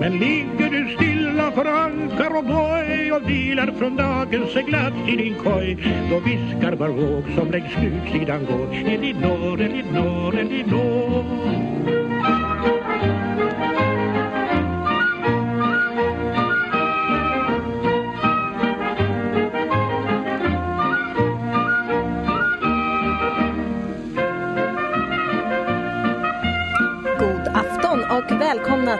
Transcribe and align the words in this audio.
Men 0.00 0.12
ligger 0.18 0.70
du 0.70 0.96
stilla 0.96 1.50
för 1.50 1.64
ankar 1.64 2.38
och 2.38 2.44
boj 2.44 3.12
och 3.12 3.30
vilar 3.30 3.72
från 3.78 3.96
dagens 3.96 4.52
seglats 4.52 4.96
i 5.08 5.16
din 5.16 5.34
koj 5.34 5.76
då 6.10 6.20
viskar 6.20 6.72
var 6.72 6.88
våg 6.88 7.24
som 7.36 7.50
längs 7.50 7.72
slutsidan 7.72 8.46
går. 8.46 8.74
Elinor, 8.74 9.60
Elinor, 9.60 10.38
Elinor 10.38 11.97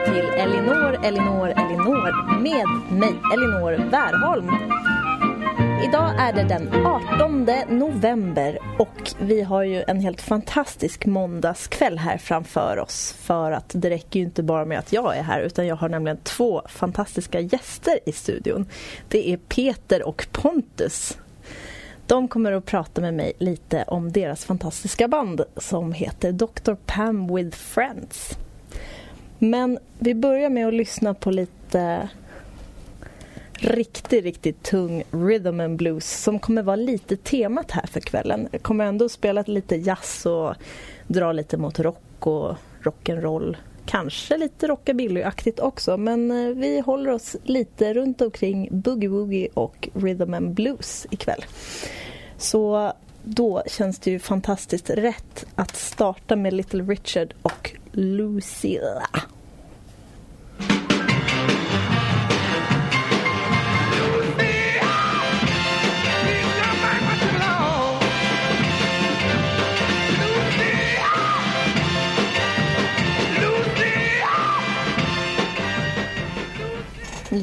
till 0.05 0.29
Elinor, 0.37 1.05
Elinor, 1.05 1.47
Elinor 1.47 2.39
med 2.41 2.99
mig, 2.99 3.15
Elinor 3.33 3.89
Wärholm. 3.91 4.49
Idag 5.83 6.13
är 6.19 6.33
det 6.33 6.43
den 6.43 6.85
18 6.85 7.49
november 7.69 8.59
och 8.79 9.11
vi 9.19 9.41
har 9.41 9.63
ju 9.63 9.83
en 9.87 9.99
helt 9.99 10.21
fantastisk 10.21 11.05
måndagskväll 11.05 11.97
här 11.97 12.17
framför 12.17 12.79
oss 12.79 13.15
för 13.19 13.51
att 13.51 13.71
det 13.73 13.89
räcker 13.89 14.19
ju 14.19 14.25
inte 14.25 14.43
bara 14.43 14.65
med 14.65 14.79
att 14.79 14.93
jag 14.93 15.17
är 15.17 15.23
här 15.23 15.41
utan 15.41 15.67
jag 15.67 15.75
har 15.75 15.89
nämligen 15.89 16.17
två 16.17 16.61
fantastiska 16.67 17.39
gäster 17.39 17.99
i 18.05 18.11
studion. 18.11 18.65
Det 19.07 19.29
är 19.33 19.37
Peter 19.37 20.07
och 20.07 20.27
Pontus. 20.31 21.17
De 22.07 22.27
kommer 22.27 22.51
att 22.51 22.65
prata 22.65 23.01
med 23.01 23.13
mig 23.13 23.33
lite 23.37 23.83
om 23.87 24.11
deras 24.11 24.45
fantastiska 24.45 25.07
band 25.07 25.41
som 25.57 25.93
heter 25.93 26.31
Dr. 26.31 26.73
Pam 26.85 27.35
with 27.35 27.57
Friends. 27.57 28.37
Men 29.39 29.79
vi 29.99 30.15
börjar 30.15 30.49
med 30.49 30.67
att 30.67 30.73
lyssna 30.73 31.13
på 31.13 31.31
lite 31.31 32.09
riktigt, 33.53 34.23
riktigt 34.23 34.63
tung 34.63 35.03
rhythm 35.11 35.59
and 35.59 35.77
blues 35.77 36.21
som 36.23 36.39
kommer 36.39 36.63
vara 36.63 36.75
lite 36.75 37.17
temat 37.17 37.71
här 37.71 37.87
för 37.87 37.99
kvällen. 37.99 38.47
Jag 38.51 38.61
kommer 38.61 38.85
ändå 38.85 39.09
spela 39.09 39.43
lite 39.47 39.75
jazz 39.75 40.25
och 40.25 40.55
dra 41.07 41.31
lite 41.31 41.57
mot 41.57 41.79
rock 41.79 42.27
och 42.27 42.55
rock'n'roll. 42.83 43.57
Kanske 43.85 44.37
lite 44.37 44.67
rockabilly-aktigt 44.67 45.59
också 45.59 45.97
men 45.97 46.31
eh, 46.31 46.55
vi 46.55 46.79
håller 46.79 47.11
oss 47.11 47.35
lite 47.43 47.93
runt 47.93 48.21
omkring 48.21 48.69
boogie-woogie 48.71 49.47
och 49.53 49.89
rhythm 49.93 50.33
and 50.33 50.53
blues 50.53 51.07
ikväll. 51.09 51.45
Så 52.37 52.93
då 53.29 53.63
känns 53.67 53.99
det 53.99 54.11
ju 54.11 54.19
fantastiskt 54.19 54.89
rätt 54.89 55.45
att 55.55 55.75
starta 55.75 56.35
med 56.35 56.53
Little 56.53 56.83
Richard 56.83 57.33
och 57.41 57.71
Lucilla. 57.91 59.09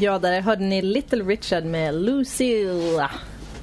Ja, 0.01 0.19
där 0.19 0.41
hörde 0.41 0.65
ni 0.65 0.83
Little 0.83 1.25
Richard 1.25 1.65
med 1.65 1.95
Lucilla. 1.95 3.11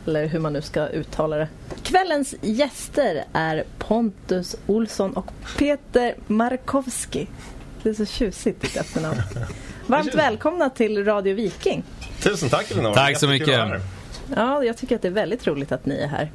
Eller 0.08 0.26
hur 0.28 0.40
man 0.40 0.54
nu 0.54 0.62
ska 0.62 0.88
uttala 0.88 1.36
det. 1.36 1.48
Kvällens 1.84 2.36
gäster 2.42 3.24
är 3.34 3.64
Pontus 3.78 4.56
Olsson 4.68 5.14
och 5.14 5.32
Peter 5.58 6.16
Markowski. 6.28 7.28
Det 7.84 7.90
är 7.90 7.94
så 7.94 8.06
tjusigt 8.06 8.62
ditt 8.62 8.78
efternamn. 8.78 9.22
Varmt 9.88 10.16
välkomna 10.16 10.70
till 10.70 11.06
Radio 11.06 11.36
Viking. 11.36 11.84
Tusen 12.22 12.50
tack 12.50 12.72
Elinor. 12.72 12.94
Tack 12.94 13.18
så 13.20 13.28
mycket. 13.28 13.60
Ja, 14.36 14.64
jag 14.64 14.78
tycker 14.78 14.96
att 14.96 15.02
det 15.02 15.08
är 15.08 15.12
väldigt 15.12 15.48
roligt 15.48 15.72
att 15.72 15.86
ni 15.86 15.96
är 15.96 16.08
här. 16.08 16.32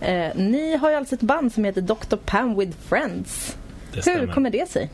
Eh, 0.00 0.36
ni 0.36 0.76
har 0.76 0.90
ju 0.90 0.96
alltså 0.96 1.14
ett 1.14 1.20
band 1.20 1.52
som 1.52 1.64
heter 1.64 1.80
Dr. 1.80 2.16
Pam 2.16 2.58
with 2.58 2.76
Friends. 2.88 3.56
Det 3.90 3.96
Hur 3.96 4.02
stämmer. 4.02 4.32
kommer 4.32 4.50
det 4.50 4.70
sig? 4.70 4.90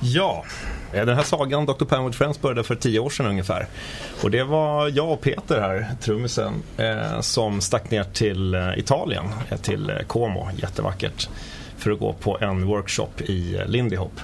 Ja, 0.00 0.44
den 0.92 1.16
här 1.16 1.22
sagan 1.22 1.66
Dr. 1.66 2.04
With 2.04 2.18
Friends 2.18 2.40
började 2.40 2.62
för 2.62 2.74
tio 2.74 2.98
år 2.98 3.10
sedan 3.10 3.26
ungefär. 3.26 3.66
Och 4.22 4.30
det 4.30 4.44
var 4.44 4.88
jag 4.88 5.10
och 5.10 5.20
Peter 5.20 5.60
här, 5.60 5.86
trummisen, 6.00 6.54
eh, 6.76 7.20
som 7.20 7.60
stack 7.60 7.90
ner 7.90 8.04
till 8.04 8.54
eh, 8.54 8.78
Italien, 8.78 9.24
eh, 9.50 9.58
till 9.58 9.90
eh, 9.90 9.96
Como, 10.06 10.48
jättevackert, 10.56 11.28
för 11.76 11.90
att 11.90 11.98
gå 11.98 12.12
på 12.12 12.38
en 12.40 12.66
workshop 12.66 13.20
i 13.20 13.56
eh, 13.56 13.66
Lindy 13.66 13.96
Hop. 13.96 14.20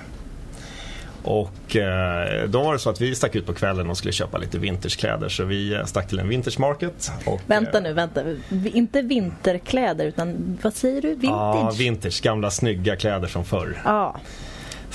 Och 1.27 1.77
eh, 1.77 2.49
då 2.49 2.63
var 2.63 2.73
det 2.73 2.79
så 2.79 2.91
att 2.91 3.01
vi 3.01 3.15
stack 3.15 3.35
ut 3.35 3.47
på 3.47 3.55
kvällen 3.55 3.91
och 3.91 3.99
skulle 3.99 4.13
köpa 4.13 4.39
lite 4.39 4.59
vintagekläder 4.59 5.29
så 5.29 5.45
vi 5.45 5.75
eh, 5.75 5.85
stack 5.85 6.09
till 6.09 6.19
en 6.19 6.29
vintage 6.29 6.61
market. 6.61 7.13
Och, 7.25 7.41
Vänta 7.47 7.79
eh, 7.79 7.83
nu, 7.83 7.93
vänta. 7.93 8.23
Inte 8.65 9.03
vinterkläder 9.03 10.07
utan 10.07 10.59
vad 10.63 10.75
säger 10.75 11.03
du? 11.03 11.19
Ja, 11.23 11.53
Vintage? 11.53 11.79
vintage, 11.81 12.23
gamla 12.23 12.51
snygga 12.51 12.97
kläder 12.97 13.29
som 13.29 13.45
förr. 13.45 13.83
Ja, 13.85 14.17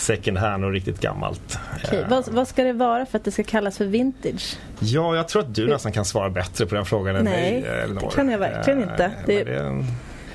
Second 0.01 0.37
hand 0.37 0.65
och 0.65 0.71
riktigt 0.71 1.01
gammalt. 1.01 1.57
okej. 1.85 1.99
Eh, 1.99 2.09
Vad, 2.09 2.27
vad 2.27 2.47
ska 2.47 2.63
det 2.63 2.73
vara 2.73 3.05
för 3.05 3.17
att 3.17 3.23
det 3.25 3.31
ska 3.31 3.43
kallas 3.43 3.77
för 3.77 3.85
vintage? 3.85 4.57
Ja, 4.79 5.15
jag 5.15 5.27
tror 5.27 5.41
att 5.41 5.55
du 5.55 5.67
nästan 5.67 5.91
kan 5.91 6.05
svara 6.05 6.29
bättre 6.29 6.65
på 6.65 6.75
den 6.75 6.85
frågan 6.85 7.15
än 7.15 7.25
Nej, 7.25 7.61
mig, 7.61 7.71
Elinor. 7.83 8.01
det 8.01 8.15
kan 8.15 8.29
jag 8.29 8.39
verkligen 8.39 8.83
Eh, 8.83 8.89
inte. 8.91 9.11
Det- 9.25 9.43
det 9.43 9.83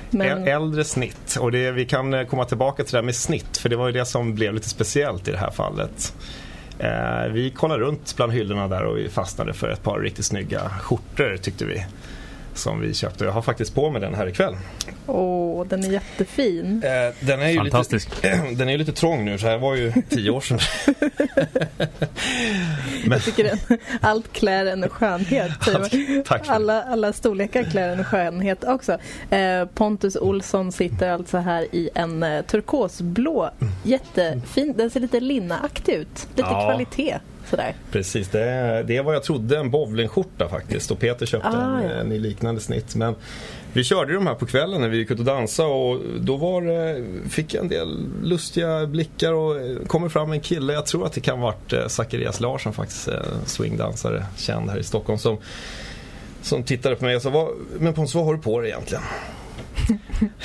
Men, 0.09 0.47
äldre 0.47 0.83
snitt. 0.83 1.37
Och 1.39 1.51
det, 1.51 1.71
vi 1.71 1.85
kan 1.85 2.13
eh, 2.13 2.23
komma 2.25 2.45
tillbaka 2.45 2.83
till 2.83 2.91
det 2.91 2.97
här 2.97 3.03
med 3.03 3.15
snitt, 3.15 3.57
för 3.57 3.69
det 3.69 3.75
var 3.75 3.87
ju 3.87 3.93
det 3.93 4.05
som 4.05 4.35
blev 4.35 4.53
lite 4.53 4.69
speciellt 4.69 5.27
i 5.27 5.31
det 5.31 5.37
här 5.37 5.51
fallet. 5.51 6.13
Eh, 6.79 7.31
vi 7.31 7.51
kollade 7.51 7.83
runt 7.83 8.13
bland 8.17 8.31
hyllorna 8.33 8.67
där 8.67 8.83
och 8.83 8.97
vi 8.97 9.09
fastnade 9.09 9.53
för 9.53 9.69
ett 9.69 9.83
par 9.83 9.99
riktigt 9.99 10.25
snygga 10.25 10.69
skjortor 10.81 11.37
tyckte 11.37 11.65
vi. 11.65 11.85
Som 12.57 12.81
vi 12.81 12.93
köpte. 12.93 13.25
Jag 13.25 13.31
har 13.31 13.41
faktiskt 13.41 13.75
på 13.75 13.89
mig 13.89 14.01
den 14.01 14.15
här 14.15 14.27
ikväll. 14.27 14.55
åh, 15.07 15.65
den 15.67 15.83
är 15.83 15.91
jättefin. 15.91 16.83
Eh, 16.85 17.15
den 17.27 17.41
är 17.41 17.49
ju 17.49 17.57
Fantastisk. 17.57 18.09
Lite, 18.23 18.41
den 18.55 18.67
är 18.67 18.71
ju 18.71 18.77
lite 18.77 18.91
trång 18.93 19.25
nu, 19.25 19.37
så 19.37 19.47
här 19.47 19.57
var 19.57 19.75
ju 19.75 19.93
tio 20.09 20.29
år 20.31 20.41
sedan. 20.41 20.59
Jag 23.09 23.23
tycker 23.23 23.43
den, 23.43 23.77
allt 24.01 24.33
klär 24.33 24.65
en 24.65 24.89
skönhet. 24.89 25.51
det. 25.91 26.23
Alla, 26.47 26.83
alla 26.83 27.13
storlekar 27.13 27.63
klär 27.63 27.89
en 27.89 28.03
skönhet 28.03 28.63
också. 28.63 28.97
Eh, 29.29 29.65
Pontus 29.65 30.15
Olsson 30.15 30.71
sitter 30.71 31.09
alltså 31.09 31.37
här 31.37 31.61
i 31.75 31.89
en 31.95 32.23
eh, 32.23 32.41
turkosblå, 32.45 33.49
jättefin, 33.83 34.73
den 34.77 34.89
ser 34.89 34.99
lite 34.99 35.19
linnaaktig 35.19 35.93
ut. 35.93 36.27
Lite 36.35 36.49
Ja. 36.51 36.65
kvalitet 36.65 37.17
sådär. 37.49 37.73
Precis, 37.91 38.29
det 38.29 38.43
är, 38.43 38.83
det 38.83 38.97
är 38.97 39.03
vad 39.03 39.15
jag 39.15 39.23
trodde 39.23 39.57
en 39.57 39.71
bowlingskjorta 39.71 40.49
faktiskt 40.49 40.91
och 40.91 40.99
Peter 40.99 41.25
köpte 41.25 41.47
Ah, 41.47 41.79
en, 41.79 41.83
ja. 41.83 41.89
en 41.95 42.11
i 42.11 42.19
liknande 42.19 42.61
snitt. 42.61 42.95
Men 42.95 43.15
vi 43.73 43.83
körde 43.83 44.13
de 44.13 44.27
här 44.27 44.35
på 44.35 44.45
kvällen 44.45 44.81
när 44.81 44.89
vi 44.89 44.97
gick 44.97 45.11
ut 45.11 45.19
och 45.19 45.25
dansade 45.25 45.69
och 45.69 45.99
då 46.19 46.37
var 46.37 46.61
det, 46.61 47.05
fick 47.29 47.53
jag 47.53 47.61
en 47.63 47.69
del 47.69 48.05
lustiga 48.23 48.85
blickar 48.85 49.33
och 49.33 49.55
kommer 49.87 50.09
fram 50.09 50.31
en 50.31 50.39
kille, 50.41 50.73
jag 50.73 50.85
tror 50.85 51.05
att 51.05 51.13
det 51.13 51.21
kan 51.21 51.39
varit 51.39 51.73
eh, 51.73 51.87
Zacharias 51.87 52.39
Larsson 52.39 52.73
faktiskt, 52.73 53.07
eh, 53.07 53.13
swingdansare 53.45 54.25
känd 54.37 54.69
här 54.69 54.77
i 54.79 54.83
Stockholm 54.83 55.19
som 55.19 55.37
som 56.41 56.63
tittade 56.63 56.95
på 56.95 57.05
mig 57.05 57.15
och 57.15 57.21
sa, 57.21 57.29
"Vad- 57.29 57.49
men 57.79 57.93
Pontus 57.93 58.15
vad 58.15 58.25
har 58.25 58.33
du 58.33 58.41
på 58.41 58.59
dig 58.61 58.69
egentligen? 58.69 59.03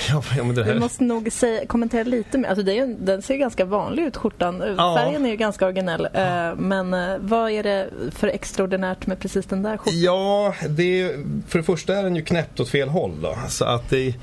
Ja, 0.08 0.22
ja, 0.36 0.44
men 0.44 0.54
det 0.54 0.64
här... 0.64 0.74
Vi 0.74 0.80
måste 0.80 1.04
nog 1.04 1.32
säga, 1.32 1.66
kommentera 1.66 2.04
lite 2.04 2.38
mer. 2.38 2.48
Alltså 2.48 2.62
det 2.62 2.78
är 2.78 2.86
den 2.86 3.22
ser 3.22 3.36
ganska 3.36 3.64
vanlig 3.64 4.02
ut, 4.02 4.16
skjortan. 4.16 4.74
Ja. 4.76 4.96
Färgen 4.96 5.26
är 5.26 5.30
ju 5.30 5.36
ganska 5.36 5.66
originell. 5.66 6.08
Eh, 6.14 6.54
men 6.56 6.94
eh, 6.94 7.16
vad 7.18 7.50
är 7.50 7.62
det 7.62 7.88
för 8.14 8.28
extraordinärt 8.28 9.06
med 9.06 9.18
precis 9.18 9.46
den 9.46 9.62
där 9.62 9.76
skjortan? 9.76 10.00
Ja, 10.00 10.54
det 10.68 11.02
är, 11.02 11.24
för 11.48 11.58
det 11.58 11.64
första 11.64 11.96
är 11.96 12.02
den 12.02 12.16
ju 12.16 12.22
knäppt 12.22 12.60
åt 12.60 12.68
fel 12.68 12.88
håll. 12.88 13.20
Då. 13.22 13.38
Så 13.48 13.64
att 13.64 13.90
det, 13.90 14.14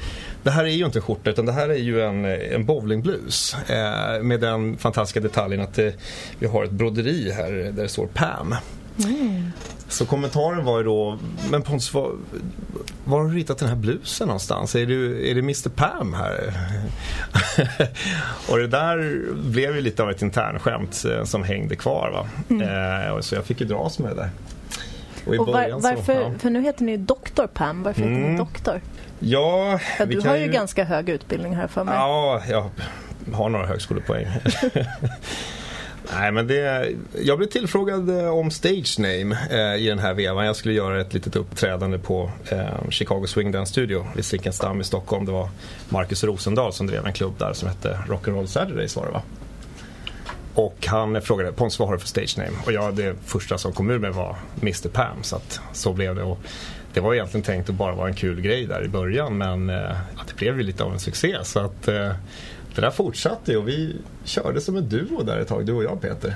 det 0.43 0.51
här 0.51 0.63
är 0.65 0.69
ju 0.69 0.85
inte 0.85 0.99
en 0.99 1.03
skjorta 1.03 1.29
utan 1.29 1.45
det 1.45 1.51
här 1.51 1.69
är 1.69 1.75
ju 1.75 2.01
en, 2.01 2.25
en 2.25 2.65
bowlingblus. 2.65 3.55
Eh, 3.69 4.23
med 4.23 4.39
den 4.39 4.77
fantastiska 4.77 5.19
detaljen 5.19 5.61
att 5.61 5.73
det, 5.73 5.95
vi 6.39 6.47
har 6.47 6.63
ett 6.63 6.71
broderi 6.71 7.31
här 7.31 7.51
där 7.51 7.83
det 7.83 7.89
står 7.89 8.07
Pam. 8.07 8.55
Så 9.87 10.05
kommentaren 10.05 10.65
var 10.65 10.77
ju 10.77 10.83
då, 10.83 11.17
men 11.51 11.61
Pontus, 11.61 11.93
var, 11.93 12.11
var 13.05 13.19
har 13.19 13.27
du 13.29 13.35
ritat 13.35 13.57
den 13.57 13.69
här 13.69 13.75
blusen 13.75 14.27
någonstans? 14.27 14.75
Är, 14.75 14.85
du, 14.85 15.29
är 15.31 15.35
det 15.35 15.39
Mr 15.39 15.69
Pam 15.69 16.13
här? 16.13 16.53
och 18.49 18.57
det 18.57 18.67
där 18.67 19.21
blev 19.49 19.75
ju 19.75 19.81
lite 19.81 20.03
av 20.03 20.09
ett 20.11 20.21
internskämt 20.21 21.05
eh, 21.11 21.23
som 21.23 21.43
hängde 21.43 21.75
kvar. 21.75 22.09
Va? 22.11 22.27
Eh, 23.07 23.11
och 23.11 23.25
så 23.25 23.35
jag 23.35 23.45
fick 23.45 23.61
ju 23.61 23.67
dras 23.67 23.99
med 23.99 24.11
det 24.11 24.15
där. 24.15 24.29
i 25.33 25.37
Och 25.37 25.47
var, 25.47 25.53
början 25.53 25.81
så- 25.81 25.87
varför, 25.87 26.13
ja. 26.13 26.31
för 26.39 26.49
nu 26.49 26.61
heter 26.61 26.83
ni 26.83 26.91
ju 26.91 26.97
Dr. 26.97 27.47
Pam. 27.53 27.83
Varför 27.83 28.01
heter 28.01 28.13
ni 28.15 28.23
Mm. 28.25 28.37
Doktor? 28.37 28.81
Ja, 29.19 29.79
Ja, 29.99 30.05
du 30.05 30.21
har 30.21 30.35
ju 30.35 30.47
ganska 30.47 30.83
hög 30.83 31.09
utbildning 31.09 31.55
här 31.55 31.67
för 31.67 31.83
mig. 31.83 31.93
Ja, 31.95 32.41
jag 32.49 32.69
har 33.33 33.49
några 33.49 33.65
högskolepoäng. 33.65 34.27
Nej, 36.13 36.31
men 36.31 36.47
det, 36.47 36.91
jag 37.21 37.37
blev 37.37 37.47
tillfrågad 37.47 38.09
eh, 38.09 38.29
om 38.29 38.51
stage 38.51 38.99
name 38.99 39.37
eh, 39.51 39.83
i 39.83 39.87
den 39.87 39.99
här 39.99 40.13
vevan. 40.13 40.45
Jag 40.45 40.55
skulle 40.55 40.73
göra 40.73 41.01
ett 41.01 41.13
litet 41.13 41.35
uppträdande 41.35 41.97
på 41.97 42.31
eh, 42.51 42.89
Chicago 42.89 43.25
Swing 43.27 43.51
Dance 43.51 43.71
Studio 43.71 44.07
vid 44.15 44.25
Zinkensdamm 44.25 44.81
i 44.81 44.83
Stockholm. 44.83 45.25
Det 45.25 45.31
var 45.31 45.49
Marcus 45.89 46.23
Rosendahl 46.23 46.73
som 46.73 46.87
drev 46.87 47.05
en 47.05 47.13
klubb 47.13 47.33
där 47.37 47.53
som 47.53 47.67
hette 47.67 47.99
Rock'n'Roll 48.07 48.45
Saturdays 48.45 48.95
var 48.95 49.05
det 49.05 49.11
va? 49.11 49.21
Och 50.53 50.87
han 50.87 51.21
frågade 51.21 51.51
Pons 51.51 51.79
vad 51.79 51.87
har 51.87 51.95
du 51.95 51.99
för 51.99 52.07
stage 52.07 52.37
name? 52.37 52.57
Och 52.65 52.71
jag, 52.71 52.95
det 52.95 53.15
första 53.25 53.57
som 53.57 53.73
kom 53.73 53.89
ur 53.89 53.99
mig 53.99 54.11
var 54.11 54.35
Mr 54.61 54.89
Pam. 54.89 55.23
Så 55.23 55.35
att 55.35 55.61
så 55.73 55.93
blev 55.93 56.15
det. 56.15 56.23
Och 56.23 56.39
det 56.93 56.99
var 56.99 57.13
egentligen 57.13 57.43
tänkt 57.43 57.69
att 57.69 57.75
bara 57.75 57.95
vara 57.95 58.07
en 58.07 58.15
kul 58.15 58.41
grej 58.41 58.65
där 58.65 58.85
i 58.85 58.87
början 58.87 59.37
men 59.37 59.69
eh, 59.69 59.97
det 60.27 60.35
blev 60.35 60.57
ju 60.57 60.63
lite 60.63 60.83
av 60.83 60.93
en 60.93 60.99
succé. 60.99 61.37
Så 61.43 61.59
att 61.59 61.87
eh, 61.87 62.11
det 62.81 62.87
där 62.87 62.91
fortsatte 62.91 63.57
och 63.57 63.67
vi 63.67 63.95
körde 64.23 64.61
som 64.61 64.77
en 64.77 64.89
duo 64.89 65.23
där 65.23 65.39
ett 65.39 65.47
tag, 65.47 65.65
du 65.65 65.73
och 65.73 65.83
jag 65.83 66.01
Peter. 66.01 66.35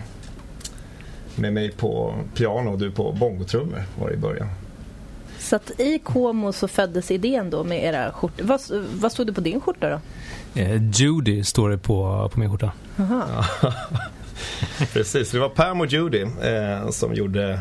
Med 1.36 1.54
mig 1.54 1.72
på 1.72 2.16
piano 2.36 2.72
och 2.72 2.80
du 2.80 2.92
på 2.92 3.12
bongotrummor 3.12 3.84
var 4.00 4.08
det 4.08 4.14
i 4.14 4.18
början. 4.18 4.48
Så 5.40 5.56
att 5.56 5.80
i 5.80 6.00
Como 6.00 6.54
så 6.54 6.68
föddes 6.68 7.12
idén 7.12 7.50
då 7.50 7.64
med 7.64 7.84
era 7.84 8.12
skjortor. 8.12 8.44
Vad, 8.44 8.62
vad 8.94 9.12
stod 9.12 9.28
det 9.28 9.34
på 9.34 9.42
din 9.42 9.62
skjorta 9.62 9.90
då? 9.90 10.00
Eh, 10.62 10.90
Judy 10.92 11.44
står 11.44 11.70
det 11.70 11.78
på, 11.78 12.30
på 12.34 12.40
min 12.40 12.50
skjorta. 12.50 12.72
Aha. 13.00 13.46
Precis, 14.94 15.32
det 15.32 15.40
var 15.40 15.50
Pam 15.50 15.82
och 15.82 15.88
Judy 15.88 16.22
eh, 16.22 16.90
som 16.90 17.14
gjorde 17.14 17.60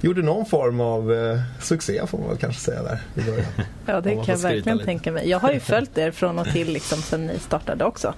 gjorde 0.00 0.22
någon 0.22 0.46
form 0.46 0.80
av 0.80 1.12
eh, 1.12 1.40
succé 1.60 2.06
får 2.06 2.18
man 2.18 2.28
väl 2.28 2.36
kanske 2.36 2.60
säga 2.60 2.82
där 2.82 3.00
i 3.14 3.20
början. 3.20 3.46
Ja, 3.86 4.00
det 4.00 4.14
kan 4.14 4.24
jag 4.26 4.38
verkligen 4.38 4.76
lite. 4.76 4.86
tänka 4.86 5.12
mig. 5.12 5.28
Jag 5.28 5.38
har 5.38 5.52
ju 5.52 5.60
följt 5.60 5.98
er 5.98 6.10
från 6.10 6.38
och 6.38 6.46
till 6.46 6.72
liksom, 6.72 6.98
sen 6.98 7.26
ni 7.26 7.38
startade 7.38 7.84
också. 7.84 8.14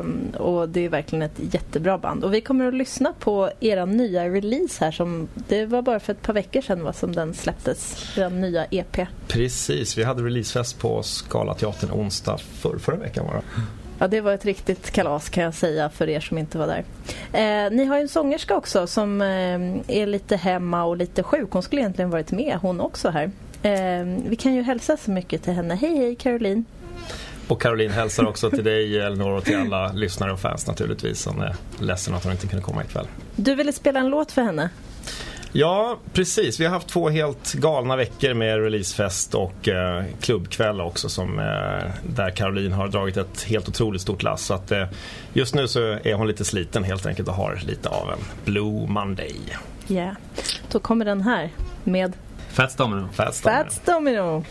Um, 0.00 0.30
och 0.36 0.68
det 0.68 0.84
är 0.84 0.88
verkligen 0.88 1.22
ett 1.22 1.54
jättebra 1.54 1.98
band. 1.98 2.24
Och 2.24 2.34
vi 2.34 2.40
kommer 2.40 2.68
att 2.68 2.74
lyssna 2.74 3.12
på 3.18 3.50
era 3.60 3.84
nya 3.84 4.28
release 4.28 4.84
här 4.84 4.92
som 4.92 5.28
det 5.34 5.66
var 5.66 5.82
bara 5.82 6.00
för 6.00 6.12
ett 6.12 6.22
par 6.22 6.32
veckor 6.32 6.60
sedan 6.60 6.82
va, 6.82 6.92
som 6.92 7.14
den 7.14 7.34
släpptes, 7.34 8.12
den 8.16 8.40
nya 8.40 8.64
EP. 8.70 9.06
Precis, 9.28 9.98
vi 9.98 10.04
hade 10.04 10.22
releasefest 10.22 10.78
på 10.78 11.02
Scalateatern 11.02 11.90
onsdag 11.92 12.38
för, 12.38 12.78
förra 12.78 12.96
veckan 12.96 13.26
var 13.26 13.34
det. 13.34 13.42
Ja, 13.98 14.08
det 14.08 14.20
var 14.20 14.32
ett 14.32 14.44
riktigt 14.44 14.90
kalas 14.90 15.28
kan 15.28 15.44
jag 15.44 15.54
säga 15.54 15.90
för 15.90 16.08
er 16.08 16.20
som 16.20 16.38
inte 16.38 16.58
var 16.58 16.66
där. 16.66 16.84
Eh, 17.32 17.70
ni 17.70 17.84
har 17.84 17.96
ju 17.96 18.02
en 18.02 18.08
sångerska 18.08 18.56
också 18.56 18.86
som 18.86 19.20
eh, 19.20 19.26
är 19.98 20.06
lite 20.06 20.36
hemma 20.36 20.84
och 20.84 20.96
lite 20.96 21.22
sjuk. 21.22 21.48
Hon 21.50 21.62
skulle 21.62 21.82
egentligen 21.82 22.10
varit 22.10 22.32
med 22.32 22.58
hon 22.62 22.80
också 22.80 23.08
här. 23.10 23.30
Eh, 23.62 24.04
vi 24.28 24.36
kan 24.36 24.54
ju 24.54 24.62
hälsa 24.62 24.96
så 24.96 25.10
mycket 25.10 25.42
till 25.42 25.52
henne. 25.52 25.74
Hej 25.74 25.96
hej 25.96 26.16
Caroline! 26.16 26.64
Och 27.48 27.62
Caroline 27.62 27.90
hälsar 27.90 28.26
också 28.26 28.50
till 28.50 28.64
dig 28.64 29.00
Elinor 29.00 29.30
och 29.30 29.44
till 29.44 29.56
alla 29.56 29.92
lyssnare 29.92 30.32
och 30.32 30.40
fans 30.40 30.66
naturligtvis 30.66 31.20
som 31.20 31.40
är 31.40 31.54
ledsen 31.80 32.14
att 32.14 32.24
hon 32.24 32.32
inte 32.32 32.46
kunde 32.46 32.64
komma 32.64 32.84
ikväll. 32.84 33.06
Du 33.36 33.54
ville 33.54 33.72
spela 33.72 34.00
en 34.00 34.08
låt 34.08 34.32
för 34.32 34.42
henne? 34.42 34.70
Ja, 35.52 35.98
precis. 36.12 36.60
Vi 36.60 36.64
har 36.64 36.72
haft 36.72 36.88
två 36.88 37.08
helt 37.08 37.52
galna 37.52 37.96
veckor 37.96 38.34
med 38.34 38.62
releasefest 38.62 39.34
och 39.34 39.68
eh, 39.68 40.04
klubbkväll 40.20 40.80
också 40.80 41.08
som, 41.08 41.38
eh, 41.38 41.90
där 42.02 42.30
Caroline 42.30 42.72
har 42.72 42.88
dragit 42.88 43.16
ett 43.16 43.42
helt 43.42 43.68
otroligt 43.68 44.02
stort 44.02 44.22
lass. 44.22 44.44
Så 44.44 44.54
att, 44.54 44.72
eh, 44.72 44.84
just 45.32 45.54
nu 45.54 45.68
så 45.68 45.80
är 45.80 46.14
hon 46.14 46.26
lite 46.26 46.44
sliten 46.44 46.84
helt 46.84 47.06
enkelt 47.06 47.28
och 47.28 47.34
har 47.34 47.60
lite 47.66 47.88
av 47.88 48.10
en 48.10 48.18
Blue 48.44 48.86
Monday. 48.86 49.36
Ja, 49.86 49.94
yeah. 49.94 50.14
då 50.70 50.78
kommer 50.78 51.04
den 51.04 51.20
här 51.20 51.50
med 51.84 52.12
Fats 52.48 52.76
Domino. 52.76 53.08
Fats 53.12 53.40
Domino. 53.40 53.62
Fats 53.62 53.80
Domino. 53.84 54.44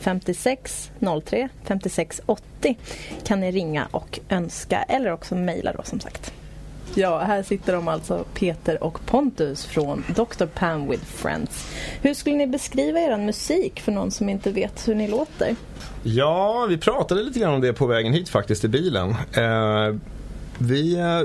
56 0.00 0.90
03 1.24 1.48
56 1.64 2.20
80 2.26 2.78
kan 3.24 3.40
ni 3.40 3.50
ringa 3.50 3.88
och 3.90 4.20
önska 4.28 4.82
eller 4.82 5.12
också 5.12 5.34
mejla 5.34 5.72
då 5.72 5.82
som 5.82 6.00
sagt. 6.00 6.32
Ja, 6.94 7.18
här 7.18 7.42
sitter 7.42 7.72
de 7.72 7.88
alltså 7.88 8.24
Peter 8.34 8.84
och 8.84 9.06
Pontus 9.06 9.64
från 9.64 10.04
Dr. 10.08 10.46
Pam 10.46 10.90
with 10.90 11.04
Friends. 11.04 11.68
Hur 12.02 12.14
skulle 12.14 12.36
ni 12.36 12.46
beskriva 12.46 13.00
er 13.00 13.16
musik 13.16 13.80
för 13.80 13.92
någon 13.92 14.10
som 14.10 14.28
inte 14.28 14.50
vet 14.50 14.88
hur 14.88 14.94
ni 14.94 15.08
låter? 15.08 15.56
Ja, 16.02 16.66
vi 16.68 16.78
pratade 16.78 17.22
lite 17.22 17.38
grann 17.38 17.54
om 17.54 17.60
det 17.60 17.72
på 17.72 17.86
vägen 17.86 18.12
hit 18.12 18.28
faktiskt 18.28 18.64
i 18.64 18.68
bilen. 18.68 19.10
Eh, 19.10 19.96
vi, 20.58 20.94
eh, 20.94 21.20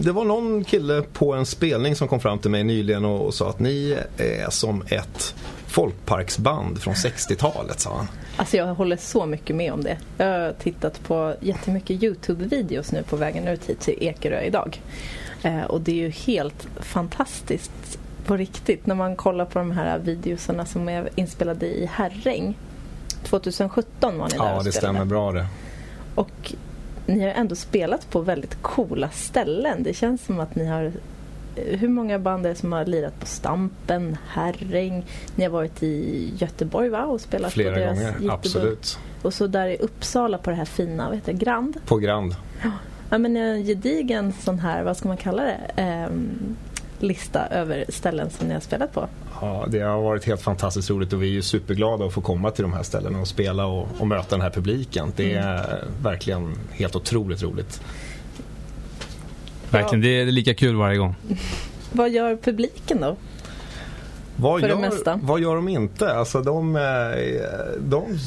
det 0.00 0.12
var 0.12 0.24
någon 0.24 0.64
kille 0.64 1.02
på 1.02 1.32
en 1.32 1.46
spelning 1.46 1.96
som 1.96 2.08
kom 2.08 2.20
fram 2.20 2.38
till 2.38 2.50
mig 2.50 2.64
nyligen 2.64 3.04
och, 3.04 3.26
och 3.26 3.34
sa 3.34 3.50
att 3.50 3.60
ni 3.60 3.98
är 4.18 4.50
som 4.50 4.82
ett 4.88 5.34
folkparksband 5.74 6.82
från 6.82 6.94
60-talet, 6.94 7.80
sa 7.80 7.96
han. 7.96 8.08
Alltså 8.36 8.56
jag 8.56 8.74
håller 8.74 8.96
så 8.96 9.26
mycket 9.26 9.56
med 9.56 9.72
om 9.72 9.82
det. 9.82 9.98
Jag 10.16 10.26
har 10.26 10.52
tittat 10.52 11.02
på 11.02 11.34
jättemycket 11.40 12.02
Youtube-videos 12.02 12.92
nu 12.92 13.02
på 13.02 13.16
vägen 13.16 13.48
ut 13.48 13.64
hit 13.70 13.80
till 13.80 13.98
Ekerö 14.00 14.40
idag. 14.40 14.80
Eh, 15.42 15.62
och 15.62 15.80
det 15.80 15.92
är 15.92 15.96
ju 15.96 16.10
helt 16.10 16.66
fantastiskt 16.80 17.98
på 18.26 18.36
riktigt 18.36 18.86
när 18.86 18.94
man 18.94 19.16
kollar 19.16 19.44
på 19.44 19.58
de 19.58 19.70
här 19.70 19.98
videosarna 19.98 20.66
som 20.66 20.88
är 20.88 21.08
inspelade 21.14 21.66
i 21.66 21.86
Herräng. 21.92 22.58
2017 23.22 24.18
var 24.18 24.28
ni 24.28 24.38
där 24.38 24.44
Ja, 24.44 24.62
det 24.64 24.72
stämmer 24.72 25.04
bra 25.04 25.32
det. 25.32 25.46
Och 26.14 26.54
ni 27.06 27.20
har 27.20 27.30
ändå 27.30 27.54
spelat 27.54 28.10
på 28.10 28.20
väldigt 28.20 28.62
coola 28.62 29.10
ställen. 29.10 29.82
Det 29.82 29.94
känns 29.94 30.24
som 30.24 30.40
att 30.40 30.54
ni 30.54 30.66
har 30.66 30.92
hur 31.56 31.88
många 31.88 32.18
band 32.18 32.46
är 32.46 32.50
det 32.50 32.54
som 32.54 32.72
har 32.72 32.84
lirat 32.84 33.20
på 33.20 33.26
Stampen, 33.26 34.16
Herräng? 34.28 35.04
Ni 35.34 35.44
har 35.44 35.50
varit 35.50 35.82
i 35.82 36.32
Göteborg 36.38 36.88
va? 36.88 37.04
och 37.04 37.20
spelat 37.20 37.52
Flera 37.52 37.74
på 37.74 37.78
deras 37.78 37.98
gånger, 37.98 38.12
Göteborg. 38.12 38.30
absolut. 38.30 38.98
Och 39.22 39.34
så 39.34 39.46
där 39.46 39.66
i 39.66 39.76
Uppsala 39.76 40.38
på 40.38 40.50
det 40.50 40.56
här 40.56 40.64
fina, 40.64 41.06
vad 41.06 41.14
heter 41.14 41.32
det, 41.32 41.38
Grand? 41.38 41.76
På 41.86 41.96
Grand. 41.96 42.36
Ja, 43.10 43.18
men 43.18 43.36
en 43.36 43.64
gedigen 43.64 44.32
sån 44.32 44.58
här, 44.58 44.82
vad 44.82 44.96
ska 44.96 45.08
man 45.08 45.16
kalla 45.16 45.42
det, 45.42 45.60
ehm, 45.76 46.56
lista 46.98 47.46
över 47.46 47.84
ställen 47.88 48.30
som 48.30 48.48
ni 48.48 48.54
har 48.54 48.60
spelat 48.60 48.92
på. 48.92 49.08
Ja, 49.40 49.66
det 49.68 49.80
har 49.80 50.02
varit 50.02 50.24
helt 50.24 50.40
fantastiskt 50.40 50.90
roligt 50.90 51.12
och 51.12 51.22
vi 51.22 51.36
är 51.36 51.42
superglada 51.42 52.04
att 52.04 52.12
få 52.12 52.20
komma 52.20 52.50
till 52.50 52.62
de 52.62 52.72
här 52.72 52.82
ställena 52.82 53.20
och 53.20 53.28
spela 53.28 53.66
och, 53.66 53.88
och 53.98 54.06
möta 54.06 54.36
den 54.36 54.40
här 54.40 54.50
publiken. 54.50 55.12
Det 55.16 55.34
är 55.34 55.76
mm. 55.76 55.92
verkligen 56.02 56.54
helt 56.72 56.96
otroligt 56.96 57.42
roligt. 57.42 57.80
Verkligen, 59.74 60.02
det 60.02 60.20
är 60.20 60.26
lika 60.26 60.54
kul 60.54 60.76
varje 60.76 60.98
gång. 60.98 61.14
vad 61.92 62.10
gör 62.10 62.36
publiken 62.36 63.00
då? 63.00 63.16
Vad 64.36 64.60
För 64.60 64.68
gör, 64.68 64.76
det 64.76 64.80
mesta. 64.80 65.20
vad 65.22 65.40
gör 65.40 65.56
de 65.56 65.68
inte? 65.68 66.14
Alltså 66.14 66.42
de... 66.42 66.72
de... 67.78 68.18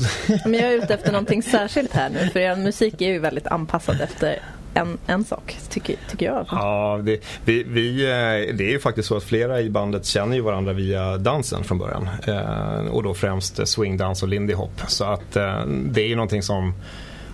Men 0.46 0.54
jag 0.54 0.74
är 0.74 0.78
ute 0.78 0.94
efter 0.94 1.12
någonting 1.12 1.44
särskilt 1.44 1.94
här 1.94 2.10
nu 2.10 2.30
för 2.30 2.40
er 2.40 2.56
musik 2.56 3.02
är 3.02 3.10
ju 3.10 3.20
väldigt 3.20 3.48
anpassad 3.48 4.02
efter 4.02 4.40
en, 4.74 4.98
en 5.08 5.24
sak, 5.24 5.58
tycker, 5.70 5.96
tycker 6.10 6.26
jag. 6.26 6.46
Ja, 6.52 7.02
det, 7.04 7.24
vi, 7.46 7.64
vi, 7.64 8.06
det 8.54 8.64
är 8.64 8.70
ju 8.70 8.80
faktiskt 8.80 9.08
så 9.08 9.18
att 9.18 9.24
flera 9.24 9.62
i 9.62 9.70
bandet 9.70 10.06
känner 10.06 10.36
ju 10.36 10.42
varandra 10.42 10.74
via 10.74 11.18
dansen 11.18 11.64
från 11.64 11.78
början. 11.78 12.10
Eh, 12.28 12.92
och 12.92 13.04
då 13.04 13.14
främst 13.14 13.68
swingdans 13.68 14.24
och 14.24 14.30
lindy 14.30 14.54
hop. 14.54 14.82
Så 14.88 15.04
att 15.04 15.36
eh, 15.36 15.66
det 15.66 16.02
är 16.02 16.08
ju 16.08 16.16
någonting 16.16 16.44
som 16.44 16.74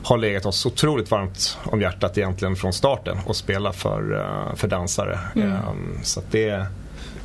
har 0.04 0.18
legat 0.18 0.46
oss 0.46 0.66
otroligt 0.66 1.12
varmt 1.12 1.58
om 1.64 1.82
hjärtat 1.82 2.18
egentligen 2.18 2.56
från 2.56 2.74
starten 2.74 3.18
och 3.26 3.36
spela 3.36 3.74
för, 3.74 4.14
uh, 4.14 4.56
för 4.56 4.68
dansare. 4.68 5.20
Mm. 5.36 5.52
Um, 5.52 6.00
så 6.04 6.22
det 6.32 6.68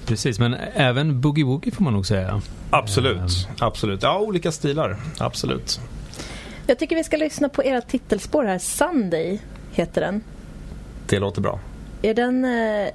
Precis, 0.06 0.38
men 0.38 0.54
även 0.74 1.20
boogie-woogie 1.20 1.74
får 1.74 1.84
man 1.84 1.92
nog 1.92 2.06
säga. 2.06 2.40
Absolut, 2.70 3.16
um. 3.16 3.28
absolut. 3.58 4.02
Ja, 4.02 4.18
olika 4.18 4.52
stilar. 4.52 4.96
Absolut. 5.18 5.80
Jag 6.66 6.78
tycker 6.78 6.96
vi 6.96 7.04
ska 7.04 7.16
lyssna 7.16 7.48
på 7.48 7.64
era 7.64 7.80
titelspår 7.80 8.44
här. 8.44 8.58
Sunday 8.58 9.40
heter 9.72 10.00
den. 10.00 10.22
Det 11.06 11.18
låter 11.18 11.40
bra. 11.40 11.60
Är 12.02 12.14
den 12.14 12.44
uh, 12.44 12.88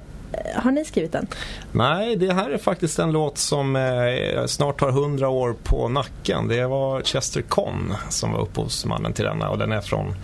har 0.56 0.70
ni 0.70 0.84
skrivit 0.84 1.12
den? 1.12 1.26
Nej, 1.72 2.16
det 2.16 2.32
här 2.32 2.50
är 2.50 2.58
faktiskt 2.58 2.98
en 2.98 3.12
låt 3.12 3.38
som 3.38 3.76
eh, 3.76 4.46
snart 4.46 4.80
har 4.80 4.88
100 4.88 5.28
år 5.28 5.54
på 5.62 5.88
nacken. 5.88 6.48
Det 6.48 6.66
var 6.66 7.02
Chester 7.02 7.42
Conn 7.42 7.94
som 8.08 8.32
var 8.32 8.40
upphovsmannen 8.40 9.12
till 9.12 9.24
denna 9.24 9.50
och 9.50 9.58
den 9.58 9.72
är 9.72 9.80
från 9.80 10.14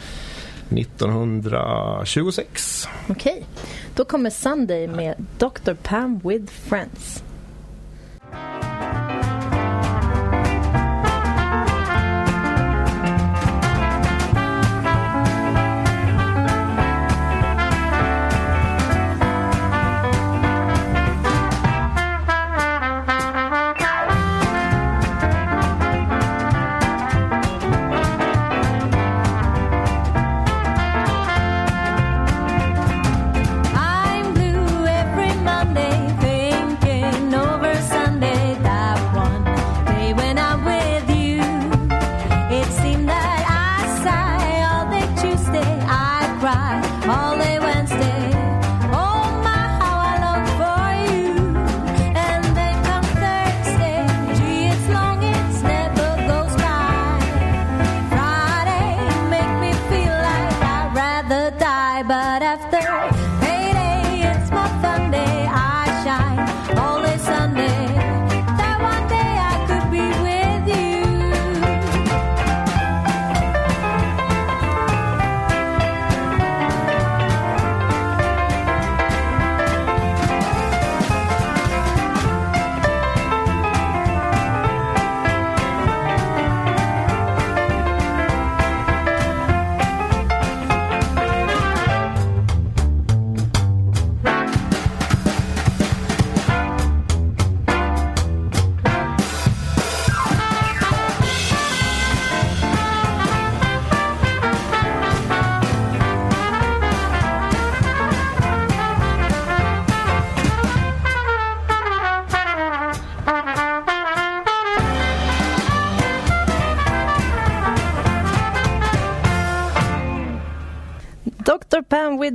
1926. 0.70 2.88
Okej, 3.08 3.32
okay. 3.32 3.42
då 3.94 4.04
kommer 4.04 4.30
Sunday 4.30 4.88
med 4.88 5.14
Dr. 5.38 5.74
Pam 5.82 6.20
with 6.24 6.52
Friends. 6.52 7.22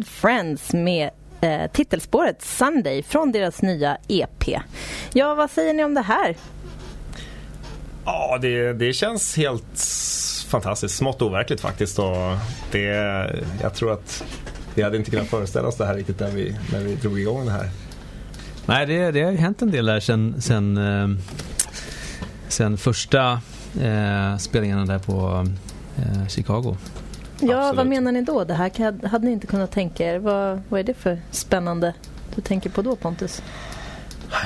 Friends 0.05 0.74
med 0.74 1.09
eh, 1.41 1.71
titelspåret 1.71 2.41
Sunday 2.41 3.03
från 3.03 3.31
deras 3.31 3.62
nya 3.62 3.97
EP. 4.07 4.62
Ja, 5.13 5.35
vad 5.35 5.51
säger 5.51 5.74
ni 5.74 5.83
om 5.83 5.93
det 5.93 6.01
här? 6.01 6.35
Ja, 8.05 8.38
det, 8.41 8.74
det 8.74 8.93
känns 8.93 9.38
helt 9.38 9.79
fantastiskt. 10.47 10.95
Smått 10.95 11.21
overkligt 11.21 11.62
faktiskt. 11.62 12.00
Och 12.00 12.38
det, 12.71 12.81
jag 13.62 13.74
tror 13.74 13.93
att 13.93 14.24
vi 14.75 14.81
hade 14.83 14.97
inte 14.97 15.12
kunnat 15.12 15.27
föreställa 15.27 15.67
oss 15.67 15.77
det 15.77 15.85
här 15.85 15.95
riktigt 15.95 16.19
när 16.19 16.31
vi, 16.31 16.55
när 16.71 16.79
vi 16.79 16.95
drog 16.95 17.19
igång 17.19 17.45
det 17.45 17.51
här. 17.51 17.69
Nej, 18.65 18.85
det, 18.85 19.12
det 19.12 19.24
har 19.24 19.31
hänt 19.31 19.62
en 19.62 19.71
del 19.71 19.85
där 19.85 20.00
sen, 20.00 20.41
sen, 20.41 20.77
eh, 20.77 21.07
sen 22.47 22.77
första 22.77 23.41
eh, 23.81 24.38
spelningarna 24.38 24.85
där 24.85 25.00
på 25.00 25.47
eh, 25.97 26.27
Chicago. 26.27 26.77
Ja, 27.39 27.58
Absolut. 27.58 27.77
vad 27.77 27.88
menar 27.88 28.12
ni 28.12 28.22
då? 28.22 28.44
Det 28.44 28.54
här 28.54 28.70
kan- 28.70 29.01
hade 29.04 29.25
ni 29.25 29.32
inte 29.32 29.48
kunnat 29.48 29.72
tänka 29.72 30.06
er. 30.13 30.20
Vad, 30.20 30.62
vad 30.70 30.80
är 30.80 30.84
det 30.84 30.94
för 30.94 31.20
spännande 31.32 31.94
du 32.36 32.42
tänker 32.42 32.70
på 32.70 32.82
då, 32.82 32.96
Pontus? 32.96 33.42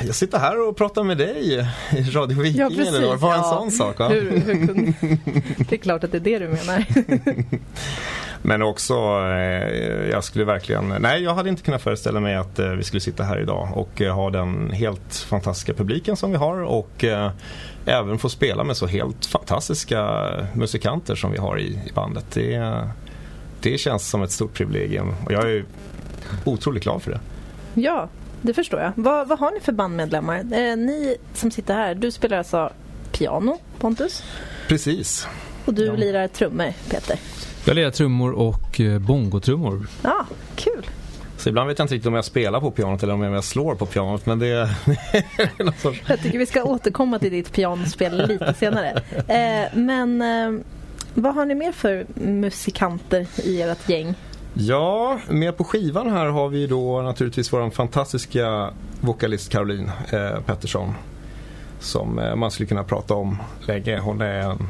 Jag 0.06 0.16
sitter 0.16 0.38
här 0.40 0.68
och 0.68 0.78
pratar 0.78 1.04
med 1.04 1.18
dig 1.18 1.54
i 1.92 2.02
Radio 2.12 2.42
Viking. 2.42 2.62
Ja, 2.62 2.70
vad? 3.10 3.20
Vad 3.20 3.34
en 3.34 3.38
Ja. 3.40 3.44
sån 3.60 3.72
sak. 3.72 4.00
Va? 4.00 4.08
Hur, 4.08 4.32
hur 4.32 4.68
kunde... 4.68 4.94
Det 5.70 5.76
är 5.76 5.78
klart 5.78 6.04
att 6.04 6.12
det 6.12 6.18
är 6.18 6.20
det 6.22 6.40
du 6.40 6.48
menar. 6.48 6.86
Men 8.42 8.62
också, 8.62 8.94
eh, 8.94 10.10
jag 10.12 10.24
skulle 10.24 10.46
verkligen... 10.46 10.94
Nej, 11.00 11.24
jag 11.24 11.34
hade 11.34 11.50
inte 11.50 11.62
kunnat 11.62 11.82
föreställa 11.82 12.20
mig 12.20 12.36
att 12.36 12.60
eh, 12.60 12.68
vi 12.70 12.84
skulle 12.84 13.02
sitta 13.02 13.24
här 13.24 13.40
idag 13.42 13.70
och 13.74 14.02
eh, 14.02 14.16
ha 14.16 14.30
den 14.30 14.72
helt 14.72 15.16
fantastiska 15.16 15.74
publiken 15.74 16.16
som 16.16 16.32
vi 16.32 16.38
har 16.38 16.64
och 16.64 17.04
även 17.90 18.18
få 18.20 18.30
spela 18.30 18.64
med 18.64 18.78
så 18.78 18.88
helt 18.88 19.26
fantastiska 19.26 20.22
musikanter 20.56 21.16
som 21.16 21.32
vi 21.32 21.38
har 21.38 21.60
i, 21.60 21.66
i 21.68 21.92
bandet. 21.96 22.26
Det, 22.34 22.88
det 23.62 23.78
känns 23.78 24.10
som 24.10 24.24
ett 24.24 24.32
stort 24.32 24.54
privilegium 24.54 25.14
och 25.26 25.32
jag 25.32 25.52
är 25.52 25.66
otroligt 26.46 26.84
glad 26.84 27.02
för 27.02 27.12
det. 27.12 27.20
Ja, 27.74 28.10
det 28.42 28.54
förstår 28.54 28.80
jag. 28.80 28.92
Vad, 28.96 29.28
vad 29.28 29.40
har 29.40 29.52
ni 29.52 29.60
för 29.60 29.72
bandmedlemmar? 29.72 30.38
Eh, 30.40 30.76
ni 30.78 31.16
som 31.34 31.52
sitter 31.52 31.74
här, 31.74 31.96
du 31.96 32.12
spelar 32.12 32.38
alltså 32.38 32.70
piano, 33.12 33.58
Pontus. 33.80 34.24
Precis. 34.68 35.28
Och 35.66 35.74
du 35.74 35.86
Ja. 35.86 35.94
lirar 35.94 36.28
trummor, 36.28 36.74
Peter. 36.90 37.20
Jag 37.66 37.76
lirar 37.76 37.92
trummor 37.92 38.32
och 38.32 38.80
eh, 38.82 39.00
bongotrummor. 39.00 39.88
Ja, 40.04 40.26
kul. 40.56 40.86
Så 41.40 41.50
ibland 41.50 41.68
vet 41.68 41.80
jag 41.80 41.86
inte 41.86 41.96
riktigt 41.96 42.08
om 42.08 42.14
jag 42.14 42.26
spelar 42.26 42.60
på 42.60 42.72
pianot 42.72 43.04
eller 43.04 43.14
om 43.14 43.22
jag 43.24 43.44
slår 43.44 43.76
på 43.76 43.86
pianot 43.86 44.26
men 44.26 44.40
det 44.40 44.48
är 44.48 45.80
sorts... 45.82 46.02
Jag 46.08 46.22
tycker 46.22 46.40
vi 46.40 46.46
ska 46.46 46.64
återkomma 46.64 47.20
till 47.20 47.32
ditt 47.32 47.52
pianospel 47.54 48.28
lite 48.28 48.54
senare. 48.54 49.02
Eh, 49.28 49.78
men 49.78 50.22
eh, 50.22 50.62
vad 51.14 51.36
har 51.36 51.46
ni 51.46 51.56
mer 51.56 51.72
för 51.72 52.06
musikanter 52.14 53.28
i 53.44 53.62
ert 53.62 53.90
gäng? 53.90 54.16
Ja, 54.54 55.20
med 55.30 55.58
på 55.58 55.64
skivan 55.64 56.10
här 56.10 56.26
har 56.26 56.50
vi 56.50 56.68
då 56.68 57.02
naturligtvis 57.02 57.54
vår 57.54 57.70
fantastiska 57.70 58.74
vokalist 59.02 59.52
Caroline 59.52 59.92
eh, 60.12 60.42
Pettersson. 60.46 60.94
Som 61.80 62.16
man 62.36 62.52
skulle 62.52 62.68
kunna 62.68 62.84
prata 62.84 63.14
om 63.14 63.38
länge. 63.68 64.00
Hon 64.00 64.22
är 64.22 64.40
en 64.40 64.68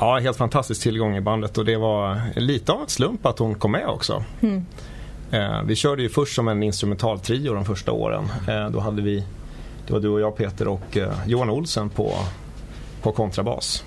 ja, 0.00 0.18
helt 0.18 0.36
fantastisk 0.36 0.82
tillgång 0.82 1.16
i 1.16 1.20
bandet 1.20 1.58
och 1.58 1.64
det 1.64 1.76
var 1.76 2.20
lite 2.36 2.72
av 2.72 2.82
ett 2.82 2.90
slump 2.90 3.26
att 3.26 3.38
hon 3.38 3.54
kom 3.54 3.72
med 3.72 3.86
också. 3.86 4.24
Mm. 4.40 4.66
Eh, 5.30 5.62
vi 5.62 5.76
körde 5.76 6.02
ju 6.02 6.08
först 6.08 6.34
som 6.34 6.48
en 6.48 6.62
instrumentaltrio 6.62 7.54
de 7.54 7.64
första 7.64 7.92
åren. 7.92 8.24
Eh, 8.48 8.70
då 8.70 8.80
hade 8.80 9.02
vi, 9.02 9.24
det 9.86 9.92
var 9.92 10.00
du 10.00 10.08
och 10.08 10.20
jag 10.20 10.36
Peter 10.36 10.68
och 10.68 10.96
eh, 10.96 11.12
Johan 11.26 11.50
Olsen 11.50 11.88
på, 11.88 12.12
på 13.02 13.12
kontrabas. 13.12 13.84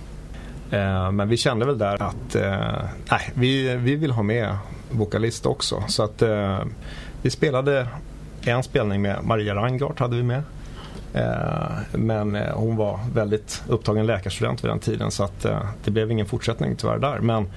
Eh, 0.71 1.11
men 1.11 1.29
vi 1.29 1.37
kände 1.37 1.65
väl 1.65 1.77
där 1.77 2.03
att 2.03 2.35
eh, 2.35 2.83
nej, 3.11 3.31
vi, 3.33 3.75
vi 3.75 3.95
vill 3.95 4.11
ha 4.11 4.23
med 4.23 4.57
vokalist 4.91 5.45
också. 5.45 5.83
Så 5.87 6.03
att 6.03 6.21
eh, 6.21 6.59
vi 7.21 7.29
spelade 7.29 7.87
en 8.41 8.63
spelning 8.63 9.01
med 9.01 9.23
Maria 9.23 9.55
Rangart 9.55 9.99
hade 9.99 10.15
vi 10.15 10.23
med. 10.23 10.43
Eh, 11.13 11.71
men 11.91 12.35
eh, 12.35 12.53
hon 12.53 12.75
var 12.75 12.99
väldigt 13.13 13.63
upptagen 13.67 14.05
läkarstudent 14.05 14.63
vid 14.63 14.71
den 14.71 14.79
tiden 14.79 15.11
så 15.11 15.23
att 15.23 15.45
eh, 15.45 15.59
det 15.83 15.91
blev 15.91 16.11
ingen 16.11 16.25
fortsättning 16.25 16.75
tyvärr 16.75 16.99
där. 16.99 17.19
Men 17.19 17.47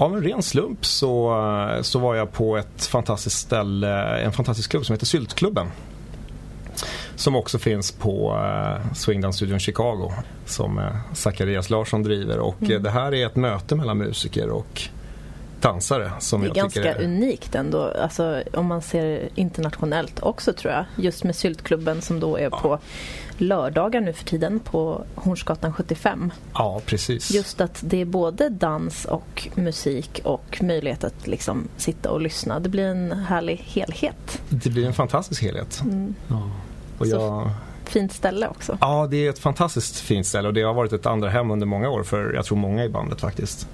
av 0.00 0.16
en 0.16 0.22
ren 0.22 0.42
slump 0.42 0.84
så, 0.86 1.30
eh, 1.76 1.82
så 1.82 1.98
var 1.98 2.14
jag 2.14 2.32
på 2.32 2.56
ett 2.56 2.84
fantastiskt 2.86 3.38
ställe, 3.38 4.18
en 4.18 4.32
fantastisk 4.32 4.70
klubb 4.70 4.86
som 4.86 4.92
heter 4.94 5.06
Syltklubben. 5.06 5.66
Som 7.16 7.36
också 7.36 7.58
finns 7.58 7.92
på 7.92 8.32
eh, 8.44 8.92
Swingdown-studion 8.94 9.58
Chicago 9.58 10.12
som 10.46 10.78
eh, 10.78 10.84
Zacharias 11.12 11.70
Larsson 11.70 12.02
driver. 12.02 12.38
Och 12.38 12.56
Mm. 12.62 12.72
eh, 12.72 12.80
det 12.80 12.90
här 12.90 13.14
är 13.14 13.26
ett 13.26 13.36
möte 13.36 13.74
mellan 13.76 13.98
musiker 13.98 14.48
och 14.50 14.82
dansare 15.62 16.12
som 16.18 16.40
Det 16.40 16.46
är 16.48 16.54
ganska 16.54 16.94
är... 16.94 17.04
unikt 17.04 17.54
ändå, 17.54 17.92
alltså, 18.02 18.42
om 18.52 18.66
man 18.66 18.82
ser 18.82 19.28
internationellt 19.34 20.22
också 20.22 20.52
tror 20.52 20.72
jag. 20.72 20.84
Just 20.96 21.24
med 21.24 21.36
Syltklubben 21.36 22.02
som 22.02 22.20
då 22.20 22.36
är 22.36 22.50
på 22.50 22.78
lördagar 23.38 24.00
nu 24.00 24.12
för 24.12 24.24
tiden 24.24 24.60
på 24.60 25.04
Hornsgatan 25.14 25.72
75. 25.72 26.32
Ja, 26.54 26.80
precis. 26.86 27.30
Just 27.30 27.60
att 27.60 27.80
det 27.84 28.00
är 28.00 28.04
både 28.04 28.48
dans 28.48 29.04
och 29.04 29.48
musik 29.54 30.20
och 30.24 30.58
möjlighet 30.62 31.04
att 31.04 31.26
liksom 31.26 31.68
sitta 31.76 32.10
och 32.10 32.20
lyssna. 32.20 32.60
Det 32.60 32.68
blir 32.68 32.84
en 32.86 33.12
härlig 33.12 33.56
helhet. 33.56 34.42
Det 34.48 34.70
blir 34.70 34.86
en 34.86 34.92
fantastisk 34.94 35.42
helhet. 35.42 35.80
Mm. 35.84 36.14
Ja. 36.28 36.50
Och 36.98 37.06
Så- 37.06 37.12
jag... 37.16 37.50
Fint 37.84 38.12
ställe 38.12 38.48
också. 38.48 38.78
Ja, 38.80 39.06
det 39.10 39.26
är 39.26 39.30
ett 39.30 39.38
fantastiskt 39.38 39.96
fint 40.00 40.26
ställe 40.26 40.48
och 40.48 40.54
det 40.54 40.62
har 40.62 40.74
varit 40.74 40.92
ett 40.92 41.06
andra 41.06 41.28
hem 41.28 41.50
under 41.50 41.66
många 41.66 41.90
år 41.90 42.02
för 42.02 42.32
jag 42.34 42.44
tror 42.44 42.58
många 42.58 42.84
i 42.84 42.88
bandet 42.88 43.20
faktiskt. 43.20 43.68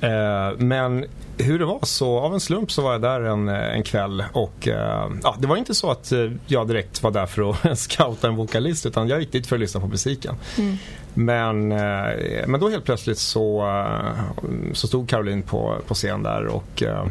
Eh, 0.00 0.58
men 0.58 1.04
hur 1.38 1.58
det 1.58 1.64
var 1.64 1.78
så, 1.82 2.18
av 2.18 2.34
en 2.34 2.40
slump 2.40 2.72
så 2.72 2.82
var 2.82 2.92
jag 2.92 3.02
där 3.02 3.20
en, 3.20 3.48
en 3.48 3.82
kväll 3.82 4.24
och 4.32 4.68
eh, 4.68 5.10
ja, 5.22 5.36
det 5.38 5.46
var 5.46 5.56
inte 5.56 5.74
så 5.74 5.90
att 5.90 6.12
eh, 6.12 6.30
jag 6.46 6.68
direkt 6.68 7.02
var 7.02 7.10
där 7.10 7.26
för 7.26 7.50
att 7.50 7.78
scouta 7.90 8.28
en 8.28 8.36
vokalist 8.36 8.86
utan 8.86 9.08
jag 9.08 9.20
gick 9.20 9.32
dit 9.32 9.46
för 9.46 9.56
att 9.56 9.60
lyssna 9.60 9.80
på 9.80 9.86
musiken. 9.86 10.34
Mm. 10.58 10.76
Men, 11.14 11.72
eh, 11.72 12.46
men 12.46 12.60
då 12.60 12.68
helt 12.68 12.84
plötsligt 12.84 13.18
så, 13.18 13.66
eh, 13.68 14.72
så 14.72 14.86
stod 14.86 15.08
Caroline 15.08 15.42
på, 15.42 15.76
på 15.86 15.94
scen 15.94 16.22
där 16.22 16.46
och, 16.46 16.82
eh, 16.82 17.06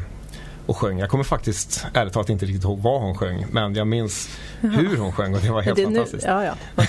och 0.69 0.77
sjöng. 0.77 0.99
Jag 0.99 1.09
kommer 1.09 1.23
faktiskt 1.23 1.85
ärligt 1.93 2.13
talat 2.13 2.29
inte 2.29 2.45
riktigt 2.45 2.63
ihåg 2.63 2.79
vad 2.79 3.01
hon 3.01 3.17
sjöng 3.17 3.45
men 3.51 3.75
jag 3.75 3.87
minns 3.87 4.29
hur 4.61 4.97
hon 4.97 5.11
sjöng 5.11 5.35
och 5.35 5.41
det 5.41 5.49
var 5.49 5.61
helt 5.65 5.75
det 5.75 5.83
är 5.83 5.87
nu, 5.87 5.95
fantastiskt. 5.95 6.25
ja, 6.27 6.43
ja. 6.45 6.53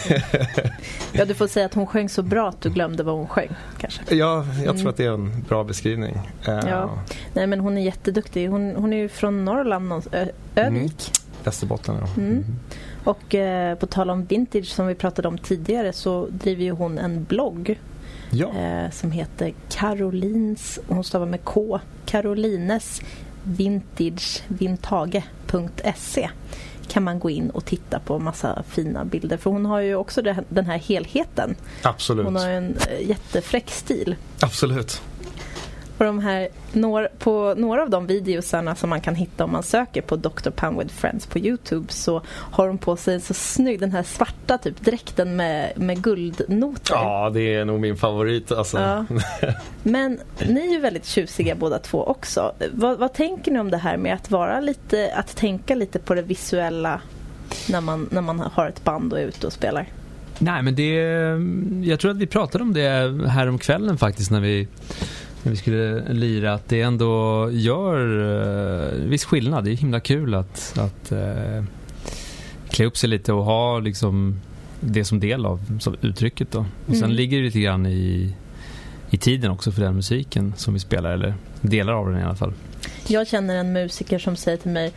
Ja, 1.12 1.24
du 1.24 1.34
får 1.34 1.46
säga 1.46 1.66
att 1.66 1.74
hon 1.74 1.86
sjöng 1.86 2.08
så 2.08 2.22
bra 2.22 2.48
att 2.48 2.60
du 2.60 2.70
glömde 2.70 3.02
vad 3.02 3.14
hon 3.14 3.28
sjöng. 3.28 3.48
Kanske. 3.78 4.14
Ja, 4.14 4.44
jag 4.56 4.64
Mm. 4.64 4.76
tror 4.78 4.88
att 4.90 4.96
det 4.96 5.04
är 5.04 5.12
en 5.12 5.42
bra 5.48 5.64
beskrivning. 5.64 6.18
Eh, 6.46 6.60
Ja. 6.68 6.90
Nej, 7.34 7.46
men 7.46 7.60
hon 7.60 7.78
är 7.78 7.82
jätteduktig. 7.82 8.48
Hon, 8.48 8.76
hon 8.76 8.92
är 8.92 8.96
ju 8.96 9.08
från 9.08 9.44
Norrland, 9.44 10.06
Ö- 10.12 10.26
Övik. 10.54 11.10
Västerbotten, 11.44 11.94
ja. 12.00 12.22
Mm. 12.22 12.44
Och 13.04 13.34
eh, 13.34 13.74
på 13.78 13.86
tal 13.86 14.10
om 14.10 14.24
vintage 14.24 14.66
som 14.66 14.86
vi 14.86 14.94
pratade 14.94 15.28
om 15.28 15.38
tidigare 15.38 15.92
så 15.92 16.26
driver 16.30 16.62
ju 16.64 16.70
hon 16.70 16.98
en 16.98 17.24
blogg 17.24 17.80
Ja, 18.30 18.48
eh, 18.58 18.90
som 18.90 19.10
heter 19.12 19.52
Carolines, 19.68 20.78
hon 20.88 21.04
stavar 21.04 21.26
med 21.26 21.44
K, 21.44 21.80
Carolines 22.06 23.00
vintagevintage.se 23.42 26.30
kan 26.88 27.02
man 27.02 27.18
gå 27.18 27.30
in 27.30 27.50
och 27.50 27.64
titta 27.64 28.00
på 28.00 28.18
massa 28.18 28.62
fina 28.68 29.04
bilder 29.04 29.36
för 29.36 29.50
hon 29.50 29.66
har 29.66 29.80
ju 29.80 29.94
också 29.94 30.22
den 30.48 30.66
här 30.66 30.78
helheten. 30.78 31.54
absolut. 31.82 32.24
Hon 32.24 32.36
har 32.36 32.48
en 32.48 32.76
eh, 32.90 33.08
jättefräck 33.08 33.70
stil. 33.70 34.16
Absolut. 34.40 35.02
Och 36.00 36.06
de 36.06 36.18
här, 36.18 36.48
några, 36.72 37.08
på 37.18 37.54
några 37.56 37.82
av 37.82 37.90
de 37.90 38.06
videosarna 38.06 38.74
som 38.74 38.90
man 38.90 39.00
kan 39.00 39.14
hitta 39.14 39.44
om 39.44 39.52
man 39.52 39.62
söker 39.62 40.02
på 40.02 40.16
Dr. 40.16 40.50
Pan 40.50 40.78
with 40.78 40.94
Friends 40.94 41.26
på 41.26 41.38
Youtube 41.38 41.92
så 41.92 42.22
har 42.26 42.66
de 42.66 42.78
på 42.78 42.96
sig 42.96 43.14
en 43.14 43.20
så 43.20 43.34
snygg, 43.34 43.80
den 43.80 43.92
här 43.92 44.02
svarta 44.02 44.58
typ 44.58 44.80
dräkten 44.80 45.36
med, 45.36 45.72
med 45.76 46.02
guldnoter. 46.02 46.94
Ja, 46.94 47.30
det 47.34 47.54
är 47.54 47.64
nog 47.64 47.80
min 47.80 47.96
favorit. 47.96 48.52
Alltså. 48.52 48.78
Ja. 48.78 49.04
Men 49.82 50.18
ni 50.48 50.60
är 50.60 50.72
ju 50.72 50.80
väldigt 50.80 51.06
tjusiga 51.06 51.54
båda 51.54 51.78
två 51.78 52.04
också. 52.04 52.52
Vad, 52.72 52.98
vad 52.98 53.12
tänker 53.12 53.52
ni 53.52 53.58
om 53.58 53.70
det 53.70 53.78
här 53.78 53.96
med 53.96 54.14
att 54.14 54.30
vara 54.30 54.60
lite, 54.60 55.12
att 55.14 55.36
tänka 55.36 55.74
lite 55.74 55.98
på 55.98 56.14
det 56.14 56.22
visuella 56.22 57.00
när 57.68 57.80
man, 57.80 58.08
när 58.10 58.22
man 58.22 58.40
har 58.40 58.68
ett 58.68 58.84
band 58.84 59.12
och 59.12 59.20
är 59.20 59.24
ute 59.24 59.46
och 59.46 59.52
spelar? 59.52 59.86
Nej 60.38 60.62
men 60.62 60.74
det, 60.74 60.94
jag 61.88 62.00
tror 62.00 62.10
att 62.10 62.16
vi 62.16 62.26
pratade 62.26 62.64
om 62.64 62.72
det 62.72 63.28
här 63.28 63.48
om 63.48 63.58
kvällen 63.58 63.98
faktiskt 63.98 64.30
när 64.30 64.40
vi, 64.40 64.68
vi 65.42 65.56
skulle 65.56 66.12
lira. 66.12 66.54
Att 66.54 66.68
det 66.68 66.80
ändå 66.80 67.48
gör 67.52 68.06
uh, 68.06 69.08
viss 69.08 69.24
skillnad. 69.24 69.64
Det 69.64 69.70
är 69.70 69.76
himla 69.76 70.00
kul 70.00 70.34
att, 70.34 70.78
att 70.78 71.12
uh, 71.12 71.64
klä 72.70 72.84
upp 72.86 72.96
sig 72.96 73.10
lite 73.10 73.32
och 73.32 73.44
ha 73.44 73.78
liksom 73.78 74.40
det 74.80 75.04
som 75.04 75.20
del 75.20 75.46
av 75.46 75.78
som 75.80 75.96
uttrycket. 76.00 76.50
Då. 76.52 76.58
Och 76.86 76.94
sen 76.94 77.04
Mm. 77.04 77.10
ligger 77.10 77.38
det 77.38 77.44
lite 77.44 77.60
grann 77.60 77.86
i, 77.86 78.34
i 79.10 79.16
tiden 79.16 79.50
också 79.50 79.72
för 79.72 79.82
den 79.82 79.94
musiken 79.94 80.54
som 80.56 80.74
vi 80.74 80.80
spelar. 80.80 81.12
Eller 81.12 81.34
delar 81.60 81.92
av 81.92 82.10
den 82.10 82.20
i 82.20 82.24
alla 82.24 82.34
fall. 82.34 82.52
Jag 83.06 83.28
känner 83.28 83.56
en 83.56 83.72
musiker 83.72 84.18
som 84.18 84.36
säger 84.36 84.58
till 84.58 84.70
mig 84.70 84.92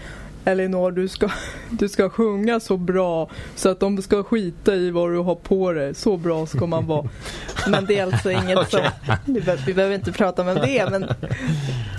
Elinor 0.46 0.92
du 0.92 1.08
ska, 1.08 1.30
du 1.70 1.90
ska 1.90 2.10
sjunga 2.10 2.60
så 2.60 2.78
bra 2.78 3.30
så 3.56 3.70
att 3.70 3.80
de 3.80 4.02
ska 4.02 4.24
skita 4.24 4.76
i 4.76 4.92
vad 4.92 5.12
du 5.12 5.18
har 5.18 5.36
på 5.36 5.72
dig. 5.72 5.94
Så 5.94 6.18
bra 6.18 6.46
ska 6.46 6.66
man 6.66 6.88
vara. 6.88 7.10
Men 7.68 7.86
det 7.86 8.00
är 8.00 8.04
alltså 8.04 8.32
inget 8.32 8.58
okay. 8.58 8.90
som, 9.06 9.16
vi, 9.26 9.42
behöver, 9.42 9.66
vi 9.66 9.74
behöver 9.74 9.96
inte 9.96 10.12
prata 10.12 10.42
om 10.42 10.56
det 10.56 10.90
men 10.92 11.04
eh, 11.04 11.10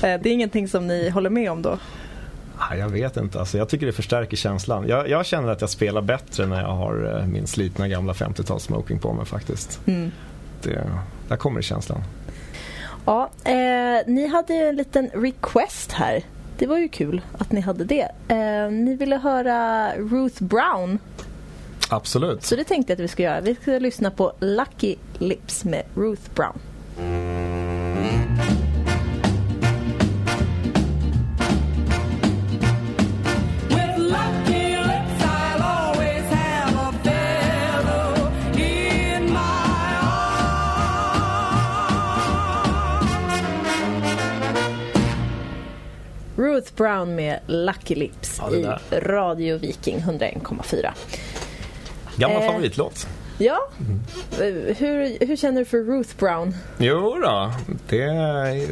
det 0.01 0.27
är 0.27 0.33
ingenting 0.33 0.69
som 0.69 0.87
ni 0.87 1.11
håller 1.11 1.31
med 1.31 1.51
om 1.51 1.63
då? 1.63 1.79
Jag 2.71 2.89
vet 2.89 3.17
inte, 3.17 3.41
alltså, 3.41 3.59
jag 3.59 3.69
tycker 3.69 3.87
det 3.87 3.93
förstärker 3.93 4.37
känslan. 4.37 4.89
Jag, 4.89 5.09
jag, 5.09 5.27
känner 5.27 5.49
att 5.49 5.61
jag 5.61 5.71
spelar 5.71 6.03
bättre 6.03 6.47
när 6.47 6.61
jag 6.61 6.73
har 6.73 7.19
eh, 7.19 7.27
min 7.27 7.47
slitna 7.47 7.89
gamla 7.89 8.13
50-tals 8.13 8.63
smoking 8.63 8.99
på 8.99 9.13
mig 9.13 9.27
faktiskt. 9.27 9.81
Mm. 9.87 10.11
Det, 10.63 10.91
där 11.29 11.37
kommer 11.37 11.63
känslan. 11.63 12.01
Ja, 13.07 13.31
eh, 13.45 13.53
ni 14.07 14.27
hade 14.27 14.55
ju 14.55 14.69
en 14.69 14.77
liten 14.77 15.11
request 15.15 15.93
här. 15.93 16.23
Det 16.59 16.67
var 16.67 16.79
ju 16.79 16.89
kul 16.89 17.21
att 17.39 17.53
ni 17.53 17.61
hade 17.61 17.85
det. 17.85 18.09
Eh, 18.29 18.71
ni 18.71 18.97
ville 18.97 19.17
höra 19.17 19.93
Ruth 19.97 20.43
Brown. 20.43 20.99
Absolut. 21.91 22.45
Så 22.45 22.57
det 22.57 22.65
tänkte 22.65 22.93
jag 22.93 22.97
att 22.97 23.05
vi 23.05 23.09
ska 23.09 23.23
göra. 23.23 23.41
Vi 23.41 23.55
ska 23.55 23.71
lyssna 23.71 24.11
på 24.11 24.33
Lucky 24.41 24.97
Lips 25.19 25.65
med 25.65 25.83
Ruth 25.95 26.23
Brown. 26.35 26.59
Ruth 46.37 46.75
Brown 46.77 47.15
med 47.15 47.39
Lucky 47.47 47.95
Lips 47.95 48.41
ja, 48.43 48.51
i 48.53 48.67
Radio 49.01 49.59
Viking 49.59 49.99
101,4. 49.99 50.91
Gammal 52.17 52.43
eh, 52.43 52.47
favoritlåt. 52.49 53.07
Ja. 53.39 53.59
Mm. 53.81 54.01
Hur, 54.77 55.27
hur 55.27 55.37
känner 55.37 55.61
du 55.61 55.65
för 55.65 55.79
Ruth 55.79 56.17
Brown? 56.19 56.55
Jo 56.79 57.19
då, 57.23 57.53
det 57.89 58.03
är, 58.03 58.69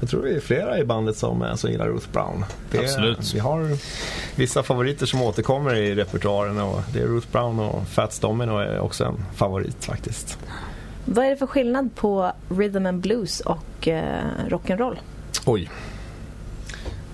jag 0.00 0.10
tror 0.10 0.22
det 0.22 0.34
är 0.34 0.40
flera 0.40 0.78
i 0.78 0.84
bandet 0.84 1.16
som, 1.16 1.46
som 1.56 1.70
gillar 1.70 1.88
Ruth 1.88 2.08
Brown. 2.12 2.44
Det, 2.70 2.78
Absolut. 2.78 3.34
Vi 3.34 3.38
har 3.38 3.68
vissa 4.36 4.62
favoriter 4.62 5.06
som 5.06 5.22
återkommer 5.22 5.74
i 5.74 5.94
repertoaren 5.94 6.60
och 6.60 6.80
det 6.92 7.00
är 7.00 7.06
Ruth 7.06 7.26
Brown 7.32 7.60
och 7.60 7.88
Fats 7.88 8.18
Domino 8.18 8.58
är 8.58 8.78
också 8.80 9.04
en 9.04 9.24
favorit 9.34 9.84
faktiskt. 9.84 10.38
Vad 11.04 11.26
är 11.26 11.30
det 11.30 11.36
för 11.36 11.46
skillnad 11.46 11.94
på 11.94 12.32
rhythm 12.48 12.86
and 12.86 13.00
blues 13.00 13.40
och 13.40 13.88
eh, 13.88 14.24
rock'n'roll? 14.48 14.96
Oj, 15.46 15.70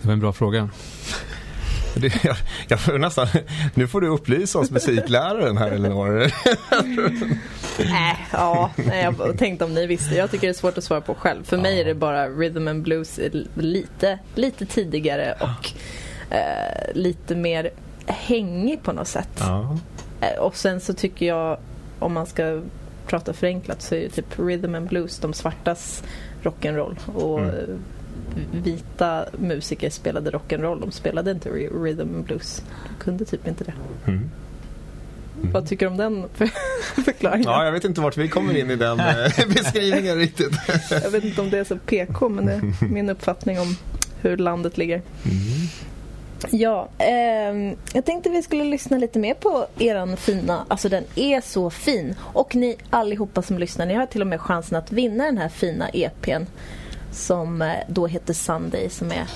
det 0.01 0.07
var 0.07 0.13
en 0.13 0.21
bra 0.21 0.33
fråga. 0.33 0.69
Det, 1.95 2.25
jag, 2.25 2.37
jag 2.69 2.81
får 2.81 2.99
nästan, 2.99 3.27
nu 3.75 3.89
får 3.89 4.01
du 4.01 4.09
upplysa 4.09 4.59
oss 4.59 4.71
musikläraren 4.71 5.59
här 5.59 5.71
Elinor. 5.71 6.23
äh, 6.23 6.31
ja, 8.33 8.71
jag 8.93 9.39
tänkte 9.39 9.65
om 9.65 9.75
ni 9.75 9.87
visste. 9.87 10.15
Jag 10.15 10.31
tycker 10.31 10.47
det 10.47 10.51
är 10.51 10.55
svårt 10.55 10.79
att 10.79 10.85
svara 10.85 11.01
på 11.01 11.15
själv. 11.15 11.45
För 11.45 11.57
ja. 11.57 11.63
mig 11.63 11.81
är 11.81 11.85
det 11.85 11.95
bara 11.95 12.29
rhythm 12.29 12.69
and 12.69 12.83
blues 12.83 13.21
lite, 13.55 14.19
lite 14.35 14.67
tidigare 14.67 15.35
och 15.41 15.73
eh, 16.35 16.95
lite 16.95 17.35
mer 17.35 17.71
hängig 18.07 18.83
på 18.83 18.93
något 18.93 19.09
sätt. 19.09 19.39
Ja. 19.39 19.79
Eh, 20.21 20.39
och 20.39 20.57
sen 20.57 20.81
så 20.81 20.95
tycker 20.95 21.27
jag, 21.27 21.59
om 21.99 22.13
man 22.13 22.27
ska 22.27 22.63
prata 23.07 23.33
förenklat 23.33 23.83
så 23.83 23.95
är 23.95 23.99
ju 23.99 24.09
typ 24.09 24.39
rhythm 24.39 24.75
and 24.75 24.89
blues 24.89 25.19
de 25.19 25.33
svartas 25.33 26.03
rock'n'roll. 26.43 26.97
Och 27.15 27.41
mm 27.41 27.83
vita 28.53 29.27
musiker 29.39 29.91
spelade 29.91 30.31
rock'n'roll. 30.31 30.81
De 30.81 30.93
spelade 30.93 31.31
inte 31.31 31.49
rhythm 31.49 32.01
and 32.01 32.25
blues. 32.25 32.63
De 32.89 33.05
kunde 33.05 33.25
typ 33.25 33.49
inte 33.49 33.65
det. 33.65 33.75
Mm. 34.07 34.31
Mm. 35.41 35.53
Vad 35.53 35.69
tycker 35.69 35.87
du 35.87 35.91
om 35.93 35.97
den 35.97 36.25
förklaringen? 37.05 37.51
Ja, 37.51 37.65
jag 37.65 37.73
vet 37.73 37.85
inte 37.85 38.01
vart 38.01 38.17
vi 38.17 38.29
kommer 38.29 38.57
in 38.57 38.71
i 38.71 38.77
den 38.77 39.01
eh, 39.01 39.47
beskrivningen 39.49 40.17
riktigt. 40.17 40.53
jag 40.91 41.11
vet 41.11 41.25
inte 41.25 41.41
om 41.41 41.51
det 41.51 41.59
är 41.59 41.65
så 41.65 41.77
PK 41.77 42.29
men 42.29 42.47
det 42.47 42.53
är 42.53 42.89
min 42.89 43.11
uppfattning 43.11 43.61
om 43.61 43.77
hur 44.21 44.37
landet 44.37 44.79
ligger. 44.79 45.03
Mm. 45.25 45.69
Ja, 46.51 46.89
eh, 46.99 47.77
jag 47.93 48.05
tänkte 48.05 48.31
vi 48.31 48.43
skulle 48.43 48.65
lyssna 48.65 48.99
lite 48.99 49.19
mer 49.19 49.35
på 49.35 49.67
eran 49.79 50.17
fina, 50.17 50.65
alltså 50.69 50.89
den 50.89 51.05
är 51.15 51.41
så 51.41 51.71
fin. 51.71 52.15
Och 52.21 52.55
ni 52.55 52.77
allihopa 52.91 53.43
som 53.43 53.59
lyssnar, 53.59 53.87
ni 53.87 53.95
har 53.95 54.07
till 54.07 54.21
och 54.21 54.27
med 54.27 54.41
chansen 54.41 54.79
att 54.79 54.93
vinna 54.93 55.25
den 55.25 55.39
här 55.39 55.49
fina 55.49 55.89
EPn 55.89 56.45
som 57.13 57.63
eh, 57.63 57.75
då 57.89 58.07
heter 58.07 58.35
Sunday 58.35 58.91
som 58.91 59.13
är 59.13 59.27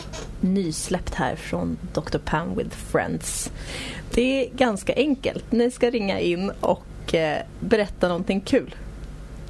nysläppt 0.40 1.14
här 1.14 1.36
från 1.36 1.78
Dr. 1.92 2.18
Pam 2.18 2.56
with 2.56 2.76
Friends. 2.76 3.50
Det 4.10 4.46
är 4.46 4.50
ganska 4.54 4.94
enkelt. 4.94 5.52
Ni 5.52 5.70
ska 5.70 5.90
ringa 5.90 6.20
in 6.20 6.50
och 6.60 7.14
eh, 7.14 7.42
berätta 7.60 8.08
någonting 8.08 8.40
kul. 8.40 8.74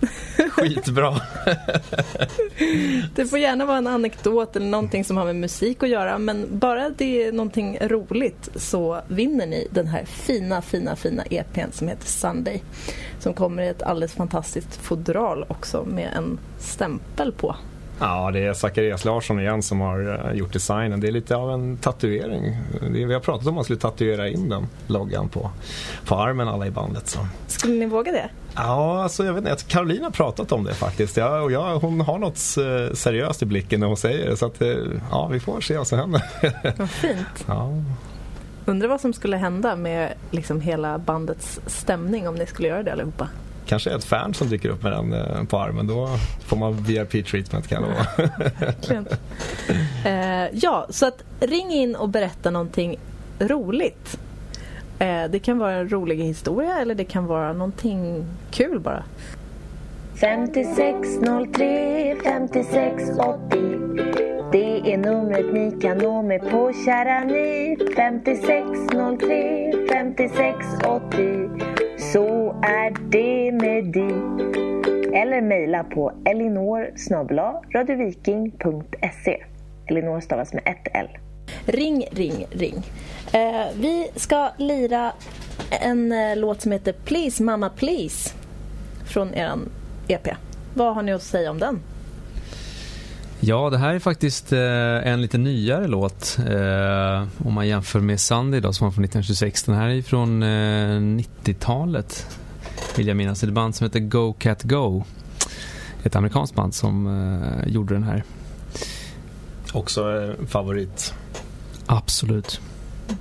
Skitbra. 0.51 1.21
det 3.15 3.27
får 3.27 3.39
gärna 3.39 3.67
vara 3.67 3.79
en 3.79 3.87
anekdot 3.87 4.57
eller 4.57 4.67
någonting 4.67 5.05
som 5.05 5.17
har 5.17 5.25
med 5.25 5.37
musik 5.37 5.83
att 5.83 5.89
göra 5.89 6.19
men 6.19 6.59
bara 6.59 6.91
det 6.91 7.25
är 7.25 7.33
någonting 7.33 7.79
roligt 7.81 8.49
så 8.57 9.01
vinner 9.09 9.47
ni 9.47 9.69
den 9.71 9.87
här 9.87 10.05
fina, 10.05 10.63
fina, 10.63 10.97
fina 10.97 11.25
EPn 11.25 11.73
som 11.73 11.89
heter 11.89 12.07
Sunday. 12.07 12.63
Som 13.19 13.35
kommer 13.35 13.63
i 13.63 13.69
ett 13.69 13.83
alldeles 13.83 14.13
fantastiskt 14.13 14.77
fodral 14.77 15.45
också 15.49 15.85
med 15.85 16.11
en 16.17 16.39
stämpel 16.59 17.33
på. 17.33 17.57
Ja, 18.01 18.31
det 18.31 18.41
är 18.41 18.55
Zacharias 18.55 19.05
Larsson 19.05 19.41
igen 19.41 19.63
som 19.63 19.81
har 19.81 20.29
eh, 20.29 20.39
gjort 20.39 20.53
designen. 20.53 21.01
Det 21.01 21.09
är 21.09 21.13
lite 21.13 21.37
av 21.37 21.51
en 21.51 21.77
tatuering. 21.77 22.57
vi 22.91 23.13
har 23.13 23.21
pratat 23.21 23.47
om 23.47 23.49
att 23.49 23.55
man 23.55 23.65
skulle 23.65 23.79
tatuera 23.79 24.29
in 24.29 24.49
den 24.49 24.67
loggan 24.87 25.29
på, 25.29 25.51
på 26.07 26.15
armen 26.15 26.49
alla 26.49 26.67
i 26.67 26.71
bandet. 26.71 27.09
Så. 27.09 27.19
Skulle 27.47 27.75
ni 27.75 27.87
våga 27.87 28.13
det? 28.13 28.31
Ja, 28.55 29.03
alltså 29.03 29.25
jag 29.25 29.33
vet 29.33 29.49
inte. 29.49 29.65
Caroline 29.65 30.05
har 30.05 30.11
pratat 30.11 30.53
om 30.53 30.65
det 30.65 30.75
faktiskt. 30.75 31.17
Ja, 31.17 31.41
och 31.41 31.53
jag, 31.53 31.79
hon 31.79 32.01
har 32.01 32.19
något 32.19 32.39
eh, 32.39 32.95
seriöst 32.95 33.43
i 33.43 33.47
blicken 33.47 33.81
när 33.81 33.87
hon 33.87 33.97
säger 33.97 34.31
det. 34.31 34.37
Så 34.37 34.47
att, 34.47 34.63
eh, 34.63 34.77
ja, 35.11 35.29
vi 35.33 35.41
får 35.41 35.61
se 35.61 35.77
vad 35.77 35.87
som 35.87 35.99
händer. 35.99 36.23
Vad 36.79 36.91
fint. 36.91 37.45
Ja. 37.47 37.71
Undrar 38.67 38.89
vad 38.89 39.01
som 39.01 39.13
skulle 39.13 39.37
hända 39.37 39.77
med 39.77 40.15
liksom 40.31 40.61
hela 40.61 40.99
bandets 40.99 41.61
stämning 41.67 42.29
om 42.29 42.35
ni 42.35 42.47
skulle 42.47 42.69
göra 42.69 42.83
det 42.83 42.93
allihopa 42.93 43.29
kanske 43.67 43.91
ett 43.91 44.05
fan 44.05 44.35
som 44.35 44.49
dyker 44.49 44.69
upp 44.69 44.83
med 44.83 44.93
den 44.93 45.13
eh, 45.13 45.45
på 45.45 45.59
armen. 45.59 45.87
Då 45.87 46.09
får 46.47 46.57
man 46.57 46.75
VIP-treatment 46.75 47.69
kan 47.69 47.83
jag 47.83 47.91
lova. 47.91 48.07
eh, 50.05 50.49
ja, 50.53 50.87
så 50.91 51.07
att 51.07 51.25
ring 51.41 51.71
in 51.71 51.97
och 51.97 52.09
berätta 52.09 52.51
någonting 52.51 52.97
roligt. 53.39 54.19
Eh, 54.99 55.25
det 55.31 55.39
kan 55.39 55.59
vara 55.59 55.73
en 55.73 55.89
rolig 55.89 56.17
historia 56.17 56.79
eller 56.79 56.95
det 56.95 57.05
kan 57.05 57.27
vara 57.27 57.53
någonting 57.53 58.25
kul 58.51 58.81
bara. 58.81 59.05
5603 60.21 62.17
5680 62.25 63.59
Det 64.53 64.93
är 64.93 64.99
numret 64.99 65.55
ni 65.55 65.81
kan 65.81 65.99
nå 65.99 66.23
mig 66.23 66.39
på 66.39 66.73
kära 66.87 67.25
ni 67.25 67.77
5603 67.97 69.73
5680 69.89 71.51
så 72.13 72.57
är 72.63 73.11
det 73.11 73.53
med 73.53 73.93
dig. 73.93 74.15
Eller 75.21 75.43
mejla 75.43 75.85
på 75.85 76.13
elinor 76.25 76.93
radioviking.se. 77.75 79.45
Elinor 79.87 80.21
stavas 80.21 80.53
med 80.53 80.63
ett 80.67 80.89
L. 80.95 81.09
Ring, 81.67 82.07
ring, 82.11 82.47
ring. 82.51 82.75
Eh, 83.33 83.67
vi 83.77 84.11
ska 84.17 84.51
lira 84.57 85.13
en 85.71 86.13
eh, 86.13 86.37
låt 86.37 86.61
som 86.61 86.73
heter 86.73 86.93
Please 86.93 87.43
Mama 87.43 87.71
Please 87.71 88.35
från 89.05 89.35
eran 89.35 89.71
EP. 90.09 90.29
Vad 90.75 90.95
har 90.95 91.03
ni 91.03 91.13
att 91.13 91.23
säga 91.23 91.51
om 91.51 91.59
den? 91.59 91.81
Ja, 93.41 93.71
det 93.71 93.79
här 93.79 93.95
är 93.95 93.99
faktiskt 93.99 94.53
eh, 94.53 94.59
en 95.09 95.23
lite 95.23 95.39
nyare 95.39 95.87
låt 95.87 96.39
eh, 96.49 97.47
om 97.47 97.55
man 97.55 97.69
jämför 97.69 98.01
med 98.01 98.21
Sunday 98.21 98.61
då, 98.61 98.73
som 98.73 98.85
var 98.85 98.93
från 98.93 99.05
1926. 99.05 99.63
Den 99.63 99.75
här 99.75 99.89
är 99.89 100.03
från 100.03 100.43
eh, 100.43 100.47
90-talet 101.47 102.27
vill 102.97 103.07
jag 103.09 103.17
minnas. 103.17 103.41
Det 103.41 103.45
är 103.47 103.49
ett 103.49 103.55
band 103.55 103.75
som 103.75 103.85
heter 103.85 104.01
Go 104.01 104.33
Cat 104.33 104.63
Go. 104.63 105.05
Ett 106.03 106.17
amerikanskt 106.17 106.55
band 106.55 106.75
som 106.75 107.07
eh, 107.07 107.73
gjorde 107.73 107.95
den 107.95 108.03
här. 108.03 108.25
Också 109.73 110.23
eh, 110.23 110.47
favorit. 110.47 111.15
Absolut. 111.87 112.61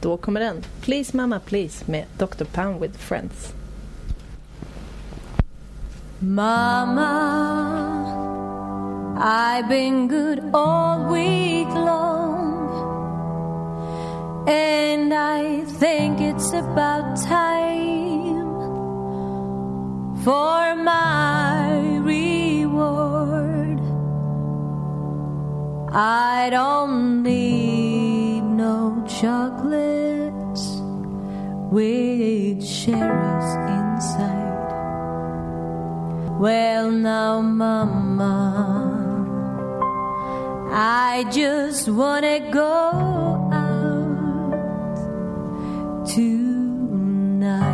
Då 0.02 0.18
kommer 0.18 0.40
den. 0.40 0.64
Please 0.82 1.18
Mama 1.18 1.40
Please 1.40 1.92
med 1.92 2.06
Dr. 2.18 2.44
Pound 2.44 2.82
with 2.82 2.98
Friends. 2.98 3.54
Mama 6.24 7.20
I've 9.20 9.68
been 9.68 10.08
good 10.08 10.52
all 10.54 11.12
week 11.12 11.68
long, 11.68 12.70
and 14.48 15.14
I 15.14 15.66
think 15.66 16.22
it's 16.22 16.54
about 16.54 17.18
time 17.22 18.46
for 20.24 20.76
my 20.76 21.98
reward. 22.00 23.82
I 25.94 26.50
don't 26.50 27.22
need 27.24 28.44
no 28.44 29.04
chocolate. 29.08 29.84
with 31.74 32.62
cherries 32.62 33.56
inside. 33.68 34.63
Well, 36.44 36.92
now, 36.92 37.40
Mama, 37.40 38.36
I 40.74 41.24
just 41.32 41.88
wanna 41.88 42.52
go 42.52 43.48
out 43.54 44.98
tonight. 46.06 47.73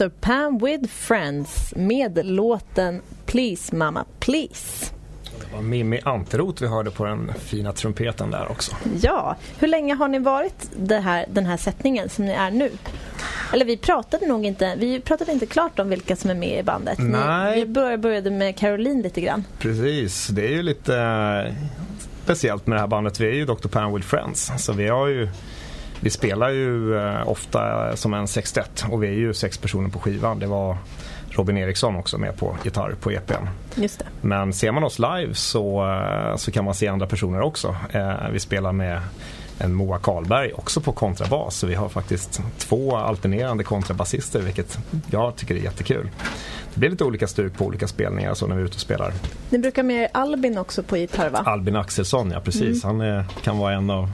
Dr. 0.00 0.08
Pam 0.08 0.58
with 0.58 0.88
Friends 0.88 1.72
med 1.76 2.26
låten 2.26 3.00
Please 3.26 3.76
Mama 3.76 4.04
Please. 4.20 4.92
Det 5.40 5.56
var 5.56 5.62
Mimmi 5.62 6.00
Anteroth 6.04 6.62
vi 6.62 6.68
hörde 6.68 6.90
på 6.90 7.04
den 7.04 7.32
fina 7.38 7.72
trumpeten 7.72 8.30
där 8.30 8.50
också. 8.50 8.76
Ja, 9.00 9.36
hur 9.58 9.68
länge 9.68 9.94
har 9.94 10.08
ni 10.08 10.18
varit 10.18 10.70
här, 10.90 11.26
den 11.28 11.46
här 11.46 11.56
sättningen 11.56 12.08
som 12.08 12.24
ni 12.24 12.32
är 12.32 12.50
nu? 12.50 12.70
Eller 13.52 13.64
vi 13.64 13.76
pratade 13.76 14.26
nog 14.26 14.46
inte, 14.46 14.74
vi 14.78 15.00
pratade 15.00 15.32
inte 15.32 15.46
klart 15.46 15.78
om 15.78 15.88
vilka 15.88 16.16
som 16.16 16.30
är 16.30 16.34
med 16.34 16.58
i 16.58 16.62
bandet. 16.62 16.98
Ni, 16.98 17.04
Nej. 17.04 17.60
vi 17.60 17.66
började, 17.66 17.98
började 17.98 18.30
med 18.30 18.56
Caroline 18.56 19.02
lite 19.02 19.20
grann. 19.20 19.44
Precis, 19.58 20.26
det 20.26 20.46
är 20.46 20.52
ju 20.52 20.62
lite 20.62 20.96
eh, 20.96 21.54
speciellt 22.24 22.66
med 22.66 22.76
det 22.76 22.80
här 22.80 22.88
bandet. 22.88 23.20
Vi 23.20 23.26
är 23.26 23.34
ju 23.34 23.44
Dr. 23.44 23.68
Pan 23.68 23.94
with 23.94 24.06
Friends. 24.06 24.52
Så 24.58 24.72
vi 24.72 24.88
har 24.88 25.06
ju 25.06 25.28
vi 26.00 26.10
spelar 26.10 26.48
ju 26.50 26.96
eh, 26.98 27.28
ofta 27.28 27.96
som 27.96 28.14
en 28.14 28.28
sextett 28.28 28.84
och 28.90 29.02
vi 29.02 29.06
är 29.08 29.12
ju 29.12 29.34
sex 29.34 29.58
personer 29.58 29.88
på 29.88 29.98
skivan. 29.98 30.38
Det 30.38 30.46
var 30.46 30.76
Robin 31.30 31.56
Eriksson 31.58 31.96
också 31.96 32.18
med 32.18 32.36
på 32.36 32.56
gitarr 32.64 32.94
på 33.00 33.10
EPn. 33.10 33.44
Just 33.74 33.98
det. 33.98 34.04
Men 34.20 34.52
ser 34.52 34.72
man 34.72 34.84
oss 34.84 34.98
live 34.98 35.34
så, 35.34 35.90
eh, 35.90 36.36
så 36.36 36.50
kan 36.50 36.64
man 36.64 36.74
se 36.74 36.88
andra 36.88 37.06
personer 37.06 37.40
också. 37.40 37.76
Eh, 37.92 38.28
Vi 38.32 38.40
spelar 38.40 38.72
med 38.72 39.00
en 39.58 39.74
Moa 39.74 39.98
Karlberg 39.98 40.52
också 40.52 40.80
på 40.80 40.92
kontrabas. 40.92 41.56
Så 41.56 41.66
vi 41.66 41.74
har 41.74 41.88
faktiskt 41.88 42.42
två 42.58 42.96
alternerande 42.96 43.64
kontrabasister 43.64 44.40
vilket 44.40 44.78
jag 45.10 45.36
tycker 45.36 45.54
är 45.54 45.58
jättekul. 45.58 46.10
Det 46.74 46.80
blir 46.80 46.90
lite 46.90 47.04
olika 47.04 47.26
stuk 47.26 47.58
på 47.58 47.64
olika 47.64 47.88
spelningar 47.88 48.34
så 48.34 48.46
när 48.46 48.56
vi 48.56 48.62
är 48.62 48.66
ute 48.66 48.74
och 48.74 48.80
spelar. 48.80 49.12
Ni 49.50 49.58
brukar 49.58 49.82
med 49.82 50.08
Albin 50.12 50.58
också 50.58 50.82
på 50.82 50.96
gitarr 50.96 51.30
va? 51.30 51.42
Albin 51.46 51.76
Axelsson, 51.76 52.30
ja 52.30 52.40
precis. 52.40 52.84
Han 52.84 53.00
är, 53.00 53.24
kan 53.42 53.58
vara 53.58 53.72
en 53.72 53.90
av 53.90 54.10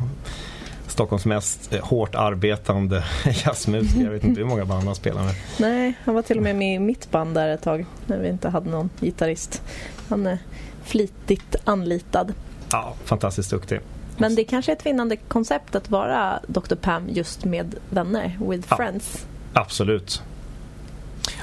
Stockholms 0.87 1.25
mest 1.27 1.73
eh, 1.73 1.85
hårt 1.85 2.15
arbetande 2.15 3.05
jazzmusiker. 3.45 4.05
Jag 4.05 4.11
vet 4.11 4.25
inte 4.25 4.41
hur 4.41 4.49
många 4.49 4.65
band 4.65 4.85
han 4.85 4.95
spelar 4.95 5.25
med. 5.25 5.35
Nej, 5.61 5.95
han 6.05 6.15
var 6.15 6.23
till 6.23 6.37
och 6.37 6.43
med 6.43 6.57
med 6.57 6.75
i 6.75 6.79
mitt 6.79 7.11
band 7.11 7.35
där 7.35 7.49
ett 7.49 7.63
tag 7.63 7.87
när 8.07 8.19
vi 8.19 8.29
inte 8.29 8.49
hade 8.49 8.71
någon 8.71 8.91
gitarrist. 9.01 9.63
Han 10.09 10.27
är 10.27 10.39
flitigt 10.85 11.57
anlitad. 11.65 12.33
Ja, 12.73 12.95
fantastiskt 13.05 13.51
duktig. 13.51 13.81
Men 14.19 14.35
det 14.35 14.45
kanske 14.45 14.73
är 14.73 14.77
ett 14.77 14.87
vinnande 14.87 15.17
koncept 15.17 15.75
att 15.75 15.91
vara 15.91 16.41
Dr. 16.47 16.75
Pam 16.75 17.09
just 17.09 17.45
med 17.45 17.75
vänner, 17.91 18.39
with 18.51 18.67
Ja. 18.71 18.77
friends. 18.77 19.27
Absolut. 19.53 20.23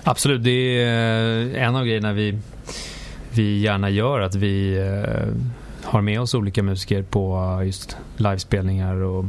Absolut, 0.03 0.43
det 0.43 0.83
är 0.83 1.55
eh, 1.55 1.63
en 1.67 1.75
av 1.75 1.85
grejerna 1.85 2.13
vi, 2.13 2.39
vi 3.31 3.59
gärna 3.61 3.89
gör 3.89 4.19
att 4.19 4.35
vi 4.35 4.77
eh, 4.77 5.33
har 5.83 6.01
med 6.01 6.21
oss 6.21 6.33
olika 6.33 6.63
musiker 6.63 7.03
på 7.03 7.61
just 7.65 7.97
livespelningar 8.17 8.95
och 8.95 9.25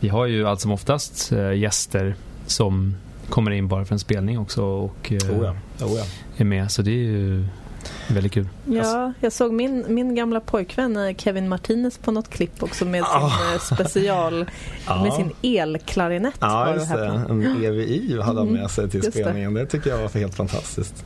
vi 0.00 0.08
har 0.08 0.26
ju 0.26 0.46
allt 0.46 0.60
som 0.60 0.70
oftast 0.70 1.32
eh, 1.32 1.52
gäster 1.52 2.14
som 2.46 2.94
kommer 3.28 3.50
in 3.50 3.68
bara 3.68 3.84
för 3.84 3.94
en 3.94 3.98
spelning 3.98 4.38
också 4.38 4.62
och 4.62 5.12
eh, 5.12 5.30
Oh 5.30 5.44
ja. 5.44 5.86
Oh 5.86 5.92
ja. 5.98 6.04
är 6.36 6.44
med 6.44 6.70
så 6.70 6.82
det 6.82 6.90
är 6.90 6.94
ju 6.94 7.46
Väldigt 8.08 8.32
kul. 8.32 8.48
Ja, 8.64 9.12
jag 9.20 9.32
såg 9.32 9.52
min, 9.52 9.84
min 9.88 10.14
gamla 10.14 10.40
pojkvän 10.40 10.96
eh, 10.96 11.14
Kevin 11.16 11.48
Martinez 11.48 11.98
på 11.98 12.10
något 12.12 12.28
klipp 12.30 12.62
också 12.62 12.84
med 12.84 13.04
sin 13.04 13.14
Ah. 13.22 13.52
eh, 13.54 13.58
special, 13.60 14.50
Ja. 14.86 15.02
med 15.02 15.12
sin 15.12 15.30
elklarinett. 15.42 16.34
Ja, 16.40 16.74
just 16.74 16.88
det. 16.92 17.06
En 17.28 17.64
EVI 17.64 18.20
hade 18.22 18.38
han 18.40 18.48
med 18.52 18.70
sig 18.70 18.90
till 18.90 19.00
det. 19.00 19.10
spelningen. 19.12 19.54
Det. 19.54 19.66
tycker 19.66 19.90
jag 19.90 19.98
var 19.98 20.08
helt 20.20 20.34
fantastiskt. 20.34 21.04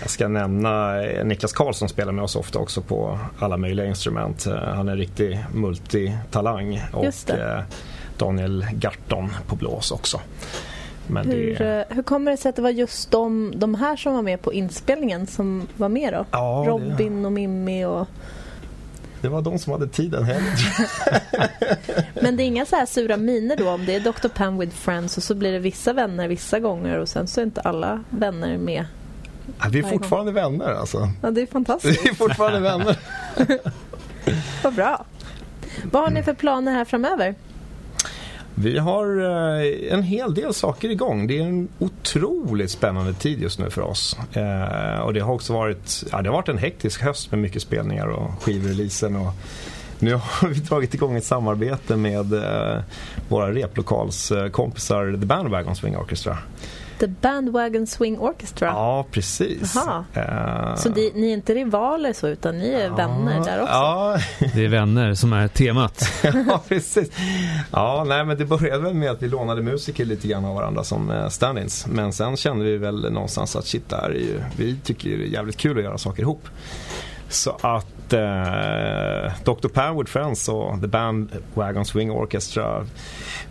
Jag 0.00 0.10
ska 0.10 0.28
nämna 0.28 1.02
eh, 1.04 1.24
Niklas 1.24 1.52
Karlsson 1.52 1.88
spelar 1.88 2.12
med 2.12 2.24
oss 2.24 2.36
ofta 2.36 2.58
också 2.58 2.80
på 2.82 3.18
alla 3.38 3.56
möjliga 3.56 3.86
instrument. 3.86 4.46
Han 4.74 4.88
är 4.88 4.92
en 4.92 4.98
riktig 4.98 5.44
multitalang. 5.54 6.82
Och 6.92 7.06
det. 7.26 7.64
Daniel 8.18 8.66
Garton 8.72 9.28
på 9.46 9.56
blås 9.56 9.90
också. 9.90 10.20
Hur, 11.16 11.56
det, 11.58 11.86
eh, 11.90 11.96
hur 11.96 12.02
kommer 12.02 12.30
det 12.30 12.36
sig 12.36 12.48
att 12.50 12.56
det 12.56 12.62
var 12.62 12.70
just 12.70 13.10
de, 13.10 13.52
de 13.56 13.74
här 13.74 13.96
som 13.96 14.14
var 14.14 14.22
med 14.22 14.42
på 14.42 14.52
inspelningen 14.52 15.26
som 15.26 15.68
var 15.76 15.88
med 15.88 16.12
då? 16.12 16.24
ja, 16.30 16.62
det, 16.64 16.70
Robin 16.70 17.24
och 17.24 17.32
Mimmi 17.32 17.84
och... 17.84 18.06
det 19.20 19.28
var 19.28 19.42
de 19.42 19.58
som 19.58 19.72
hade 19.72 19.88
tiden 19.88 20.24
heller. 20.24 20.52
Men 22.22 22.36
det 22.36 22.42
är 22.42 22.44
inga 22.46 22.66
så 22.66 22.76
här 22.76 22.86
sura 22.86 23.16
miner 23.16 23.56
då 23.56 23.70
om 23.70 23.86
det 23.86 23.94
är 23.94 24.00
Dr. 24.00 24.28
Pam 24.28 24.58
with 24.58 24.76
Friends 24.76 25.16
och 25.16 25.22
så 25.22 25.34
blir 25.34 25.52
det 25.52 25.58
vissa 25.58 25.92
vänner 25.92 26.28
vissa 26.28 26.58
gånger 26.60 26.98
och 26.98 27.08
sen 27.08 27.26
så 27.26 27.40
är 27.40 27.44
inte 27.44 27.60
alla 27.60 28.04
vänner 28.10 28.58
med. 28.58 28.84
Ja, 29.60 29.66
Vi 29.70 29.78
är 29.78 29.82
Varje 29.82 29.82
gång. 29.82 29.90
fortfarande 29.90 30.32
vänner 30.32 30.72
alltså. 30.72 31.08
Ja, 31.22 31.30
det 31.30 31.40
är 31.40 31.46
Vi 31.46 31.52
fantastiskt. 31.52 32.06
är 32.06 32.14
fortfarande 32.14 32.60
vänner. 32.60 32.96
Vad 34.62 34.74
bra. 34.74 35.04
Vad 35.92 36.02
har 36.02 36.10
ni 36.10 36.22
för 36.22 36.34
planer 36.34 36.72
här 36.72 36.84
framöver? 36.84 37.34
Vi 38.60 38.78
har 38.78 39.20
eh, 39.20 39.92
en 39.92 40.02
hel 40.02 40.34
del 40.34 40.54
saker 40.54 40.90
igång. 40.90 41.26
Det 41.26 41.38
är 41.38 41.42
en 41.42 41.68
otroligt 41.78 42.70
spännande 42.70 43.14
tid 43.14 43.42
just 43.42 43.58
nu 43.58 43.70
för 43.70 43.82
oss. 43.82 44.16
Eh, 44.32 45.00
och 45.00 45.14
det 45.14 45.20
har 45.20 45.34
också 45.34 45.52
varit, 45.52 46.04
ja, 46.12 46.22
det 46.22 46.28
har 46.28 46.36
varit 46.36 46.48
en 46.48 46.58
hektisk 46.58 47.02
höst 47.02 47.30
med 47.30 47.40
mycket 47.40 47.62
spelningar 47.62 48.06
och 48.06 48.42
skivreleasen. 48.42 49.16
Och 49.16 49.32
nu 49.98 50.14
har 50.14 50.48
vi 50.48 50.60
dragit 50.60 50.94
igång 50.94 51.16
ett 51.16 51.24
samarbete 51.24 51.96
med 51.96 52.32
eh, 52.32 52.80
våra 53.28 53.52
replokalskompisar 53.52 55.18
The 55.20 55.26
Bandwagon 55.26 55.76
Swing 55.76 55.96
Orchestra. 55.96 56.38
The 56.98 57.06
Bandwagon 57.06 57.86
Swing 57.86 58.18
Orchestra. 58.18 58.66
Ja, 58.68 59.06
precis. 59.10 59.76
Eh, 60.14 60.74
Så 60.76 60.88
ni, 60.90 61.12
ni 61.14 61.28
är 61.30 61.34
inte 61.34 61.54
rivaler 61.54 62.12
så 62.12 62.28
utan 62.28 62.58
ni 62.58 62.70
är 62.70 62.90
vänner 62.90 63.34
där 63.44 63.60
också? 63.60 63.72
Ja, 63.72 64.18
Det 64.54 64.64
är 64.64 64.68
vänner 64.68 65.14
som 65.14 65.32
är 65.32 65.48
temat. 65.48 66.02
ja, 66.48 66.62
precis. 66.68 67.10
Ja, 67.72 68.04
nej, 68.08 68.24
men 68.24 68.38
det 68.38 68.44
började 68.44 68.82
väl 68.82 68.94
med 68.94 69.10
att 69.10 69.22
vi 69.22 69.28
lånade 69.28 69.62
musiker 69.62 70.04
lite 70.04 70.28
grann 70.28 70.44
av 70.44 70.54
varandra 70.54 70.84
som 70.84 71.10
eh, 71.10 71.28
stand-ins. 71.28 71.86
Men 71.88 72.12
sen 72.12 72.36
kände 72.36 72.64
vi 72.64 72.76
väl 72.76 73.12
någonstans 73.12 73.56
att 73.56 73.66
shit, 73.66 73.88
det 73.88 73.96
här 73.96 74.10
är 74.10 74.14
ju, 74.14 74.40
vi 74.56 74.76
tycker 74.84 75.08
det 75.10 75.24
är 75.24 75.28
jävligt 75.28 75.56
kul 75.56 75.78
att 75.78 75.84
göra 75.84 75.98
saker 75.98 76.22
ihop. 76.22 76.48
Så 77.28 77.50
att 77.60 78.12
eh, 78.12 79.32
Dr. 79.44 79.68
Pam 79.68 79.98
with 79.98 80.10
Friends 80.10 80.48
och 80.48 80.80
The 80.80 80.86
Band 80.86 81.30
Wagon 81.54 81.84
Swing 81.84 82.10
Orchestra 82.10 82.86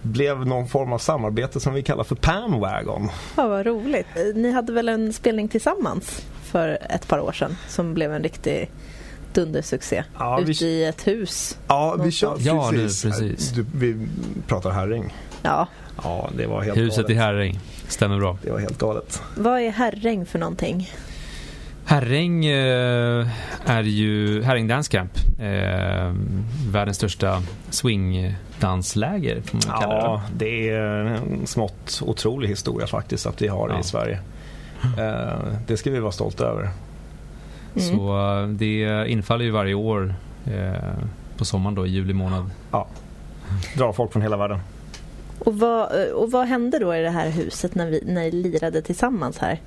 blev 0.01 0.45
någon 0.47 0.67
form 0.67 0.93
av 0.93 0.97
samarbete 0.97 1.59
som 1.59 1.73
vi 1.73 1.83
kallar 1.83 2.03
för 2.03 2.15
Pam 2.15 2.59
Wagon. 2.59 3.09
Ja, 3.37 3.47
vad 3.47 3.65
roligt. 3.65 4.07
Ni 4.35 4.51
hade 4.51 4.73
väl 4.73 4.89
en 4.89 5.13
spelning 5.13 5.47
tillsammans 5.47 6.25
för 6.43 6.77
ett 6.89 7.07
par 7.07 7.19
år 7.19 7.31
sedan 7.31 7.57
som 7.67 7.93
blev 7.93 8.13
en 8.13 8.23
riktig 8.23 8.69
dundersuccé. 9.33 10.03
Ja, 10.19 10.37
vi- 10.45 10.51
Ute 10.51 10.65
i 10.65 10.85
ett 10.85 11.07
hus. 11.07 11.57
Ja, 11.67 11.95
vi 12.03 12.11
kör. 12.11 12.35
Ja, 12.39 12.69
precis. 12.71 13.03
precis. 13.03 13.49
Du, 13.51 13.65
vi 13.75 14.07
pratar 14.47 14.69
Herring. 14.71 15.13
Ja. 15.41 15.67
Ja, 16.03 16.29
det 16.37 16.47
var 16.47 16.61
helt 16.61 16.77
Huset 16.77 17.09
i 17.09 17.13
galet. 17.13 17.17
Herräng. 17.23 17.59
Stämmer 17.87 18.17
bra. 18.19 18.37
Det 18.43 18.51
var 18.51 18.59
helt 18.59 18.77
galet. 18.77 19.21
Vad 19.37 19.59
är 19.61 19.69
Herräng 19.69 20.25
för 20.25 20.39
någonting? 20.39 20.91
Herräng 21.87 22.45
eh, 22.45 23.27
är 23.65 23.83
ju 23.83 24.41
Herräng 24.43 24.67
Dance 24.67 24.91
Camp. 24.91 25.11
Eh, 25.39 26.13
världens 26.71 26.97
största 26.97 27.43
swingdansläger 27.69 29.41
får 29.41 29.53
man 29.53 29.79
kalla 29.81 29.95
det. 29.95 30.01
Ja, 30.03 30.21
det 30.35 30.69
är 30.69 30.81
en 30.83 31.47
smått 31.47 32.01
otrolig 32.05 32.47
historia 32.47 32.87
faktiskt 32.87 33.25
att 33.25 33.41
vi 33.41 33.47
har 33.47 33.67
det 33.67 33.73
Ja. 33.73 33.79
i 33.79 33.83
Sverige. 33.83 34.19
Eh, 34.97 35.53
Det 35.67 35.77
ska 35.77 35.91
vi 35.91 35.99
vara 35.99 36.11
stolta 36.11 36.45
över. 36.45 36.61
Mm. 37.75 37.97
Så 37.97 38.17
det 38.57 39.05
infaller 39.09 39.45
ju 39.45 39.51
varje 39.51 39.73
år 39.73 40.13
på 41.37 41.45
sommaren 41.45 41.75
då 41.75 41.85
i 41.85 41.89
juli 41.89 42.13
månad. 42.13 42.49
Drar 43.75 43.93
folk 43.93 44.11
från 44.11 44.21
hela 44.21 44.37
världen. 44.37 44.59
Och, 45.39 45.59
vad, 45.59 45.91
och 46.11 46.31
vad 46.31 46.47
hände 46.47 46.79
då 46.79 46.95
i 46.95 47.01
det 47.01 47.09
här 47.09 47.29
huset 47.29 47.75
när 47.75 47.85
vi 47.89 48.03
när 48.05 48.21
ni 48.21 48.31
lirade 48.31 48.81
tillsammans 48.81 49.37
här? 49.37 49.59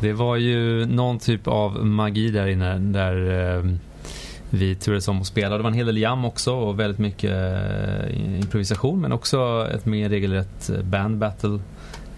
Det 0.00 0.12
var 0.12 0.36
ju 0.36 0.86
någon 0.86 1.18
typ 1.18 1.46
av 1.46 1.86
magi 1.86 2.30
där 2.30 2.46
inne 2.46 2.78
där 2.78 3.56
eh, 3.56 3.64
vi 4.50 4.74
turades 4.74 5.08
om 5.08 5.20
att 5.20 5.26
spela. 5.26 5.56
Det 5.56 5.62
var 5.62 5.70
en 5.70 5.76
hel 5.76 5.86
del 5.86 5.98
jam 5.98 6.24
också 6.24 6.52
och 6.52 6.80
väldigt 6.80 6.98
mycket 6.98 7.30
eh, 7.30 8.38
improvisation 8.40 9.00
men 9.00 9.12
också 9.12 9.68
ett 9.74 9.86
mer 9.86 10.08
regelrätt 10.08 10.70
eh, 10.70 10.82
band 10.82 11.18
battle. 11.18 11.58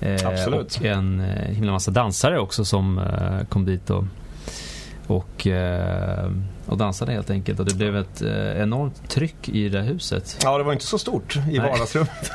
Eh, 0.00 0.26
Absolut. 0.26 0.76
Och 0.76 0.84
en 0.84 1.20
eh, 1.20 1.48
himla 1.48 1.72
massa 1.72 1.90
dansare 1.90 2.38
också 2.38 2.64
som 2.64 2.98
eh, 2.98 3.46
kom 3.48 3.64
dit 3.64 3.90
och, 3.90 4.04
och, 5.12 5.46
eh, 5.46 6.30
och 6.66 6.76
dansade 6.76 7.12
helt 7.12 7.30
enkelt. 7.30 7.60
Och 7.60 7.66
det 7.66 7.74
blev 7.74 7.96
ett 7.96 8.22
eh, 8.22 8.62
enormt 8.62 9.08
tryck 9.08 9.48
i 9.48 9.68
det 9.68 9.80
huset. 9.80 10.38
Ja, 10.42 10.58
det 10.58 10.64
var 10.64 10.72
inte 10.72 10.84
så 10.84 10.98
stort 10.98 11.36
i 11.36 11.40
Nej. 11.40 11.58
vardagsrummet. 11.58 12.30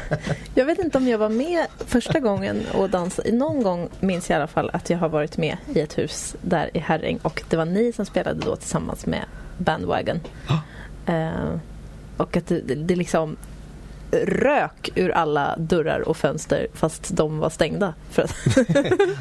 Jag 0.54 0.64
vet 0.64 0.78
inte 0.78 0.98
om 0.98 1.08
jag 1.08 1.18
var 1.18 1.28
med 1.28 1.66
första 1.86 2.20
gången 2.20 2.62
och 2.74 2.90
dansade. 2.90 3.32
Någon 3.32 3.62
gång 3.62 3.88
minns 4.00 4.30
jag 4.30 4.36
i 4.36 4.38
alla 4.38 4.46
fall 4.46 4.70
att 4.72 4.90
jag 4.90 4.98
har 4.98 5.08
varit 5.08 5.36
med 5.36 5.56
i 5.74 5.80
ett 5.80 5.98
hus 5.98 6.36
där 6.42 6.70
i 6.76 6.78
Herräng 6.78 7.18
och 7.22 7.42
det 7.48 7.56
var 7.56 7.64
ni 7.64 7.92
som 7.92 8.06
spelade 8.06 8.40
då 8.40 8.56
tillsammans 8.56 9.06
med 9.06 9.24
Bandwagon. 9.58 10.20
Eh, 11.06 11.54
och 12.16 12.36
att 12.36 12.46
det, 12.46 12.60
det 12.60 12.96
liksom 12.96 13.36
rök 14.12 14.90
ur 14.94 15.10
alla 15.10 15.56
dörrar 15.58 16.00
och 16.08 16.16
fönster 16.16 16.66
fast 16.74 17.16
de 17.16 17.38
var 17.38 17.50
stängda. 17.50 17.94
För 18.10 18.22
att 18.22 18.34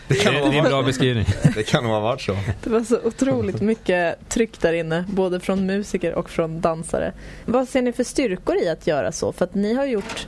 Det 0.07 0.15
kan, 0.15 0.33
det 0.33 0.39
är 0.39 0.53
en 0.53 0.63
bra 0.63 0.81
beskrivning. 0.83 1.25
det 1.55 1.63
kan 1.63 1.83
nog 1.83 1.93
ha 1.93 1.99
varit 1.99 2.21
så. 2.21 2.37
det 2.63 2.69
var 2.69 2.81
så 2.81 2.99
otroligt 3.03 3.61
mycket 3.61 4.29
tryck 4.29 4.61
där 4.61 4.73
inne, 4.73 5.05
både 5.07 5.39
från 5.39 5.65
musiker 5.65 6.13
och 6.13 6.29
från 6.29 6.61
dansare. 6.61 7.13
Vad 7.45 7.69
ser 7.69 7.81
ni 7.81 7.93
för 7.93 8.03
styrkor 8.03 8.55
i 8.55 8.69
att 8.69 8.87
göra 8.87 9.11
så? 9.11 9.31
För 9.31 9.45
att 9.45 9.55
ni 9.55 9.73
har 9.73 9.85
gjort 9.85 10.27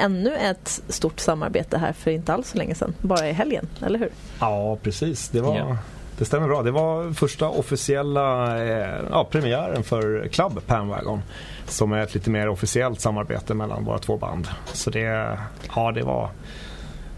ännu 0.00 0.36
ett 0.36 0.82
stort 0.88 1.20
samarbete 1.20 1.78
här 1.78 1.92
för 1.92 2.10
inte 2.10 2.32
alls 2.34 2.50
så 2.50 2.58
länge 2.58 2.74
sedan, 2.74 2.94
bara 3.00 3.28
i 3.28 3.32
helgen, 3.32 3.68
eller 3.86 3.98
hur? 3.98 4.10
Ja, 4.40 4.76
precis. 4.82 5.28
Det, 5.28 5.40
var, 5.40 5.56
Ja. 5.58 5.76
Det 6.18 6.24
stämmer 6.24 6.48
bra. 6.48 6.62
Det 6.62 6.70
var 6.70 7.12
första 7.12 7.48
officiella 7.48 8.58
eh, 8.64 9.00
ja, 9.10 9.24
premiären 9.30 9.82
för 9.82 10.28
Club 10.28 10.60
Panwagon. 10.66 11.22
Som 11.66 11.92
är 11.92 11.98
ett 11.98 12.14
lite 12.14 12.30
mer 12.30 12.48
officiellt 12.48 13.00
samarbete 13.00 13.54
mellan 13.54 13.84
våra 13.84 13.98
två 13.98 14.16
band. 14.16 14.48
Så 14.72 14.90
det, 14.90 15.38
ja, 15.74 15.92
det 15.92 16.02
var 16.02 16.30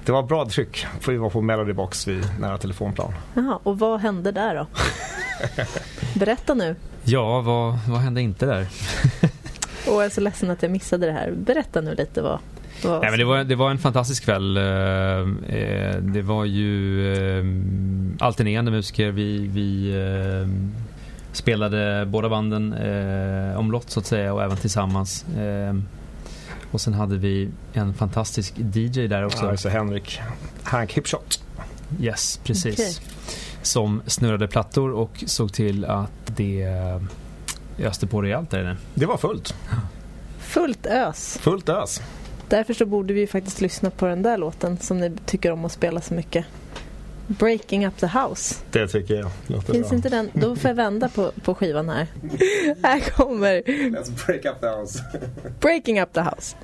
det 0.04 0.12
var 0.12 0.22
bra 0.22 0.48
tryck. 0.48 0.86
För 1.00 1.12
vi 1.12 1.18
var 1.18 1.30
på 1.30 1.40
Melody 1.40 1.72
Box 1.72 2.08
vid 2.08 2.26
nära 2.40 2.58
telefonplan. 2.58 3.12
Jaha, 3.34 3.58
och 3.62 3.78
vad 3.78 4.00
hände 4.00 4.32
där 4.32 4.54
då? 4.54 4.66
Berätta 6.14 6.54
nu. 6.54 6.76
Ja, 7.04 7.40
vad, 7.40 7.78
vad 7.88 8.00
hände 8.00 8.20
inte 8.20 8.46
där? 8.46 8.66
Och 9.86 9.94
jag 9.94 10.04
är 10.04 10.10
så 10.10 10.20
ledsen 10.20 10.50
att 10.50 10.62
jag 10.62 10.70
missade 10.70 11.06
det 11.06 11.12
här. 11.12 11.30
Berätta 11.30 11.80
nu 11.80 11.94
lite 11.94 12.22
vad... 12.22 12.38
vad 12.84 13.00
Nej, 13.00 13.10
men 13.10 13.18
det, 13.18 13.24
var, 13.24 13.44
det 13.44 13.54
var 13.54 13.70
en 13.70 13.78
fantastisk 13.78 14.24
kväll. 14.24 14.56
Eh, 14.56 14.64
eh, 14.64 15.96
Det 16.00 16.22
var 16.22 16.44
ju 16.44 17.02
eh, 17.12 17.44
alternerande 18.18 18.70
musiker. 18.70 19.10
Vi, 19.10 19.46
vi 19.46 19.94
spelade 21.32 22.06
båda 22.06 22.28
banden 22.28 22.74
omlott 23.56 23.90
så 23.90 24.00
att 24.00 24.06
säga 24.06 24.34
och 24.34 24.42
även 24.42 24.56
tillsammans. 24.56 25.26
Och 26.70 26.80
sen 26.80 26.94
hade 26.94 27.16
vi 27.16 27.48
en 27.72 27.94
fantastisk 27.94 28.54
DJ 28.74 29.06
där 29.06 29.24
också. 29.24 29.44
Ja, 29.44 29.50
alltså 29.50 29.68
Henrik 29.68 30.20
Hank 30.62 30.92
Hipshot. 30.92 31.42
Yes, 32.00 32.40
precis. 32.44 32.74
Okej. 32.74 32.94
Som 33.62 34.02
snurrade 34.06 34.48
plattor 34.48 34.92
och 34.92 35.24
såg 35.26 35.52
till 35.52 35.84
att 35.84 36.10
det 36.36 36.66
öste 37.78 38.06
på 38.06 38.22
rejält 38.22 38.50
där 38.50 38.60
inne. 38.60 38.76
Det 38.94 39.06
var 39.06 39.16
fullt. 39.16 39.54
Fullt 40.38 40.86
ös. 40.86 41.38
Fullt 41.40 41.68
ös. 41.68 42.02
Därför 42.48 42.74
så 42.74 42.86
borde 42.86 43.14
vi 43.14 43.26
faktiskt 43.26 43.60
lyssna 43.60 43.90
på 43.90 44.06
den 44.06 44.22
där 44.22 44.38
låten 44.38 44.78
som 44.78 44.98
ni 45.00 45.12
tycker 45.26 45.52
om 45.52 45.64
att 45.64 45.72
spela 45.72 46.00
så 46.00 46.14
mycket. 46.14 46.44
Breaking 47.26 47.86
up 47.86 47.96
the 47.96 48.06
house. 48.06 48.54
Det 48.70 48.88
tycker 48.88 49.14
jag 49.14 49.30
låter 49.46 49.72
Finns 49.72 49.88
bra. 49.88 49.96
inte 49.96 50.08
den? 50.08 50.30
Då 50.32 50.56
får 50.56 50.68
jag 50.68 50.74
vända 50.74 51.08
på, 51.08 51.32
på 51.42 51.54
skivan 51.54 51.88
här. 51.88 52.06
här 52.82 53.00
kommer 53.00 53.62
Let's 53.62 54.26
break 54.26 54.44
up 54.44 54.60
the 54.60 54.66
house. 54.66 55.04
Breaking 55.60 56.00
up 56.00 56.12
the 56.12 56.20
house. 56.20 56.56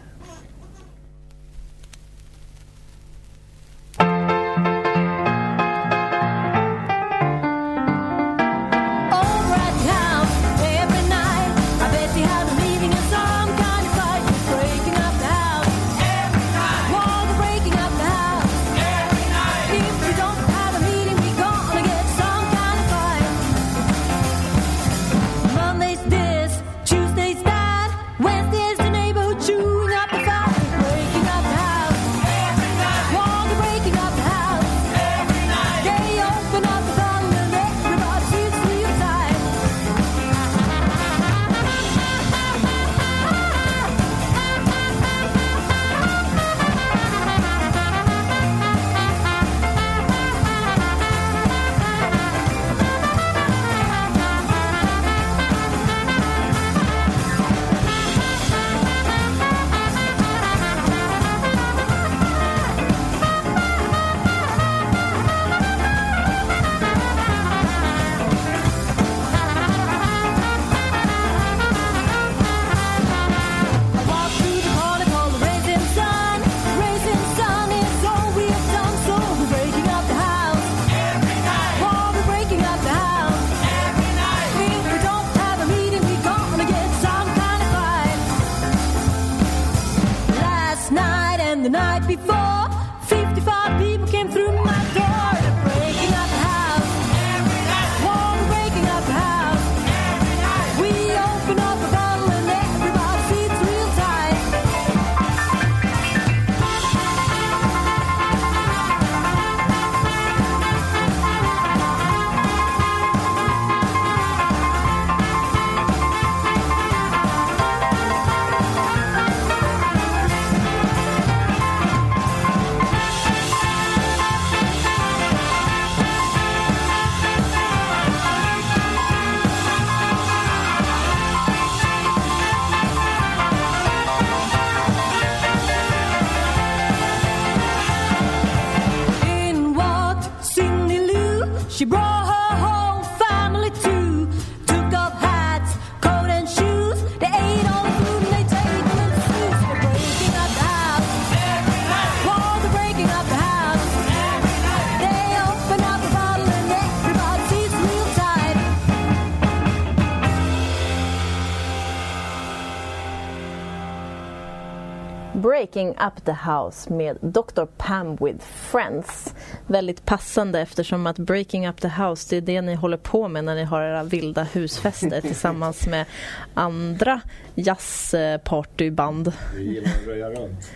Breaking 165.85 166.07
Up 166.07 166.25
the 166.25 166.33
House 166.33 166.93
med 166.93 167.17
Dr. 167.21 167.65
Pam 167.77 168.17
with 168.17 168.45
Friends. 168.45 169.35
Väldigt 169.67 170.05
passande 170.05 170.61
eftersom 170.61 171.07
att 171.07 171.19
Breaking 171.19 171.69
Up 171.69 171.81
the 171.81 171.89
House 171.89 172.31
det 172.31 172.37
är 172.37 172.41
det 172.41 172.63
ni 172.63 172.75
håller 172.75 172.97
på 172.97 173.29
med 173.29 173.45
när 173.45 173.55
ni 173.55 173.65
har 173.65 173.83
era 173.83 174.03
vilda 174.05 174.43
husfester 174.45 175.21
tillsammans 175.21 175.87
med 175.87 176.07
andra 176.55 177.21
jazzpartyband. 177.55 179.33
Vi 179.57 179.63
gillar 179.75 179.91
att 179.91 180.07
röja 180.07 180.31
runt. 180.31 180.71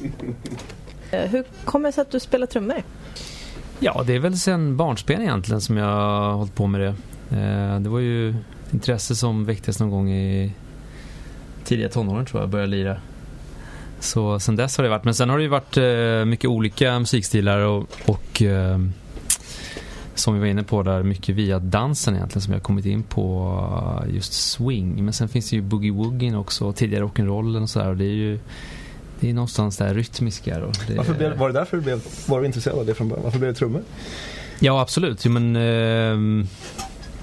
Eh, 1.12 1.30
Hur 1.30 1.44
kommer 1.64 1.88
det 1.88 1.92
sig 1.92 2.02
att 2.02 2.10
du 2.10 2.20
spelar 2.20 2.46
trummor? 2.46 2.82
Ja, 3.80 4.02
det 4.06 4.14
är 4.14 4.18
väl 4.18 4.38
sen 4.38 4.76
barnsben 4.76 5.20
egentligen 5.22 5.60
som 5.60 5.76
jag 5.76 5.86
har 5.86 6.32
hållit 6.32 6.54
på 6.54 6.66
med 6.66 6.80
det. 6.80 6.94
Eh, 7.36 7.80
Det 7.80 7.88
var 7.88 7.98
ju 7.98 8.34
intresse 8.70 9.14
som 9.16 9.44
väcktes 9.44 9.80
någon 9.80 9.90
gång 9.90 10.10
i 10.10 10.52
tidiga 11.64 11.88
tonåren 11.88 12.26
tror 12.26 12.40
jag, 12.40 12.44
jag 12.44 12.50
började 12.50 12.70
lira. 12.70 12.96
Så 14.00 14.40
sen 14.40 14.56
dess 14.56 14.76
har 14.76 14.84
det 14.84 14.90
varit, 14.90 15.04
men 15.04 15.14
sen 15.14 15.30
har 15.30 15.36
det 15.36 15.42
ju 15.42 15.48
varit 15.48 15.76
eh, 15.76 16.24
mycket 16.24 16.50
olika 16.50 16.98
musikstilar 16.98 17.58
och, 17.58 17.86
och 18.06 18.42
eh, 18.42 18.78
som 20.14 20.34
vi 20.34 20.40
var 20.40 20.46
inne 20.46 20.62
på 20.62 20.82
där, 20.82 21.02
mycket 21.02 21.34
via 21.34 21.58
dansen 21.58 22.14
egentligen 22.14 22.42
som 22.42 22.52
jag 22.52 22.60
har 22.60 22.64
kommit 22.64 22.86
in 22.86 23.02
på 23.02 23.54
eh, 24.06 24.14
just 24.14 24.32
swing. 24.32 25.04
Men 25.04 25.12
sen 25.12 25.28
finns 25.28 25.50
det 25.50 25.56
ju 25.56 25.62
boogie-woogien 25.62 26.36
också, 26.36 26.64
och 26.64 26.76
tidigare 26.76 27.04
rock'n'rollen 27.04 27.62
och 27.62 27.70
sådär 27.70 27.88
och 27.88 27.96
det 27.96 28.04
är 28.04 28.14
ju 28.14 28.38
det 29.20 29.30
är 29.30 29.34
någonstans 29.34 29.76
där 29.76 29.94
rytmiska. 29.94 30.64
Och 30.64 30.76
det, 30.88 30.94
Varför 30.94 31.14
blev, 31.14 31.36
var 31.36 31.48
det 31.48 31.58
därför 31.58 31.76
du 31.76 31.82
blev, 31.82 32.00
var 32.26 32.40
du 32.40 32.46
intresserad 32.46 32.78
av 32.78 32.86
det 32.86 32.94
från 32.94 33.08
början? 33.08 33.24
Varför 33.24 33.38
blev 33.38 33.52
det 33.52 33.58
trummor? 33.58 33.82
Ja, 34.58 34.80
absolut. 34.80 35.24
Jo, 35.24 35.32
men 35.32 35.56
ehm, 35.56 36.46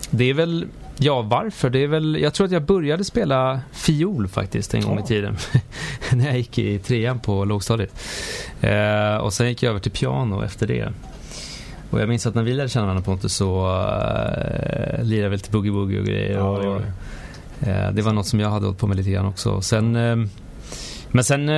det 0.09 0.29
är 0.29 0.33
väl... 0.33 0.67
Ja, 0.99 1.21
varför? 1.21 1.69
Det 1.69 1.83
är 1.83 1.87
väl... 1.87 2.17
Jag 2.21 2.33
tror 2.33 2.45
att 2.45 2.51
jag 2.51 2.63
började 2.63 3.03
spela 3.03 3.61
fiol 3.71 4.27
faktiskt 4.27 4.73
en 4.73 4.81
gång 4.81 4.97
Ja. 4.97 5.03
i 5.03 5.07
tiden. 5.07 5.37
när 6.13 6.25
jag 6.25 6.37
gick 6.37 6.57
i 6.57 6.79
trean 6.79 7.19
på 7.19 7.45
lågstadiet. 7.45 7.99
Eh, 8.61 9.15
och 9.17 9.33
sen 9.33 9.47
gick 9.49 9.63
jag 9.63 9.69
över 9.69 9.79
till 9.79 9.91
piano 9.91 10.43
efter 10.43 10.67
det. 10.67 10.93
Och 11.89 12.01
jag 12.01 12.09
minns 12.09 12.25
att 12.27 12.35
när 12.35 12.43
vi 12.43 12.53
lärde 12.53 12.69
känna 12.69 12.85
varandra 12.85 13.03
Pontus 13.03 13.33
så 13.33 13.67
uh, 13.67 15.03
lirade 15.03 15.29
vi 15.29 15.35
lite 15.35 15.51
boogie-woogie 15.51 15.99
och 15.99 16.05
grejer. 16.05 16.37
Ja, 16.37 16.43
det 16.43 16.57
och, 16.57 16.65
gjorde 16.65 16.91
eh, 17.61 17.91
det 17.91 18.01
var 18.01 18.13
något 18.13 18.27
som 18.27 18.39
jag 18.39 18.49
hade 18.49 18.65
hållit 18.65 18.79
på 18.79 18.87
med 18.87 18.97
lite 18.97 19.09
grann 19.09 19.25
också. 19.25 19.61
Sen... 19.61 19.95
ehm, 19.95 20.29
men 21.11 21.23
sen, 21.23 21.49
eh, 21.49 21.55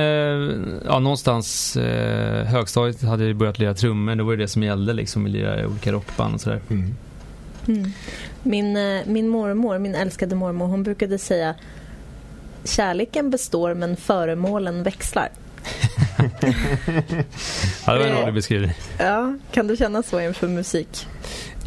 ja 0.86 0.98
någonstans 0.98 1.76
eh, 1.76 2.44
högstadiet 2.46 3.02
hade 3.02 3.26
jag 3.26 3.36
börjat 3.36 3.58
lira 3.58 3.74
trummor. 3.74 4.14
Det 4.14 4.22
var 4.22 4.32
ju 4.32 4.36
det 4.38 4.48
som 4.48 4.62
gällde 4.62 4.92
liksom, 4.92 5.24
att 5.24 5.30
lira 5.30 5.60
i 5.60 5.66
olika 5.66 5.92
rockband 5.92 6.34
och 6.34 6.40
sådär. 6.40 6.60
Mm. 6.70 6.94
Min, 8.42 8.76
eh, 8.76 9.00
min 9.06 9.28
mormor, 9.28 9.78
min 9.78 9.94
älskade 9.94 10.34
mormor, 10.34 10.66
hon 10.66 10.82
brukade 10.82 11.18
säga 11.18 11.54
Kärleken 12.64 13.30
består 13.30 13.74
men 13.74 13.96
föremålen 13.96 14.82
växlar. 14.82 15.28
Ja, 17.86 17.92
det 17.92 17.98
var 17.98 18.06
en 18.06 18.22
rolig 18.22 18.34
beskrivning. 18.34 18.70
Ja, 18.98 19.38
kan 19.52 19.66
du 19.66 19.76
känna 19.76 20.02
så 20.02 20.20
inför 20.20 20.48
musik? 20.48 21.06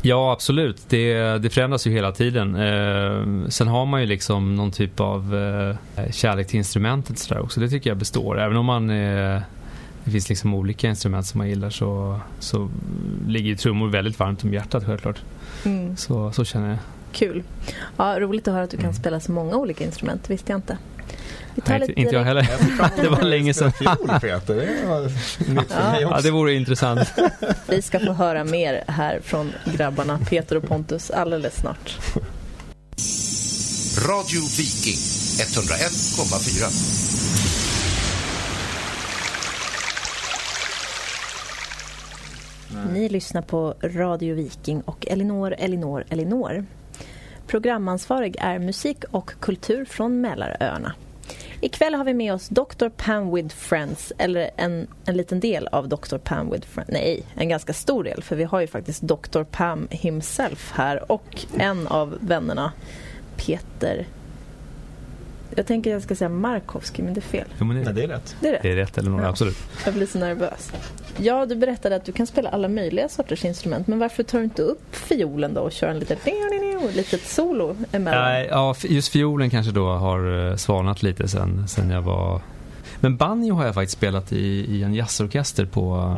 Ja, 0.01 0.31
absolut. 0.31 0.89
Det, 0.89 1.13
det 1.37 1.49
förändras 1.49 1.87
ju 1.87 1.91
hela 1.91 2.11
tiden. 2.11 2.55
Eh, 2.55 3.49
sen 3.49 3.67
har 3.67 3.85
man 3.85 4.01
ju 4.01 4.07
liksom 4.07 4.55
någon 4.55 4.71
typ 4.71 4.99
av 4.99 5.35
eh, 5.95 6.11
kärlek 6.11 6.47
till 6.47 6.57
instrumentet 6.57 7.19
sådär 7.19 7.41
också. 7.41 7.59
Det 7.59 7.69
tycker 7.69 7.89
jag 7.89 7.97
består. 7.97 8.39
Även 8.39 8.57
om 8.57 8.65
man 8.65 8.89
eh, 8.89 9.41
det 10.03 10.11
finns 10.11 10.29
liksom 10.29 10.53
olika 10.53 10.89
instrument 10.89 11.25
som 11.25 11.37
man 11.37 11.49
gillar 11.49 11.69
så, 11.69 12.19
så 12.39 12.69
ligger 13.27 13.49
ju 13.49 13.55
trummor 13.55 13.87
väldigt 13.87 14.19
varmt 14.19 14.43
om 14.43 14.53
hjärtat 14.53 14.85
självklart. 14.85 15.21
Mm, 15.65 15.97
Så, 15.97 16.31
så 16.31 16.45
känner 16.45 16.69
jag. 16.69 16.77
kul. 17.11 17.43
Ja, 17.97 18.19
roligt 18.19 18.47
att 18.47 18.53
höra 18.53 18.63
att 18.63 18.69
du 18.69 18.77
kan 18.77 18.85
Mm. 18.85 18.95
spela 18.95 19.19
så 19.19 19.31
många 19.31 19.55
olika 19.55 19.83
instrument, 19.83 20.29
visste 20.29 20.51
jag 20.51 20.57
inte. 20.57 20.77
Nej, 21.67 21.81
inte, 21.81 21.99
inte 22.01 22.15
jag 22.15 22.25
direkt- 22.25 22.49
heller. 22.49 22.91
Det 23.01 23.09
var 23.09 23.21
länge 23.21 23.53
sedan. 23.53 23.71
Fiol 23.71 24.19
Peter, 24.21 24.55
det 24.55 24.85
var 24.87 25.01
nytt 25.01 25.71
för 25.71 25.91
mig 25.91 26.01
Ja, 26.01 26.07
också. 26.09 26.21
det 26.23 26.31
vore 26.31 26.53
intressant. 26.53 27.13
Vi 27.67 27.81
ska 27.81 27.99
få 27.99 28.13
höra 28.13 28.43
mer 28.43 28.83
här 28.87 29.19
från 29.23 29.51
grabbarna 29.65 30.19
Peter 30.29 30.55
och 30.57 30.63
Pontus 30.67 31.11
alldeles 31.11 31.55
snart. 31.55 31.97
Radio 34.09 34.41
Viking 34.57 34.97
101,4. 35.37 37.22
Mm. 42.83 42.93
Ni 42.93 43.09
lyssnar 43.09 43.41
på 43.41 43.73
Radio 43.81 44.35
Viking 44.35 44.81
och 44.81 45.07
Elinor, 45.07 45.55
Elinor, 45.57 46.03
Elinor. 46.09 46.65
Programansvarig 47.47 48.35
är 48.39 48.59
musik 48.59 49.03
och 49.11 49.31
kultur 49.39 49.85
från 49.85 50.21
Mälaröarna. 50.21 50.93
Ikväll 51.61 51.95
har 51.95 52.03
vi 52.03 52.13
med 52.13 52.33
oss 52.33 52.49
Dr. 52.49 52.89
Pam 52.89 53.35
with 53.35 53.55
Friends, 53.55 54.13
eller 54.17 54.49
en, 54.55 54.87
en 55.05 55.17
liten 55.17 55.39
del 55.39 55.67
av 55.67 55.89
Dr. 55.89 56.17
Pam 56.17 56.51
with 56.51 56.67
Friends. 56.67 56.91
Nej, 56.91 57.23
en 57.35 57.49
ganska 57.49 57.73
stor 57.73 58.03
del, 58.03 58.23
för 58.23 58.35
vi 58.35 58.43
har 58.43 58.61
ju 58.61 58.67
faktiskt 58.67 59.01
Dr. 59.01 59.43
Pam 59.43 59.87
himself 59.91 60.71
här 60.71 61.11
och 61.11 61.45
en 61.57 61.87
av 61.87 62.17
vännerna, 62.21 62.71
Peter... 63.35 64.05
Jag 65.57 65.65
tänker 65.67 65.89
att 65.89 65.93
jag 65.93 66.01
ska 66.03 66.15
säga 66.15 66.29
Markowski, 66.29 67.01
men 67.01 67.13
det 67.13 67.19
är 67.19 67.21
fel. 67.21 67.47
Jo, 67.59 67.65
men 67.65 67.75
Nej, 67.75 67.85
det, 67.85 67.91
det 67.93 68.03
är 68.03 68.07
rätt. 68.07 68.35
Det 68.41 68.47
är 68.47 68.51
rätt. 68.53 68.61
det 68.61 68.71
är 68.71 68.75
rätt, 68.75 68.97
eller 68.97 69.09
något, 69.11 69.21
Ja. 69.21 69.27
absolut. 69.29 69.57
Jag 69.85 69.93
blir 69.93 70.05
så 70.05 70.19
nervös. 70.19 70.71
Ja, 71.17 71.45
du 71.45 71.55
berättade 71.55 71.95
att 71.95 72.05
du 72.05 72.11
kan 72.11 72.27
spela 72.27 72.49
alla 72.49 72.67
möjliga 72.67 73.09
sorters 73.09 73.45
instrument. 73.45 73.87
Men 73.87 73.99
varför 73.99 74.23
tar 74.23 74.37
du 74.37 74.43
inte 74.43 74.61
upp 74.61 74.95
fiolen 74.95 75.53
då 75.53 75.61
och 75.61 75.71
kör 75.71 75.87
en 75.87 75.99
liten 75.99 76.17
litet 76.95 77.21
solo 77.21 77.75
emellan? 77.91 78.21
Nej, 78.23 78.47
ja, 78.51 78.75
just 78.83 79.11
fiolen 79.11 79.49
kanske 79.49 79.71
då 79.71 79.87
har 79.93 80.49
eh, 80.49 80.55
svalnat 80.55 81.03
lite 81.03 81.27
sen, 81.27 81.67
sen 81.67 81.89
jag 81.89 82.01
var... 82.01 82.41
Men 82.99 83.17
banjo 83.17 83.55
har 83.55 83.65
jag 83.65 83.73
faktiskt 83.73 83.97
spelat 83.97 84.33
i, 84.33 84.45
i 84.75 84.83
en 84.83 84.93
jazzorkester 84.93 85.65
på, 85.65 86.15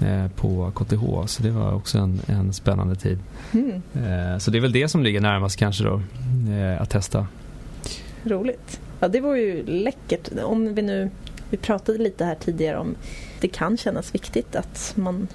Ja. 0.00 0.06
eh, 0.06 0.28
på 0.28 0.70
KTH. 0.74 1.26
Så 1.26 1.42
det 1.42 1.50
var 1.50 1.72
också 1.74 1.98
en, 1.98 2.20
en 2.26 2.52
spännande 2.52 2.94
tid. 2.96 3.18
Mm, 3.52 3.82
Eh, 3.94 4.38
så 4.38 4.50
det 4.50 4.58
är 4.58 4.60
väl 4.62 4.72
det 4.72 4.88
som 4.88 5.02
ligger 5.02 5.20
närmast 5.20 5.56
kanske 5.56 5.84
då, 5.84 6.02
eh, 6.52 6.82
att 6.82 6.90
testa 6.90 7.26
roligt. 8.26 8.80
Ja, 9.00 9.08
det 9.08 9.20
var 9.20 9.34
ju 9.34 9.62
läckert. 9.66 10.30
Om 10.44 10.74
vi 10.74 10.82
nu... 10.82 11.10
Vi 11.50 11.56
pratade 11.56 11.98
lite 11.98 12.24
här 12.24 12.34
tidigare 12.34 12.78
om 12.78 12.96
det 13.40 13.48
kan 13.48 13.76
kännas 13.76 14.14
viktigt 14.14 14.56
att 14.56 14.92
man 14.96 15.28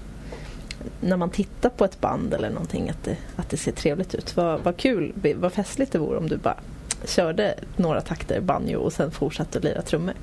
när 1.01 1.17
man 1.17 1.29
tittar 1.29 1.69
på 1.69 1.85
ett 1.85 2.01
band 2.01 2.33
eller 2.33 2.49
någonting 2.49 2.89
att 2.89 3.03
det, 3.03 3.17
att 3.35 3.49
det 3.49 3.57
ser 3.57 3.71
trevligt 3.71 4.15
ut. 4.15 4.37
Vad, 4.37 4.61
vad 4.61 4.77
kul, 4.77 5.13
vad 5.35 5.53
festligt 5.53 5.91
det 5.91 5.99
vore 5.99 6.17
om 6.17 6.27
du 6.27 6.37
bara 6.37 6.57
körde 7.05 7.55
några 7.75 8.01
takter 8.01 8.41
banjo 8.41 8.79
och 8.79 8.93
sen 8.93 9.11
fortsatte 9.11 9.57
att 9.57 9.63
lira 9.63 9.81
trummor. 9.81 10.13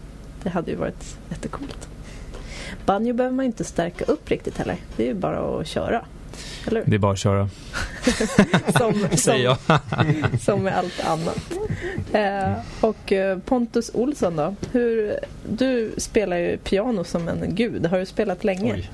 Det 0.43 0.49
hade 0.49 0.71
ju 0.71 0.77
varit 0.77 1.19
jättecoolt. 1.31 1.89
Banjo 2.87 3.14
behöver 3.14 3.37
man 3.37 3.45
ju 3.45 3.47
inte 3.47 3.64
stärka 3.64 4.05
upp 4.05 4.31
riktigt 4.31 4.59
heller. 4.59 4.77
Det 4.97 5.03
är 5.03 5.07
ju 5.07 5.14
bara 5.14 5.61
att 5.61 5.66
köra. 5.66 6.05
Eller? 6.66 6.82
Det 6.86 6.95
är 6.95 6.99
bara 6.99 7.12
att 7.12 7.18
köra, 7.18 7.49
Som, 8.78 9.09
säger 9.16 9.55
som, 9.55 9.78
jag. 10.01 10.41
som 10.41 10.62
med 10.62 10.78
allt 10.78 11.01
annat. 11.05 11.53
Eh, 12.12 12.53
och 12.80 13.12
eh, 13.12 13.39
Pontus 13.39 13.91
Olsson 13.95 14.36
då? 14.36 14.55
Hur, 14.72 15.14
du 15.49 15.93
spelar 15.97 16.36
ju 16.36 16.57
piano 16.57 17.05
som 17.05 17.28
en 17.28 17.55
gud. 17.55 17.86
Har 17.86 17.99
du 17.99 18.07
spelat 18.07 18.45
länge? 18.45 18.72
Oj. 18.74 18.91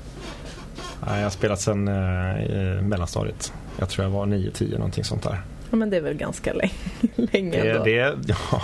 Nej, 1.07 1.17
jag 1.17 1.23
har 1.25 1.29
spelat 1.29 1.61
sedan 1.61 1.87
eh, 1.87 2.81
mellanstadiet. 2.81 3.53
Jag 3.79 3.89
tror 3.89 4.05
jag 4.05 4.11
var 4.11 4.25
9-10 4.25 4.71
någonting 4.77 5.03
sånt 5.03 5.23
där. 5.23 5.41
Ja, 5.69 5.75
men 5.75 5.89
det 5.89 5.97
är 5.97 6.01
väl 6.01 6.13
ganska 6.13 6.53
länge, 6.53 6.73
länge 7.15 7.61
Det, 7.63 7.69
ändå. 7.69 7.83
det, 7.83 8.15
ja, 8.51 8.61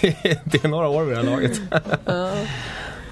det, 0.00 0.40
det 0.44 0.64
är 0.64 0.68
några 0.68 0.88
år 0.88 1.02
vid 1.04 1.16
det 1.16 1.22
här 1.22 1.30
laget. 1.30 1.60
Ja. 2.04 2.32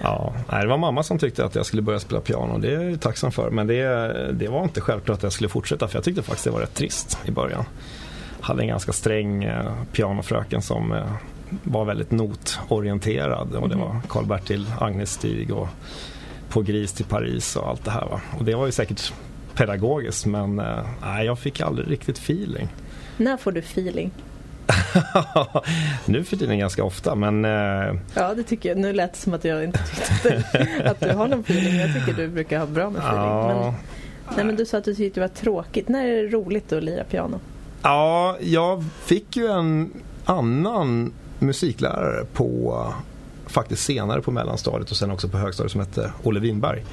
Ja, 0.02 0.34
det 0.50 0.66
var 0.66 0.76
mamma 0.78 1.02
som 1.02 1.18
tyckte 1.18 1.44
att 1.44 1.54
jag 1.54 1.66
skulle 1.66 1.82
börja 1.82 2.00
spela 2.00 2.20
piano. 2.20 2.58
Det 2.58 2.74
är 2.74 2.90
jag 2.90 3.00
tacksam 3.00 3.32
för. 3.32 3.50
Men 3.50 3.66
det, 3.66 4.32
det 4.32 4.48
var 4.48 4.62
inte 4.62 4.80
självklart 4.80 5.16
att 5.18 5.22
jag 5.22 5.32
skulle 5.32 5.48
fortsätta 5.48 5.88
för 5.88 5.96
jag 5.96 6.04
tyckte 6.04 6.22
faktiskt 6.22 6.44
det 6.44 6.50
var 6.50 6.60
rätt 6.60 6.74
trist 6.74 7.18
i 7.24 7.30
början. 7.30 7.64
Hade 8.40 8.62
en 8.62 8.68
ganska 8.68 8.92
sträng 8.92 9.44
eh, 9.44 9.72
pianofröken 9.92 10.62
som 10.62 10.92
eh, 10.92 11.12
var 11.62 11.84
väldigt 11.84 12.10
notorienterad. 12.10 13.54
Och 13.54 13.68
det 13.68 13.76
Mhm. 13.76 13.84
var 13.84 14.00
Karl-Bertil 14.08 14.66
Agnestig 14.80 15.50
och 15.54 15.68
På 16.48 16.62
gris 16.62 16.92
till 16.92 17.04
Paris 17.04 17.56
och 17.56 17.68
allt 17.68 17.84
det 17.84 17.90
här. 17.90 18.06
Va? 18.06 18.20
Och 18.38 18.44
det 18.44 18.54
var 18.54 18.66
ju 18.66 18.72
säkert 18.72 19.12
pedagogiskt 19.54 20.26
men 20.26 20.58
eh, 20.58 21.22
jag 21.24 21.38
fick 21.38 21.60
aldrig 21.60 21.90
riktigt 21.90 22.18
feeling. 22.18 22.68
När 23.16 23.36
får 23.36 23.52
du 23.52 23.60
feeling? 23.60 24.10
nu 26.04 26.24
för 26.24 26.36
tiden 26.36 26.58
ganska 26.58 26.84
ofta 26.84 27.14
men 27.14 27.44
eh, 27.44 27.94
Ja, 28.14 28.34
det 28.34 28.42
tycker 28.42 28.68
jag. 28.68 28.78
Nu 28.78 28.92
lät 28.92 29.12
det 29.12 29.18
som 29.18 29.34
att 29.34 29.44
jag 29.44 29.64
inte 29.64 29.78
tyckte 29.78 30.44
att 30.84 31.00
du, 31.00 31.12
har 31.12 31.28
någon 31.28 31.40
feeling. 31.40 31.76
Jag 31.76 31.94
tycker 31.94 32.22
du 32.22 32.28
brukar 32.28 32.58
ha 32.58 32.66
bra 32.66 32.90
med 32.90 32.98
feeling. 33.02 33.24
ja, 33.24 33.74
Men, 34.26 34.36
nej, 34.36 34.44
men 34.44 34.56
du 34.56 34.66
sa 34.66 34.78
att 34.78 34.84
du 34.84 34.94
tyckte 34.94 35.20
det 35.20 35.26
var 35.26 35.34
tråkigt. 35.34 35.88
När 35.88 36.06
är 36.06 36.22
det 36.22 36.28
roligt 36.28 36.72
att 36.72 36.82
lira 36.84 37.04
piano? 37.04 37.40
Ja, 37.82 38.36
jag 38.40 38.84
fick 39.04 39.36
ju 39.36 39.46
en 39.46 39.92
annan 40.24 41.12
musiklärare 41.38 42.24
på 42.32 42.84
faktiskt 43.46 43.84
senare 43.84 44.22
på 44.22 44.30
mellanstadiet 44.30 44.90
och 44.90 44.96
sen 44.96 45.10
också 45.10 45.28
på 45.28 45.38
högstadiet 45.38 45.72
som 45.72 45.80
hette 45.80 46.12
Olle 46.22 46.40
Winberg 46.40 46.84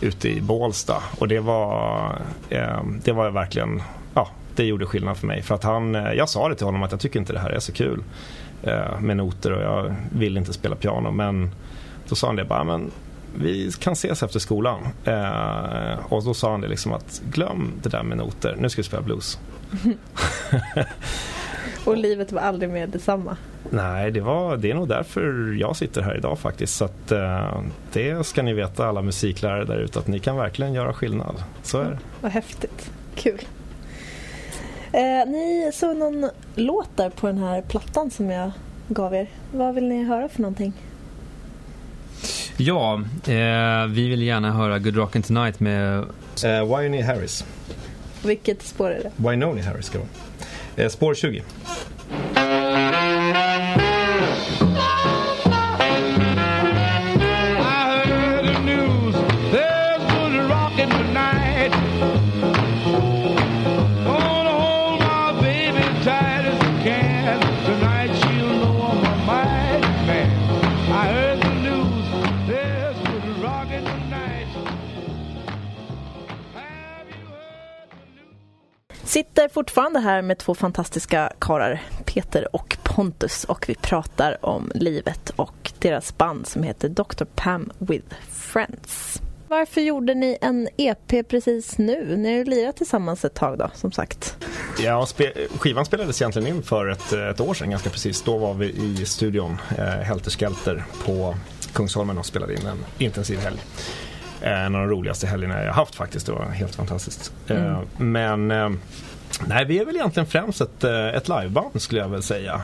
ute 0.00 0.28
i 0.28 0.40
Bålsta 0.40 1.02
och 1.18 1.28
det 1.28 1.40
var, 1.40 2.18
eh, 2.48 2.82
det 3.04 3.12
var 3.12 3.30
verkligen, 3.30 3.82
det 4.58 4.64
gjorde 4.64 4.86
skillnad 4.86 5.16
för 5.16 5.26
mig 5.26 5.42
för 5.42 5.54
att 5.54 5.64
han, 5.64 5.94
eh, 5.94 6.12
jag 6.12 6.28
sa 6.28 6.48
det 6.48 6.54
till 6.54 6.66
honom 6.66 6.82
att 6.82 6.90
jag 6.90 7.00
tycker 7.00 7.20
inte 7.20 7.32
det 7.32 7.38
här 7.38 7.50
är 7.50 7.60
så 7.60 7.72
kul 7.72 8.02
eh, 8.62 9.00
med 9.00 9.16
noter 9.16 9.52
och 9.52 9.62
jag 9.62 9.94
vill 10.12 10.36
inte 10.36 10.52
spela 10.52 10.76
piano 10.76 11.10
men 11.10 11.50
Då 12.08 12.14
sa 12.14 12.26
han 12.26 12.36
det 12.36 12.44
bara, 12.44 12.64
men 12.64 12.90
vi 13.34 13.72
kan 13.80 13.92
ses 13.92 14.22
efter 14.22 14.38
skolan. 14.38 14.80
Eh, 15.04 16.12
och 16.12 16.24
då 16.24 16.34
sa 16.34 16.50
han 16.50 16.60
det 16.60 16.68
liksom 16.68 16.92
att 16.92 17.22
glöm 17.30 17.72
det 17.82 17.88
där 17.88 18.02
med 18.02 18.18
noter, 18.18 18.56
nu 18.58 18.68
ska 18.68 18.82
vi 18.82 18.86
spela 18.86 19.02
blues. 19.02 19.38
Och 21.84 21.96
livet 21.96 22.32
var 22.32 22.40
aldrig 22.40 22.70
mer 22.70 22.86
detsamma. 22.86 23.36
Nej, 23.70 24.10
det, 24.10 24.20
var, 24.20 24.56
det 24.56 24.70
är 24.70 24.74
nog 24.74 24.88
därför 24.88 25.52
jag 25.60 25.76
sitter 25.76 26.02
här 26.02 26.16
idag 26.16 26.38
faktiskt. 26.38 26.76
Så 26.76 26.84
att, 26.84 27.12
eh, 27.12 27.62
det 27.92 28.26
ska 28.26 28.42
ni 28.42 28.52
veta 28.52 28.86
alla 28.86 29.02
musiklärare 29.02 29.64
där 29.64 29.78
ute 29.78 29.98
att 29.98 30.06
ni 30.06 30.18
kan 30.18 30.36
verkligen 30.36 30.72
göra 30.72 30.92
skillnad. 30.92 31.42
Så 31.62 31.78
är 31.78 31.84
det. 31.84 31.98
Vad 32.20 32.32
häftigt. 32.32 32.90
Kul. 33.14 33.40
Eh, 34.92 35.28
ni 35.30 35.70
såg 35.74 35.96
någon 35.96 36.30
låt 36.54 36.96
där 36.96 37.10
på 37.10 37.26
den 37.26 37.38
här 37.38 37.62
plattan 37.62 38.10
som 38.10 38.30
jag 38.30 38.50
gav 38.88 39.14
er. 39.14 39.26
Vad 39.52 39.74
vill 39.74 39.84
ni 39.88 40.04
höra 40.04 40.28
för 40.28 40.42
någonting? 40.42 40.72
Ja, 42.56 42.94
eh, 43.26 43.86
vi 43.88 44.08
vill 44.08 44.22
gärna 44.22 44.52
höra 44.52 44.78
Good 44.78 44.94
Rockin' 44.96 45.22
Tonight 45.22 45.60
med 45.60 46.04
Eh, 46.44 46.78
Winnie 46.78 47.02
Harris. 47.02 47.44
Vilket 48.24 48.62
spår 48.62 48.90
är 48.90 49.02
det? 49.02 49.28
Winoni 49.30 49.60
Harris 49.60 49.86
ska 49.86 49.98
det 49.98 50.04
vara. 50.04 50.84
Eh, 50.84 50.88
spår 50.90 51.14
20. 51.14 51.42
Sitter 79.08 79.48
fortfarande 79.48 80.00
här 80.00 80.22
med 80.22 80.38
två 80.38 80.54
fantastiska 80.54 81.32
karlar, 81.38 81.82
Peter 82.04 82.56
och 82.56 82.76
Pontus 82.82 83.44
och 83.44 83.64
vi 83.68 83.74
pratar 83.74 84.44
om 84.46 84.72
livet 84.74 85.30
och 85.36 85.72
deras 85.78 86.18
band 86.18 86.46
som 86.46 86.62
heter 86.62 86.88
Dr. 86.88 87.24
Pam 87.34 87.72
with 87.78 88.14
Friends. 88.30 89.22
Varför 89.48 89.80
gjorde 89.80 90.14
ni 90.14 90.38
en 90.40 90.68
EP 90.76 91.28
precis 91.28 91.78
nu? 91.78 92.16
Ni 92.16 92.28
har 92.28 92.36
ju 92.36 92.44
lirat 92.44 92.76
tillsammans 92.76 93.24
ett 93.24 93.34
tag 93.34 93.58
då, 93.58 93.70
som 93.74 93.92
sagt. 93.92 94.36
Ja, 94.78 95.06
spe, 95.06 95.32
skivan 95.58 95.84
spelades 95.84 96.22
egentligen 96.22 96.56
in 96.56 96.62
för 96.62 96.88
ett, 96.88 97.12
ett 97.12 97.40
år 97.40 97.54
sedan 97.54 97.70
ganska 97.70 97.90
precis. 97.90 98.22
Då 98.22 98.38
var 98.38 98.54
vi 98.54 98.66
i 98.66 99.06
studion, 99.06 99.56
eh, 99.78 99.84
Helter 99.84 100.30
Skelter, 100.30 100.84
på 101.04 101.34
Kungsholmen 101.72 102.18
och 102.18 102.26
spelade 102.26 102.54
in 102.54 102.66
en 102.66 102.84
intensiv 102.98 103.38
helg. 103.38 103.58
Eh, 104.42 104.64
en 104.64 104.74
av 104.74 104.80
de 104.80 104.88
roligaste 104.90 105.26
helgerna 105.26 105.64
jag 105.64 105.72
haft 105.72 105.94
faktiskt. 105.94 106.26
Det 106.26 106.32
var 106.32 106.44
helt 106.44 106.74
fantastiskt. 106.74 107.32
Eh, 107.48 107.80
men 107.96 108.50
eh, 108.50 108.70
Nej, 109.46 109.64
vi 109.64 109.78
är 109.78 109.84
väl 109.84 109.96
egentligen 109.96 110.26
främst 110.26 110.60
ett, 110.60 110.84
ett 110.84 111.28
liveband 111.28 111.82
skulle 111.82 112.00
jag 112.00 112.08
väl 112.08 112.22
säga. 112.22 112.60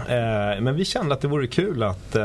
Men 0.60 0.74
vi 0.76 0.84
kände 0.84 1.14
att 1.14 1.20
det 1.20 1.28
vore 1.28 1.46
kul 1.46 1.82
att 1.82 2.16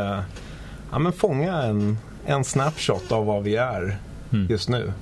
ja, 0.92 1.00
men 1.00 1.14
fånga 1.14 1.62
en, 1.62 1.98
en 2.26 2.44
snapshot 2.44 3.12
av 3.12 3.26
vad 3.26 3.44
vi 3.44 3.56
är 3.56 3.98
Mm. 4.32 4.48
just 4.50 4.70
nu. 4.70 4.94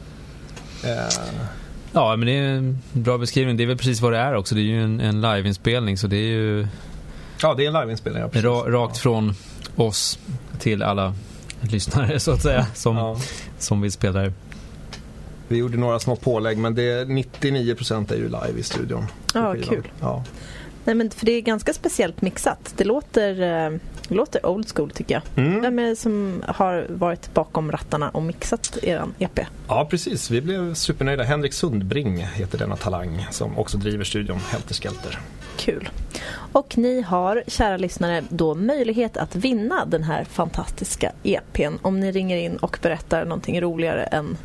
Ja, 1.92 2.16
men 2.16 2.26
det 2.26 2.32
är 2.38 2.44
en 2.44 2.82
bra 2.92 3.18
beskrivning. 3.18 3.58
Det 3.58 3.64
är 3.64 3.68
väl 3.68 3.78
precis 3.78 4.02
vad 4.02 4.14
det 4.14 4.18
är 4.20 4.36
också. 4.36 4.56
Det 4.56 4.62
är 4.62 4.64
ju 4.64 4.84
en, 4.84 5.00
en 5.00 5.22
liveinspelning 5.22 5.98
så 5.98 6.08
det 6.08 6.18
är 6.18 6.28
ju 6.32 6.68
ja, 7.42 7.54
det 7.54 7.64
är 7.66 7.68
en 7.68 7.74
liveinspelning. 7.74 8.22
Ja, 8.22 8.28
precis. 8.28 8.44
ra, 8.46 8.52
rakt 8.72 8.98
från 8.98 9.34
oss 9.76 10.20
till 10.60 10.84
alla 10.84 11.14
lyssnare 11.62 12.20
så 12.20 12.32
att 12.32 12.42
säga 12.42 12.66
som, 12.74 12.98
Ja. 12.98 13.18
Som 13.58 13.82
vill 13.82 13.92
spela 13.92 14.20
där. 14.20 14.34
Vi 15.48 15.58
gjorde 15.58 15.78
några 15.78 16.00
små 16.00 16.16
pålägg 16.16 16.58
men 16.58 16.76
det 16.76 16.84
är 16.84 17.06
99% 17.06 18.14
är 18.14 18.18
ju 18.18 18.24
live 18.24 18.60
i 18.60 18.64
studion. 18.64 19.06
Ja, 19.34 19.54
skivan. 19.54 19.70
kul. 19.70 19.92
Ja. 20.00 20.24
Nej, 20.88 20.96
men 20.96 21.10
för 21.10 21.26
det 21.26 21.32
är 21.32 21.42
ganska 21.42 21.74
speciellt 21.74 22.22
mixat. 22.22 22.74
Det 22.78 22.84
låter, 22.84 23.42
eh, 23.42 23.80
låter 24.08 24.46
old 24.46 24.68
school 24.76 24.92
tycker 24.92 25.14
jag. 25.16 25.46
Mm. 25.46 25.62
Vem 25.62 25.80
är 25.80 25.84
det 25.84 25.96
som 25.96 26.44
har 26.48 26.86
varit 26.90 27.34
bakom 27.34 27.72
rattarna 27.72 28.10
och 28.10 28.24
mixat 28.24 28.78
er 28.82 29.04
EP? 29.20 29.40
ja, 29.68 29.88
precis. 29.90 30.32
Vi 30.32 30.42
blev 30.42 30.74
supernöjda. 30.74 31.24
Henrik 31.24 31.54
Sundbring 31.54 32.18
heter 32.18 32.58
denna 32.58 32.76
talang 32.76 33.28
som 33.32 33.58
också 33.58 33.78
driver 33.78 34.04
studion 34.04 34.40
Helter 34.52 34.74
Skelter. 34.74 35.20
Kul. 35.58 35.90
Och 36.52 36.78
ni 36.78 37.02
har, 37.02 37.44
kära 37.48 37.78
lyssnare, 37.78 38.24
då 38.30 38.56
möjlighet 38.56 39.18
att 39.18 39.36
vinna 39.36 39.86
den 39.86 40.04
här 40.04 40.24
fantastiska 40.24 41.12
EPn 41.24 41.74
om 41.82 42.00
ni 42.00 42.12
ringer 42.12 42.38
in 42.38 42.58
och 42.58 42.80
berättar 42.82 43.26
någonting 43.26 43.62
roligare 43.62 44.04
än 44.04 44.38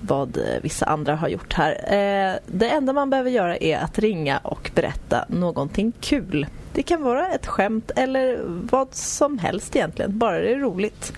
vad 0.00 0.36
eh, 0.36 0.62
vissa 0.62 0.86
andra 0.86 1.16
har 1.16 1.28
gjort 1.28 1.52
här. 1.52 1.72
Eh, 1.72 2.38
Det 2.46 2.68
enda 2.68 2.92
man 2.92 3.10
behöver 3.10 3.30
göra 3.30 3.56
är 3.56 3.78
att 3.78 3.98
ringa 3.98 4.38
och 4.38 4.70
berätta 4.74 5.24
någonting 5.28 5.92
kul. 6.00 6.46
Det 6.72 6.82
kan 6.82 7.02
vara 7.02 7.28
ett 7.28 7.46
skämt 7.46 7.90
eller 7.96 8.40
vad 8.46 8.94
som 8.94 9.38
helst 9.38 9.76
egentligen, 9.76 10.18
bara 10.18 10.38
det 10.40 10.52
är 10.52 10.58
roligt. 10.58 11.12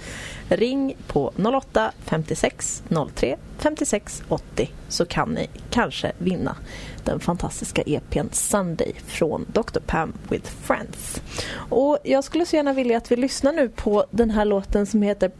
Ring 0.48 0.96
på 1.06 1.32
08 1.36 1.92
56 2.04 2.82
03 3.14 3.36
56 3.58 4.22
80 4.28 4.70
så 4.88 5.04
kan 5.04 5.28
ni 5.28 5.46
kanske 5.70 6.12
vinna 6.18 6.56
den 7.04 7.20
fantastiska 7.20 7.82
EPn 7.86 8.26
Sunday 8.32 8.92
från 9.06 9.46
Dr. 9.52 9.80
Pam 9.86 10.12
with 10.28 10.50
Friends. 10.62 11.22
Och 11.54 11.98
jag 12.04 12.24
skulle 12.24 12.46
så 12.46 12.56
gärna 12.56 12.72
vilja 12.72 12.96
att 12.96 13.12
vi 13.12 13.16
lyssnar 13.16 13.52
nu 13.52 13.68
på 13.68 14.04
den 14.10 14.30
här 14.30 14.44
låten 14.44 14.86
som 14.86 15.02
heter 15.02 15.30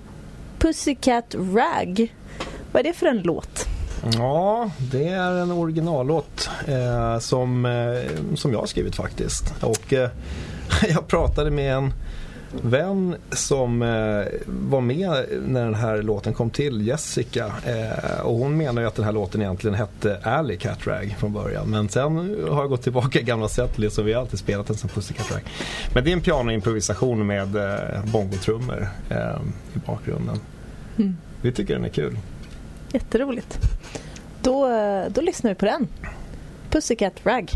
Pussycat 0.59 1.35
Rag. 1.35 2.15
Vad 2.73 2.81
är 2.81 2.85
det 2.85 2.93
för 2.93 3.07
en 3.07 3.23
låt? 3.23 3.69
Ja, 4.13 4.71
det 4.79 5.09
är 5.09 5.33
en 5.33 5.51
originallåt 5.51 6.51
eh, 6.67 7.19
som, 7.19 7.67
eh, 7.67 8.35
som 8.37 8.53
jag 8.53 8.59
har 8.59 8.67
skrivit 8.67 8.95
faktiskt. 8.95 9.55
Och 9.61 9.93
eh, 9.93 10.11
jag 10.89 11.07
pratade 11.07 11.51
med 11.51 11.75
en 11.75 11.93
vän 12.63 13.15
som 13.31 13.83
eh, 13.83 14.25
var 14.47 14.81
med 14.81 15.25
när 15.47 15.65
den 15.65 15.75
här 15.75 16.03
låten 16.03 16.35
kom 16.35 16.51
till, 16.51 16.87
Jessica. 16.87 17.53
Eh, 17.67 18.21
och 18.21 18.35
hon 18.35 18.57
menar 18.57 18.83
ju 18.83 18.89
att 18.89 18.95
den 18.95 19.05
här 19.05 19.13
låten 19.13 19.43
egentligen 19.43 19.75
hette 19.75 20.19
Alley 20.23 20.57
Cat 20.57 20.87
Rag 20.87 21.17
från 21.19 21.33
början. 21.33 21.71
Men 21.71 21.89
sen 21.89 22.17
har 22.51 22.61
jag 22.61 22.69
gått 22.69 22.83
tillbaka 22.83 23.21
i 23.21 23.23
gamla 23.23 23.49
setlist 23.49 23.99
och 23.99 24.09
vi 24.09 24.13
har 24.13 24.21
alltid 24.21 24.39
spelat 24.39 24.67
den 24.67 24.77
som 24.77 24.89
Pussycat 24.89 25.33
Rag. 25.33 25.43
Men 25.95 26.05
det 26.05 26.11
är 26.11 26.13
en 26.13 26.21
pianoimprovisation 26.21 27.27
med 27.27 27.57
eh, 27.57 28.05
bongotrummor 28.13 28.89
eh, 29.09 29.41
i 29.75 29.79
bakgrunden. 29.87 30.41
Mm. 30.99 31.17
Vi 31.43 31.53
tycker 31.53 31.75
den 31.75 31.85
är 31.85 31.89
kul. 31.89 32.17
Jätteroligt. 32.93 33.59
Då, 34.43 34.69
eh, 34.69 35.05
då 35.09 35.21
lyssnar 35.21 35.51
vi 35.51 35.55
på 35.55 35.65
den. 35.65 35.89
Pussycat 36.71 37.27
Rag. 37.27 37.51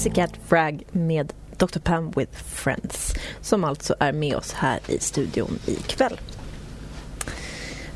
Pussycat 0.00 0.30
Frag 0.48 0.82
med 0.92 1.32
Dr. 1.56 1.78
Pam 1.78 2.10
with 2.16 2.32
Friends 2.44 3.14
som 3.40 3.64
alltså 3.64 3.94
är 3.98 4.12
med 4.12 4.36
oss 4.36 4.52
här 4.52 4.80
i 4.86 4.98
studion 4.98 5.58
ikväll. 5.66 6.20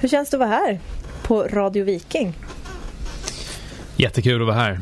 Hur 0.00 0.08
känns 0.08 0.30
det 0.30 0.36
att 0.36 0.38
vara 0.38 0.50
här 0.50 0.80
på 1.22 1.42
Radio 1.42 1.84
Viking? 1.84 2.34
Jättekul 3.96 4.40
att 4.40 4.46
vara 4.46 4.56
här. 4.56 4.80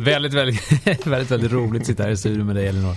väldigt, 0.00 0.32
väldigt, 0.32 0.86
väldigt, 1.06 1.30
väldigt 1.30 1.52
roligt 1.52 1.80
att 1.82 1.86
sitta 1.86 2.02
här 2.02 2.10
i 2.10 2.16
studion 2.16 2.46
med 2.46 2.56
dig 2.56 2.66
Elinor. 2.66 2.96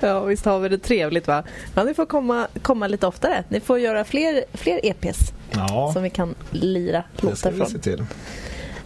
Ja, 0.00 0.24
visst 0.24 0.44
har 0.44 0.58
vi 0.60 0.68
det 0.68 0.78
trevligt 0.78 1.26
va? 1.26 1.42
Ja, 1.74 1.84
ni 1.84 1.94
får 1.94 2.06
komma, 2.06 2.48
komma 2.62 2.86
lite 2.86 3.06
oftare. 3.06 3.44
Ni 3.48 3.60
får 3.60 3.78
göra 3.78 4.04
fler, 4.04 4.44
fler 4.54 4.80
EPs 4.82 5.32
Ja, 5.50 5.90
som 5.92 6.02
vi 6.02 6.10
kan 6.10 6.34
lira 6.50 7.04
det 7.12 7.18
ska 7.18 7.28
låtar 7.28 7.50
vi 7.50 7.56
från. 7.56 7.70
se 7.70 7.78
till. 7.78 8.00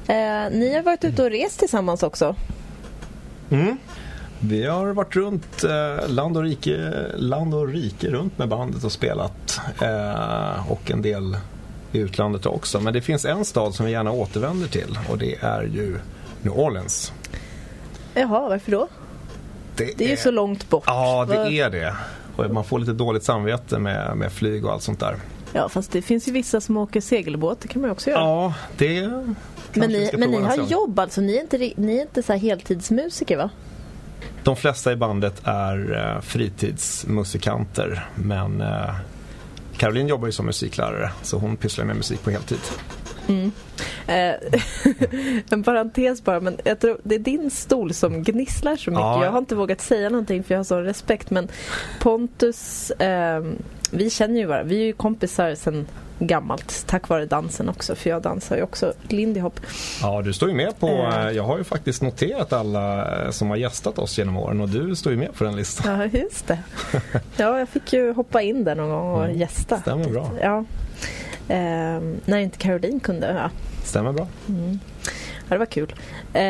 Eh, 0.07 0.51
ni 0.51 0.75
har 0.75 0.83
varit 0.83 1.05
ute 1.05 1.23
och 1.23 1.31
rest 1.31 1.59
tillsammans 1.59 2.03
också. 2.03 2.37
Mm. 3.51 3.77
Vi 4.41 4.67
har 4.67 4.93
varit 4.93 5.17
runt 5.17 5.65
eh, 5.65 6.09
land, 6.09 6.37
och 6.37 6.43
rike, 6.43 6.93
land 7.17 7.55
och 7.55 7.69
rike 7.69 8.11
runt 8.11 8.39
med 8.39 8.49
bandet 8.49 8.85
och 8.85 8.93
spelat. 8.93 9.61
Eh, 9.83 10.73
och 10.73 10.91
en 10.91 11.03
del 11.03 11.37
i 11.93 11.99
utlandet 11.99 12.47
också. 12.47 12.81
Men 12.81 12.93
det 12.93 13.01
finns 13.01 13.25
en 13.25 13.45
stad 13.45 13.75
som 13.75 13.87
vi 13.87 13.93
gärna 13.93 14.13
återvänder 14.13 14.69
till 14.69 14.99
och 15.09 15.19
det 15.19 15.35
är 15.41 15.63
ju 15.63 15.99
New 16.43 16.59
Orleans. 16.59 17.13
Jaha, 18.15 18.49
varför 18.49 18.71
då? 18.71 18.89
Det 19.77 20.05
är 20.05 20.09
ju 20.09 20.17
så 20.17 20.31
långt 20.31 20.69
bort. 20.69 20.85
Ja, 20.87 21.27
det 21.29 21.61
är 21.61 21.71
det. 21.71 21.97
Och 22.37 22.51
man 22.51 22.65
får 22.65 22.79
lite 22.79 22.93
dåligt 22.93 23.25
samvete 23.25 23.79
med, 23.79 24.17
med 24.17 24.33
flyg 24.33 24.65
och 24.65 24.73
allt 24.73 24.83
sånt 24.83 25.01
där. 25.01 25.17
Ja, 25.53 25.69
fast 25.69 25.93
det 25.93 26.03
finns 26.03 26.29
ju 26.29 26.33
vissa 26.33 26.61
som 26.61 26.77
åker 26.77 27.01
segelbåt. 27.01 27.61
Det 27.61 27.69
kan 27.69 27.83
man 27.83 27.89
ju 27.89 27.93
också 27.93 28.11
göra. 28.11 28.21
Ja, 28.21 28.55
det 28.77 29.25
men 29.75 29.91
ni, 29.91 30.11
men 30.19 30.31
ni 30.31 30.41
har 30.41 30.57
gång. 30.57 30.67
jobb 30.67 30.99
alltså. 30.99 31.21
Ni 31.21 31.37
är 31.37 31.41
inte, 31.41 31.59
ni 31.77 31.97
är 31.97 32.03
inte 32.03 32.23
så 32.23 32.33
här 32.33 32.41
heltidsmusiker 32.41 33.37
va? 33.37 33.51
De 34.43 34.57
flesta 34.57 34.93
i 34.93 34.97
bandet 34.97 35.43
är 35.45 36.07
eh, 36.17 36.21
fritidsmusikanter 36.21 38.09
men 38.15 38.61
eh, 38.61 38.95
Caroline 39.77 40.09
jobbar 40.09 40.27
ju 40.27 40.33
som 40.33 40.47
musiklärare 40.47 41.11
så 41.23 41.39
hon 41.39 41.57
pysslar 41.57 41.85
med 41.85 41.97
musik 41.97 42.23
på 42.23 42.31
heltid. 42.31 42.61
Eh, 44.07 44.35
en 45.51 45.63
parentes 45.63 46.25
bara, 46.25 46.41
men 46.41 46.57
jag 46.65 46.81
tror 46.81 47.01
det 47.03 47.15
är 47.15 47.19
din 47.19 47.51
stol 47.51 47.95
som 47.95 48.23
gnisslar 48.23 48.77
så 48.77 48.91
mycket. 48.91 49.01
Ja. 49.01 49.25
Jag 49.25 49.31
har 49.33 49.39
inte 49.39 49.55
vågat 49.55 49.81
säga 49.81 50.09
någonting 50.11 50.43
för 50.43 50.55
jag 50.55 50.59
har 50.59 50.65
sån 50.65 50.85
respekt. 50.85 51.31
Men 51.31 51.49
Pontus, 52.01 52.91
eh, 52.91 53.45
vi 53.91 54.11
känner 54.11 54.41
ju 54.41 54.47
varandra. 54.47 54.69
Vi 54.69 54.81
är 54.83 54.85
ju 54.87 54.93
kompisar 54.93 55.55
sedan 55.55 55.87
gammalt 56.19 56.85
tack 56.87 57.09
vare 57.09 57.27
dansen 57.27 57.69
också. 57.69 57.95
För 57.95 58.11
jag 58.11 58.23
dansar 58.23 58.57
ju 58.57 58.63
också 58.63 58.93
lindy 59.09 59.41
hop. 59.41 59.61
Ja, 60.03 60.23
du 60.23 60.33
står 60.33 60.49
ju 60.49 60.55
med 60.55 60.79
på, 60.79 60.89
Eh. 60.89 61.27
eh, 61.27 61.31
jag 61.31 61.43
har 61.43 61.59
ju 61.59 61.65
faktiskt 61.65 62.03
noterat 62.03 62.53
alla 62.53 63.07
eh, 63.25 63.31
som 63.31 63.51
har 63.51 63.57
gästat 63.57 63.99
oss 63.99 64.19
genom 64.19 64.37
åren 64.37 64.61
och 64.61 64.69
du 64.69 64.97
står 64.97 65.13
ju 65.13 65.19
med 65.19 65.35
på 65.35 65.45
den 65.45 65.57
listan. 65.57 65.99
Ja, 66.01 66.19
just 66.21 66.47
det. 66.47 66.59
Ja, 67.37 67.59
jag 67.59 67.69
fick 67.69 67.93
ju 67.93 68.13
hoppa 68.13 68.43
in 68.43 68.65
där 68.65 68.75
någon 68.75 68.91
gång 68.91 69.15
och 69.15 69.25
Mm, 69.25 69.39
gästa. 69.39 69.81
stämmer 69.81 70.09
bra. 70.09 70.31
Ja. 70.43 70.65
Eh, 71.49 72.01
när 72.25 72.39
inte 72.39 72.59
Caroline 72.59 73.01
kunde. 73.01 73.33
Ja. 73.43 73.51
Stämmer 73.85 74.13
bra. 74.13 74.27
Ja, 74.47 74.55
det 75.55 75.59
var 75.59 75.67
kul. 75.67 75.95
Eh, 76.33 76.43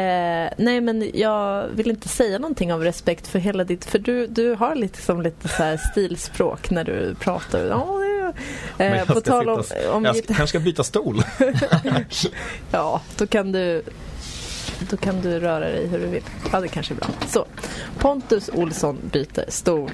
nej, 0.56 0.80
men 0.80 1.10
jag 1.14 1.68
vill 1.68 1.90
inte 1.90 2.08
säga 2.08 2.38
någonting 2.38 2.72
av 2.72 2.84
respekt 2.84 3.26
för 3.26 3.38
hela 3.38 3.64
ditt... 3.64 3.84
För 3.84 3.98
du, 3.98 4.26
du 4.26 4.54
har 4.54 4.74
lite 4.74 5.02
som 5.02 5.22
lite 5.22 5.48
så 5.48 5.62
här 5.62 5.76
stilspråk 5.76 6.70
när 6.70 6.84
du 6.84 7.14
pratar. 7.14 7.64
Men 8.76 8.94
eh, 8.94 9.06
på 9.06 9.20
tal 9.20 9.48
om... 9.48 9.62
om 9.92 10.04
jag 10.04 10.26
kanske 10.26 10.46
ska 10.46 10.58
byta 10.58 10.84
stol. 10.84 11.22
ja, 12.70 13.02
då 13.16 13.26
kan 13.26 13.52
du... 13.52 13.82
Då 14.90 14.96
kan 14.96 15.20
du 15.20 15.40
röra 15.40 15.60
dig 15.60 15.86
hur 15.86 15.98
du 15.98 16.06
vill. 16.06 16.22
Ja, 16.52 16.60
det 16.60 16.68
kanske 16.68 16.94
är 16.94 16.96
bra. 16.96 17.08
Så, 17.28 17.46
Pontus 17.98 18.50
Olsson 18.52 18.98
byter 19.12 19.44
stol. 19.50 19.90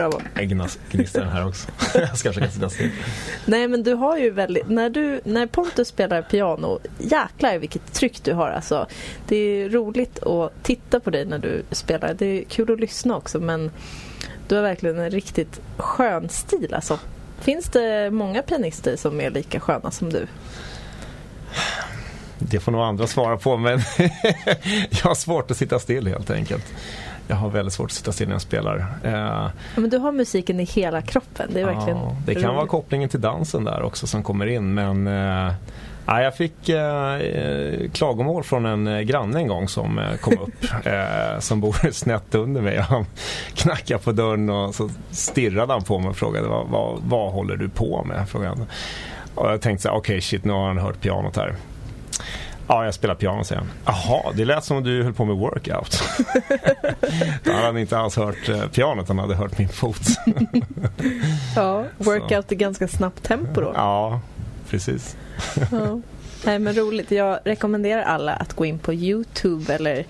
Bravo. 0.00 0.20
Jag 0.34 0.48
gnistrar 0.90 1.24
den 1.24 1.32
här 1.32 1.46
också. 1.46 1.68
jag 1.94 2.18
ska 2.18 2.28
försöka 2.28 2.50
sitta 2.50 2.70
still. 2.70 2.90
Nej 3.44 3.68
men 3.68 3.82
du 3.82 3.94
har 3.94 4.18
ju 4.18 4.30
väldigt, 4.30 4.68
när, 4.68 4.90
du, 4.90 5.20
när 5.24 5.46
Pontus 5.46 5.88
spelar 5.88 6.22
piano, 6.22 6.78
jäklar 6.98 7.58
vilket 7.58 7.92
tryck 7.92 8.24
du 8.24 8.32
har 8.32 8.50
alltså. 8.50 8.86
Det 9.28 9.36
är 9.36 9.68
roligt 9.68 10.22
att 10.22 10.62
titta 10.62 11.00
på 11.00 11.10
dig 11.10 11.24
när 11.24 11.38
du 11.38 11.62
spelar, 11.70 12.14
det 12.14 12.26
är 12.26 12.44
kul 12.44 12.72
att 12.72 12.80
lyssna 12.80 13.16
också 13.16 13.40
men 13.40 13.70
du 14.48 14.54
har 14.54 14.62
verkligen 14.62 14.98
en 14.98 15.10
riktigt 15.10 15.60
skön 15.76 16.28
stil 16.28 16.74
alltså. 16.74 16.98
Finns 17.40 17.64
det 17.64 18.10
många 18.10 18.42
pianister 18.42 18.96
som 18.96 19.20
är 19.20 19.30
lika 19.30 19.60
sköna 19.60 19.90
som 19.90 20.10
du? 20.10 20.26
Det 22.38 22.60
får 22.60 22.72
nog 22.72 22.80
andra 22.80 23.06
svara 23.06 23.36
på 23.36 23.56
men 23.56 23.80
jag 24.90 25.02
har 25.02 25.14
svårt 25.14 25.50
att 25.50 25.56
sitta 25.56 25.78
still 25.78 26.06
helt 26.06 26.30
enkelt. 26.30 26.64
Jag 27.30 27.36
har 27.36 27.48
väldigt 27.50 27.74
svårt 27.74 27.86
att 27.90 27.92
sitta 27.92 28.12
still 28.12 28.28
när 28.28 28.34
jag 28.34 28.42
spelar. 28.42 28.86
Eh, 29.04 29.12
Ja, 29.12 29.50
men 29.76 29.90
du 29.90 29.98
har 29.98 30.12
musiken 30.12 30.60
i 30.60 30.64
hela 30.64 31.02
kroppen, 31.02 31.50
det 31.54 31.60
är 31.60 31.64
verkligen 31.64 31.98
Ja, 31.98 32.16
det 32.26 32.34
kan 32.34 32.54
vara 32.54 32.66
kopplingen 32.66 33.08
till 33.08 33.20
dansen 33.20 33.64
där 33.64 33.82
också 33.82 34.06
som 34.06 34.22
kommer 34.22 34.46
in 34.46 34.74
men 34.74 35.06
eh, 35.06 35.52
ja, 36.06 36.22
jag 36.22 36.36
fick 36.36 36.68
eh, 36.68 37.18
klagomål 37.92 38.42
från 38.44 38.66
en 38.66 38.86
eh, 38.86 39.00
granne 39.00 39.38
en 39.38 39.46
gång 39.48 39.68
som 39.68 39.98
eh, 39.98 40.16
kom 40.20 40.38
upp 40.38 40.64
eh, 40.86 41.38
som 41.38 41.60
bor 41.60 41.90
snett 41.92 42.34
under 42.34 42.60
mig. 42.60 42.76
Han 42.78 43.06
knackade 43.54 44.00
på 44.00 44.12
dörren 44.12 44.50
och 44.50 44.74
så 44.74 44.90
stirrade 45.10 45.72
han 45.72 45.82
på 45.82 45.98
mig 45.98 46.08
och 46.08 46.16
frågade 46.16 46.48
vad, 46.48 46.66
vad, 46.68 46.98
vad 47.02 47.32
håller 47.32 47.56
du 47.56 47.68
på 47.68 48.04
med? 48.04 48.28
Frågade. 48.28 48.66
Och 49.34 49.50
jag 49.52 49.60
tänkte 49.60 49.82
så 49.82 49.88
här, 49.88 49.96
okej 49.96 50.20
shit 50.20 50.44
nu 50.44 50.52
har 50.52 50.66
han 50.66 50.78
hört 50.78 51.00
pianot 51.00 51.36
här. 51.36 51.54
Ja, 52.70 52.84
jag 52.84 52.94
spelar 52.94 53.14
piano 53.14 53.44
säger 53.44 53.60
han. 53.60 53.70
Jaha, 53.84 54.32
det 54.36 54.44
lät 54.44 54.64
som 54.64 54.76
om 54.76 54.82
du 54.82 55.02
höll 55.02 55.12
på 55.12 55.24
med 55.24 55.36
workout. 55.36 56.02
Då 57.44 57.52
hade 57.52 57.66
han 57.66 57.78
inte 57.78 57.98
alls 57.98 58.16
hört 58.16 58.48
eh, 58.48 58.66
pianot, 58.66 59.08
han 59.08 59.18
hade 59.18 59.34
hört 59.34 59.58
min 59.58 59.68
fot. 59.68 60.00
Ja, 61.56 61.84
workout 61.98 62.52
i 62.52 62.54
ganska 62.54 62.88
snabbt 62.88 63.22
tempo 63.22 63.60
då. 63.60 63.72
Ja, 63.74 64.20
precis. 64.68 65.16
Ja. 65.70 66.00
Nej 66.44 66.58
men 66.58 66.74
roligt. 66.74 67.10
Jag 67.10 67.38
rekommenderar 67.44 68.02
alla 68.02 68.32
att 68.32 68.52
gå 68.52 68.64
in 68.64 68.78
på 68.78 68.94
Youtube 68.94 69.74
eller 69.74 70.04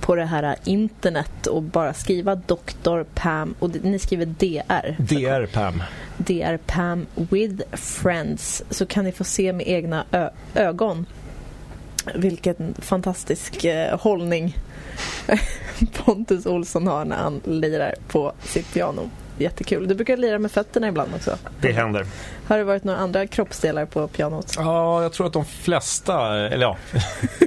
på 0.00 0.14
det 0.14 0.24
här 0.24 0.56
internet 0.64 1.46
och 1.46 1.62
bara 1.62 1.94
skriva 1.94 2.34
Dr. 2.34 3.02
Pam 3.14 3.54
och 3.58 3.70
ni 3.82 3.98
skriver 3.98 4.26
DR. 4.26 4.96
DR 4.98 5.46
Pam. 5.46 5.82
DR 6.16 6.56
Pam 6.56 7.06
with 7.14 7.62
friends 7.72 8.62
så 8.70 8.86
kan 8.86 9.04
ni 9.04 9.12
få 9.12 9.24
se 9.24 9.52
med 9.52 9.68
egna 9.68 10.04
ögon 10.54 11.06
vilken 12.14 12.74
fantastisk 12.78 13.64
eh, 13.64 13.98
hållning 14.00 14.56
Pontus 16.04 16.46
Olsson 16.46 16.86
har 16.86 17.04
när 17.04 17.16
han 17.16 17.40
lirar 17.44 17.94
på 18.08 18.32
sitt 18.42 18.74
piano. 18.74 19.10
Jättekul. 19.38 19.88
Du 19.88 19.94
brukar 19.94 20.16
lira 20.16 20.38
med 20.38 20.50
fötterna 20.52 20.88
ibland 20.88 21.14
också. 21.14 21.38
Det 21.60 21.72
händer. 21.72 22.06
Har 22.46 22.58
det 22.58 22.64
varit 22.64 22.84
några 22.84 22.98
andra 22.98 23.26
kroppsdelar 23.26 23.86
på 23.86 24.08
pianot? 24.08 24.54
Ja, 24.56 25.02
jag 25.02 25.12
tror 25.12 25.26
att 25.26 25.32
de 25.32 25.44
flesta, 25.44 26.36
eller 26.36 26.66
ja, 26.66 26.76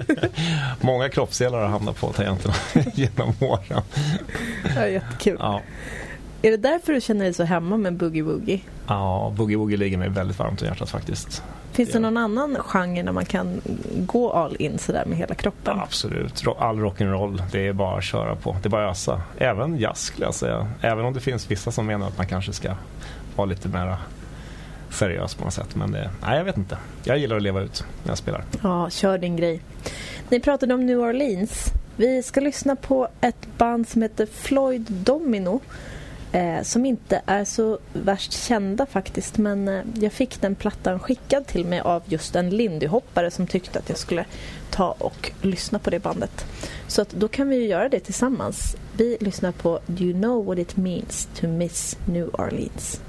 många 0.82 1.10
kroppsdelar 1.10 1.60
har 1.60 1.68
hamnat 1.68 1.96
på 1.98 2.14
tangenterna 2.14 2.54
genom 2.94 3.34
åren. 3.40 3.82
Ja, 4.76 4.88
jättekul. 4.88 5.38
Ja. 5.40 5.62
Är 6.42 6.52
det 6.52 6.58
därför 6.58 6.94
du 6.94 7.02
känner 7.02 7.24
dig 7.26 7.34
så 7.34 7.44
hemma 7.44 7.78
med 7.78 7.94
Boogie 7.94 8.24
Woogie? 8.24 8.60
ja, 8.88 9.34
Boogie 9.38 9.58
Woogie 9.58 9.78
ligger 9.78 9.98
mig 9.98 10.10
väldigt 10.10 10.40
varmt 10.40 10.62
om 10.62 10.68
hjärtat 10.68 10.90
faktiskt. 10.90 11.44
Finns 11.80 11.90
det 11.92 11.96
Ja. 11.98 12.00
någon 12.00 12.18
annan 12.18 12.58
genre 12.66 13.04
där 13.04 13.12
man 13.12 13.26
kan 13.26 13.62
gå 14.06 14.32
all 14.32 14.56
in 14.60 14.78
sådär 14.78 15.04
med 15.06 15.18
hela 15.18 15.36
kroppen? 15.36 15.80
Absolut, 15.80 16.44
Ro- 16.44 16.56
all 16.60 16.80
rock'n'roll, 16.80 17.42
det 17.52 17.68
är 17.68 17.74
bara 17.74 17.98
att 17.98 18.04
köra 18.04 18.36
på. 18.36 18.56
Det 18.62 18.68
är 18.68 18.70
bara 18.70 18.86
att 18.86 18.92
ösa. 18.92 19.22
Även 19.38 19.78
jazz 19.78 20.00
skulle 20.02 20.26
jag 20.26 20.34
säga. 20.36 20.68
Även 20.82 21.06
om 21.06 21.14
det 21.14 21.20
finns 21.20 21.52
vissa 21.52 21.72
som 21.72 21.86
menar 21.86 22.08
att 22.08 22.18
man 22.18 22.28
kanske 22.28 22.54
ska 22.54 22.74
vara 23.36 23.46
lite 23.46 23.68
mer 23.68 23.96
seriös 24.90 25.36
på 25.36 25.44
något 25.44 25.54
sätt. 25.54 25.76
Men 25.76 25.92
det, 25.92 26.10
nej, 26.22 26.38
jag 26.38 26.44
vet 26.44 26.58
inte. 26.58 26.78
Jag 27.04 27.18
gillar 27.18 27.36
att 27.36 27.42
leva 27.44 27.62
ut 27.62 27.84
när 28.04 28.12
jag 28.12 28.18
spelar. 28.18 28.44
Ja, 28.64 28.90
kör 28.90 29.18
din 29.18 29.36
grej. 29.36 29.62
Ni 30.30 30.40
pratade 30.40 30.74
om 30.74 30.86
New 30.86 31.00
Orleans. 31.00 31.66
Vi 31.96 32.24
ska 32.24 32.42
lyssna 32.42 32.76
på 32.76 33.08
ett 33.22 33.48
band 33.58 33.88
som 33.88 34.02
heter 34.02 34.26
Floyd 34.26 34.86
Domino. 34.90 35.60
Eh, 36.32 36.62
som 36.64 36.86
inte 36.86 37.22
är 37.26 37.46
så 37.46 37.80
värst 37.94 38.34
kända 38.34 38.86
faktiskt. 38.86 39.38
Men 39.38 39.68
eh, 39.68 39.82
jag 40.00 40.14
fick 40.14 40.42
den 40.42 40.56
plattan 40.56 41.00
skickad 41.00 41.48
till 41.48 41.66
mig 41.66 41.80
av 41.80 42.04
just 42.06 42.36
en 42.36 42.50
lindyhoppare 42.50 43.32
som 43.32 43.48
tyckte 43.48 43.80
att 43.80 43.90
jag 43.90 43.98
skulle 43.98 44.26
ta 44.72 44.96
och 44.98 45.32
lyssna 45.42 45.80
på 45.80 45.90
det 45.90 46.00
bandet. 46.00 46.46
Så 46.88 47.02
att 47.02 47.10
då 47.10 47.28
kan 47.28 47.50
vi 47.50 47.56
ju 47.56 47.68
göra 47.68 47.90
det 47.90 48.00
tillsammans. 48.00 48.76
Vi 48.98 49.18
lyssnar 49.20 49.52
på 49.52 49.80
Do 49.86 50.04
you 50.04 50.14
know 50.14 50.46
what 50.46 50.58
it 50.58 50.78
means 50.78 51.28
to 51.40 51.48
miss 51.48 51.98
New 52.06 52.30
Orleans? 52.34 53.02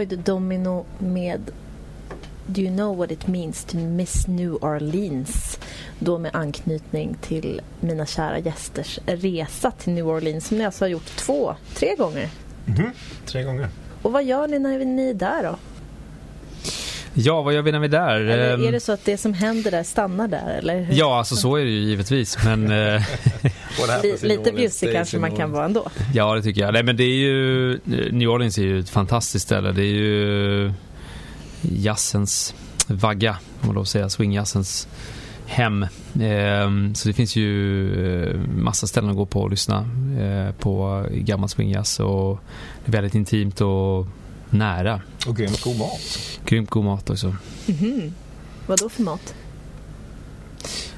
Floyd 0.00 0.18
Domino 0.24 0.84
med 0.98 1.50
Do 2.46 2.60
you 2.60 2.70
know 2.70 2.96
what 2.96 3.10
it 3.10 3.26
means 3.26 3.64
to 3.64 3.76
miss 3.76 4.26
New 4.28 4.54
Orleans? 4.54 5.58
Då 5.98 6.18
med 6.18 6.30
anknytning 6.34 7.16
till 7.20 7.60
mina 7.80 8.06
kära 8.06 8.38
gästers 8.38 8.98
resa 9.06 9.70
till 9.70 9.92
New 9.92 10.08
Orleans 10.08 10.46
som 10.46 10.58
ni 10.58 10.64
alltså 10.64 10.84
har 10.84 10.88
gjort 10.90 11.16
två, 11.16 11.54
tre 11.74 11.94
gånger. 11.94 12.28
Mhm, 12.66 12.90
Tre 13.26 13.42
gånger. 13.42 13.68
Och 14.02 14.12
vad 14.12 14.24
gör 14.24 14.48
ni 14.48 14.58
när 14.58 14.84
ni 14.84 15.10
är 15.10 15.14
där 15.14 15.42
då? 15.42 15.56
Ja, 17.14 17.42
vad 17.42 17.54
gör 17.54 17.62
vi 17.62 17.72
när 17.72 17.78
vi 17.78 17.84
är 17.84 17.88
där? 17.90 18.20
Eller 18.20 18.54
Ehm, 18.54 18.64
är 18.64 18.72
det 18.72 18.80
så 18.80 18.92
att 18.92 19.04
det 19.04 19.16
som 19.16 19.34
händer 19.34 19.70
där 19.70 19.82
stannar 19.82 20.28
där? 20.28 20.58
Eller 20.58 20.80
hur? 20.80 20.94
Ja, 20.94 21.18
alltså 21.18 21.36
så 21.36 21.56
är 21.56 21.64
det 21.64 21.70
ju 21.70 21.80
givetvis. 21.80 22.38
Men 22.44 22.70
eh, 22.70 23.02
lite 24.22 24.52
bjussig 24.52 24.92
kanske 24.92 25.18
man 25.18 25.36
kan 25.36 25.52
vara 25.52 25.64
ändå. 25.64 25.90
ja, 26.14 26.34
det 26.34 26.42
tycker 26.42 26.60
jag. 26.60 26.72
Nej, 26.72 26.82
men 26.82 26.96
det 26.96 27.04
är 27.04 27.16
ju... 27.16 27.78
New 28.12 28.28
Orleans 28.28 28.58
är 28.58 28.62
ju 28.62 28.78
ett 28.80 28.90
fantastiskt 28.90 29.44
ställe. 29.46 29.72
Det 29.72 29.82
är 29.82 29.94
ju 29.94 30.72
jazzens 31.62 32.54
vagga, 32.86 33.36
om 33.60 33.66
man 33.68 33.78
att 33.78 33.88
säga. 33.88 34.08
Swingjazzens 34.08 34.88
hem. 35.46 35.86
Ehm, 36.20 36.94
så 36.94 37.08
det 37.08 37.14
finns 37.14 37.36
ju 37.36 38.22
eh, 38.24 38.36
massa 38.56 38.86
ställen 38.86 39.10
att 39.10 39.16
gå 39.16 39.26
på 39.26 39.40
och 39.40 39.50
lyssna 39.50 39.88
eh, 40.20 40.54
på 40.54 41.04
gammal 41.10 41.48
swingjazz. 41.48 42.00
Och 42.00 42.38
det 42.84 42.90
är 42.90 42.92
väldigt 42.92 43.14
intimt 43.14 43.60
och 43.60 44.06
nära. 44.50 45.00
Och 45.26 45.36
grymt 45.36 45.62
god 45.62 45.78
mat. 45.78 46.18
Grymt 46.44 46.70
god 46.70 46.84
mat 46.84 47.10
också. 47.10 47.34
Mhm. 47.66 48.14
Vad 48.66 48.78
då 48.78 48.88
för 48.88 49.02
mat? 49.02 49.34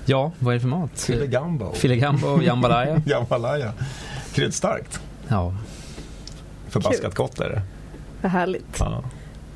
Ja, 0.04 0.32
vad 0.38 0.52
är 0.54 0.56
det 0.56 0.60
för 0.60 0.68
mat? 0.68 1.00
Filegambo. 1.00 1.72
Filegambo 1.72 2.26
och 2.28 2.42
jambalaya. 2.42 3.02
Jambalaya. 3.06 3.72
Kryddstarkt. 4.34 5.00
Ja. 5.28 5.54
Förbaskat 6.68 7.14
gott 7.14 7.40
är 7.40 7.48
det. 7.48 7.62
Vad 8.22 8.32
härligt. 8.32 8.78
Ja. 8.78 9.04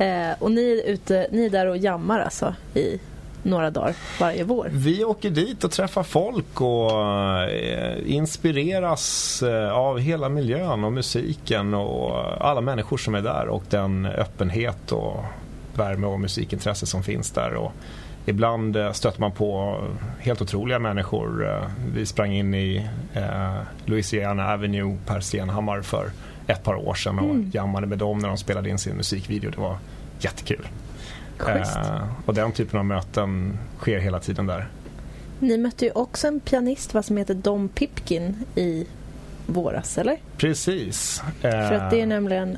Eh, 0.04 0.34
och 0.38 0.50
ni 0.50 0.82
är, 0.86 0.90
ute, 0.90 1.28
ni 1.32 1.46
är 1.46 1.50
där 1.50 1.66
och 1.66 1.76
jammar 1.76 2.20
alltså 2.20 2.54
i 2.74 3.00
några 3.46 3.70
dagar 3.70 3.94
varje 4.20 4.44
vår? 4.44 4.68
Vi 4.72 5.04
åker 5.04 5.30
dit 5.30 5.64
och 5.64 5.70
träffar 5.70 6.02
folk 6.02 6.60
och 6.60 7.02
eh, 7.42 7.98
inspireras 8.06 9.42
eh, 9.42 9.72
av 9.72 9.98
hela 9.98 10.28
miljön 10.28 10.84
och 10.84 10.92
musiken 10.92 11.74
och 11.74 12.46
alla 12.46 12.60
människor 12.60 12.96
som 12.96 13.14
är 13.14 13.22
där 13.22 13.48
och 13.48 13.64
den 13.70 14.06
öppenhet 14.06 14.92
och 14.92 15.24
värme 15.74 16.06
och 16.06 16.20
musikintresse 16.20 16.86
som 16.86 17.02
finns 17.02 17.30
där. 17.30 17.54
Och 17.54 17.72
ibland 18.26 18.76
eh, 18.76 18.92
stöter 18.92 19.20
man 19.20 19.32
på 19.32 19.80
helt 20.18 20.42
otroliga 20.42 20.78
människor. 20.78 21.60
Vi 21.94 22.06
sprang 22.06 22.32
in 22.32 22.54
i 22.54 22.88
Louisiana 23.84 24.52
Avenue, 24.52 24.96
Per 25.06 25.20
Stenhammar, 25.20 25.82
för 25.82 26.10
ett 26.46 26.64
par 26.64 26.74
år 26.74 26.94
sedan 26.94 27.18
och 27.18 27.54
jammade 27.54 27.86
med 27.86 27.98
dem 27.98 28.18
när 28.18 28.28
de 28.28 28.36
spelade 28.36 28.70
in 28.70 28.78
sin 28.78 28.96
musikvideo. 28.96 29.50
Det 29.50 29.60
var 29.60 29.78
jättekul. 30.20 30.68
Eh, 31.40 32.02
och 32.26 32.34
den 32.34 32.52
typen 32.52 32.78
av 32.78 32.84
möten 32.84 33.58
sker 33.78 33.98
hela 33.98 34.20
tiden 34.20 34.46
där. 34.46 34.68
Ni 35.40 35.58
mötte 35.58 35.84
ju 35.84 35.90
också 35.90 36.28
en 36.28 36.40
pianist 36.40 36.94
va, 36.94 37.02
som 37.02 37.16
heter 37.16 37.34
Dom 37.34 37.68
Pipkin 37.68 38.44
i 38.54 38.86
våras, 39.46 39.98
eller? 39.98 40.16
Precis. 40.36 41.22
För 41.40 41.72
att 41.72 41.90
det 41.90 42.00
är 42.00 42.06
nämligen, 42.06 42.50
eh, 42.50 42.56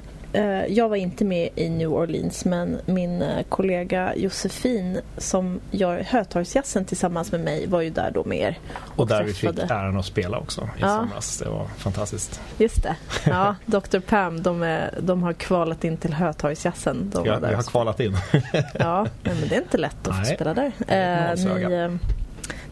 jag 0.69 0.89
var 0.89 0.97
inte 0.97 1.25
med 1.25 1.49
i 1.55 1.69
New 1.69 1.93
Orleans 1.93 2.45
men 2.45 2.79
min 2.87 3.23
eh, 3.23 3.43
kollega 3.49 4.15
Josefin 4.17 5.01
som 5.19 5.61
gör 5.71 6.01
Hötorgsjazzen 6.03 6.85
tillsammans 6.85 7.33
med 7.33 7.41
mig 7.41 7.67
var 7.67 7.81
ju 7.81 7.91
där 7.91 8.11
då 8.15 8.25
med 8.25 8.39
er. 8.39 8.59
och 8.97 9.07
där 9.07 9.23
vi 9.25 9.33
fick 9.35 9.51
träffade- 9.57 9.75
äran 9.75 9.97
att 9.97 10.05
spela 10.07 10.39
också 10.39 10.61
i 10.63 10.81
Ja. 10.81 10.97
somras. 10.97 11.39
Det 11.39 11.49
var 11.49 11.67
fantastiskt. 11.79 12.41
Just 12.59 12.83
det. 12.83 12.97
Ja, 13.27 13.55
Dr. 13.67 13.99
Pam, 13.99 14.43
de, 14.43 14.63
är, 14.63 14.95
de 15.01 15.23
har 15.23 15.33
kvalat 15.33 15.85
in 15.85 15.97
till 15.97 16.13
Hötorgsjazzen. 16.15 17.11
De 17.15 17.27
Jag, 17.27 17.43
jag 17.43 17.49
har 17.49 17.59
och 17.59 17.65
kvalat 17.65 18.01
in. 18.01 18.17
Ja, 18.79 19.07
men 19.23 19.37
det 19.49 19.55
är 19.55 19.61
inte 19.61 19.79
lätt 19.79 20.09
att 20.09 20.15
få 20.17 20.23
Nej. 20.23 20.35
spela 20.35 20.55
där. 20.55 20.73
Eh, 20.89 21.55
ni, 21.55 21.73
eh, 21.75 21.91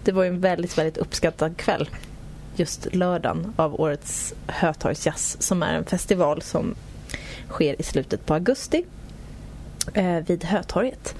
det 0.05 0.13
var 0.13 0.23
ju 0.23 0.29
en 0.29 0.41
väldigt, 0.41 0.79
väldigt 0.79 0.97
uppskattad 0.97 1.57
kväll. 1.57 1.89
Just 2.57 2.95
lördagen 2.95 3.53
av 3.57 3.81
årets 3.81 4.35
Hötorgsjazz 4.47 5.37
som 5.43 5.63
är 5.63 5.75
en 5.75 5.85
festival 5.85 6.43
som 6.43 6.75
sker 7.49 7.81
i 7.81 7.83
slutet 7.83 8.27
på 8.27 8.35
augusti 8.35 8.85
eh, 9.95 10.19
vid 10.19 10.45
Hötorget. 10.45 11.15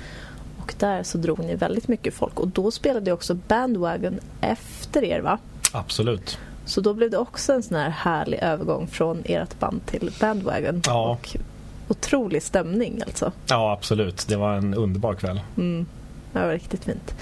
Och 0.59 0.75
där 0.79 1.03
så 1.03 1.19
drog 1.19 1.39
ni 1.39 1.55
väldigt 1.55 1.89
mycket 1.89 2.15
folk 2.15 2.41
och 2.41 2.49
då 2.49 2.71
spelade 2.71 3.13
också 3.13 3.35
Bandwagon 3.35 4.21
efter 4.41 5.05
er 5.05 5.21
va? 5.21 5.39
Absolut. 5.73 6.39
Så 6.65 6.81
då 6.81 6.95
blev 6.95 7.11
det 7.11 7.19
också 7.19 7.53
en 7.53 7.63
sån 7.63 7.77
här 7.77 7.91
härlig 7.91 8.39
övergång 8.43 8.87
från 8.87 9.23
ert 9.25 9.59
band 9.59 9.87
till 9.87 10.13
Bandwagon. 10.21 10.83
Ja. 10.87 11.11
Och 11.11 11.37
otrolig 11.89 12.43
stämning 12.43 13.03
alltså. 13.07 13.33
Ja, 13.47 13.73
absolut. 13.73 14.29
Det 14.29 14.37
var 14.37 14.55
en 14.55 14.75
underbar 14.75 15.15
kväll. 15.15 15.41
Mm. 15.57 15.87
Det 16.33 16.39
var 16.39 16.53
riktigt 16.53 16.85
fint. 16.85 17.15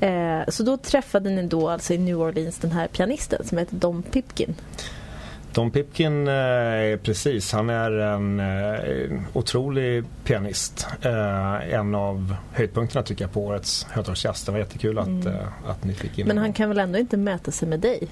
Eh, 0.00 0.40
så 0.48 0.62
då 0.62 0.76
träffade 0.76 1.30
ni 1.30 1.42
då 1.42 1.68
alltså 1.68 1.94
i 1.94 1.98
New 1.98 2.20
Orleans 2.20 2.58
den 2.58 2.72
här 2.72 2.88
pianisten 2.88 3.44
som 3.44 3.58
heter 3.58 3.76
Dom 3.76 4.02
Pipkin. 4.02 4.54
Don 5.54 5.70
Pipkin, 5.70 6.28
eh, 6.28 6.96
precis, 7.02 7.52
han 7.52 7.70
är 7.70 7.90
en 7.90 8.40
eh, 8.40 9.20
otrolig 9.32 10.04
pianist. 10.24 10.86
Eh, 11.02 11.74
en 11.74 11.94
av 11.94 12.36
höjdpunkterna 12.52 13.02
tycker 13.02 13.24
jag 13.24 13.32
på 13.32 13.44
årets 13.46 13.86
Hötorgsjazz. 13.90 14.44
Det 14.44 14.52
var 14.52 14.58
jättekul 14.58 14.98
att, 14.98 15.06
Mm. 15.06 15.26
eh, 15.26 15.40
att 15.66 15.84
ni 15.84 15.94
fick 15.94 16.18
in 16.18 16.26
Men 16.26 16.38
han 16.38 16.52
kan 16.52 16.68
väl 16.68 16.78
ändå 16.78 16.98
inte 16.98 17.16
mäta 17.16 17.50
sig 17.50 17.68
med 17.68 17.80
dig? 17.80 18.08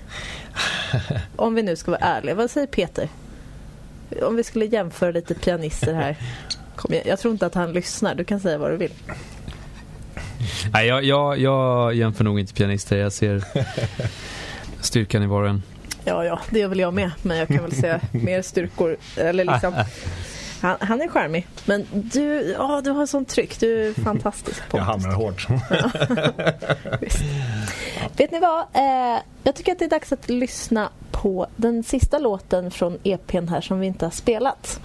Om 1.37 1.55
vi 1.55 1.63
nu 1.63 1.77
ska 1.77 1.91
vara 1.91 2.01
ärliga. 2.01 2.35
Vad 2.35 2.51
säger 2.51 2.67
Peter? 2.67 3.09
Om 4.23 4.37
vi 4.37 4.45
skulle 4.45 4.65
jämföra 4.65 5.11
lite 5.11 5.35
pianister 5.35 5.95
här. 5.95 6.17
Kom 6.77 6.93
igen. 6.93 7.05
Jag 7.09 7.19
tror 7.19 7.33
inte 7.33 7.47
att 7.47 7.55
han 7.55 7.73
lyssnar. 7.73 8.15
Du 8.15 8.25
kan 8.25 8.41
säga 8.41 8.59
vad 8.59 8.71
du 8.71 8.77
vill. 8.77 8.93
Nej, 10.73 10.87
jag, 10.87 11.05
jag, 11.05 11.39
jag 11.39 11.95
jämför 11.95 12.25
nog 12.25 12.41
inte 12.41 12.55
pianister. 12.55 12.97
Jag 12.97 13.13
ser 13.13 13.45
styrkan 14.81 15.23
i 15.23 15.27
var 15.27 15.43
och 15.43 15.49
en. 15.49 15.63
Ja, 16.05 16.25
ja, 16.25 16.41
det 16.51 16.59
gör 16.59 16.69
väl 16.69 16.79
jag 16.79 16.95
med. 16.95 17.11
Men 17.23 17.37
jag 17.37 17.49
kan 17.49 17.63
väl 17.63 17.73
säga 17.73 18.01
mer 18.11 18.43
styrkor. 18.43 18.97
Eller 19.17 19.45
liksom. 19.45 19.75
Han, 20.61 20.77
han 20.81 21.01
är 21.01 21.09
charmig. 21.09 21.47
Men 21.65 21.87
du, 21.93 22.55
ja, 22.59 22.81
du 22.85 22.91
har 22.91 23.07
sånt 23.07 23.29
tryck. 23.29 23.61
Du 23.61 23.89
är 23.89 23.95
fantastisk. 23.95 24.63
Jag 24.73 24.81
hamrar 24.81 25.13
hårt. 25.13 25.47
Visst. 27.01 27.23
Vet 28.17 28.31
ni 28.31 28.41
vad? 28.41 28.61
Eh, 28.61 29.23
jag 29.43 29.55
tycker 29.55 29.73
att 29.73 29.79
det 29.79 29.85
är 29.85 29.91
dags 29.91 30.13
att 30.13 30.29
lyssna 30.29 30.91
på 31.11 31.47
den 31.57 31.83
sista 31.83 32.19
låten 32.19 32.71
från 32.71 32.99
EPn 33.03 33.49
här 33.49 33.61
som 33.61 33.81
vi 33.81 33.87
inte 33.87 34.07
har 34.07 34.11
spelat. 34.11 34.81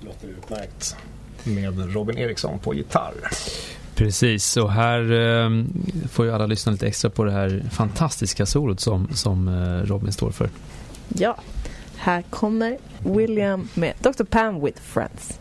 Låter 0.00 0.28
utmärkt. 0.28 0.96
Med 1.44 1.94
Robin 1.94 2.18
Eriksson 2.18 2.58
på 2.58 2.74
gitarr. 2.74 3.14
Precis, 3.94 4.56
och 4.56 4.72
här 4.72 5.12
eh, 5.12 5.50
får 6.10 6.24
ju 6.24 6.32
alla 6.32 6.46
lyssna 6.46 6.72
lite 6.72 6.86
extra 6.86 7.10
på 7.10 7.24
det 7.24 7.32
här 7.32 7.62
fantastiska 7.70 8.46
solot 8.46 8.80
som, 8.80 9.08
som 9.14 9.48
eh, 9.48 9.86
Robin 9.86 10.12
står 10.12 10.30
för. 10.30 10.48
Ja, 11.08 11.36
här 11.96 12.22
kommer 12.22 12.78
William 12.98 13.68
med 13.74 13.94
Dr. 14.00 14.24
Pam 14.24 14.64
with 14.64 14.80
Friends. 14.82 15.38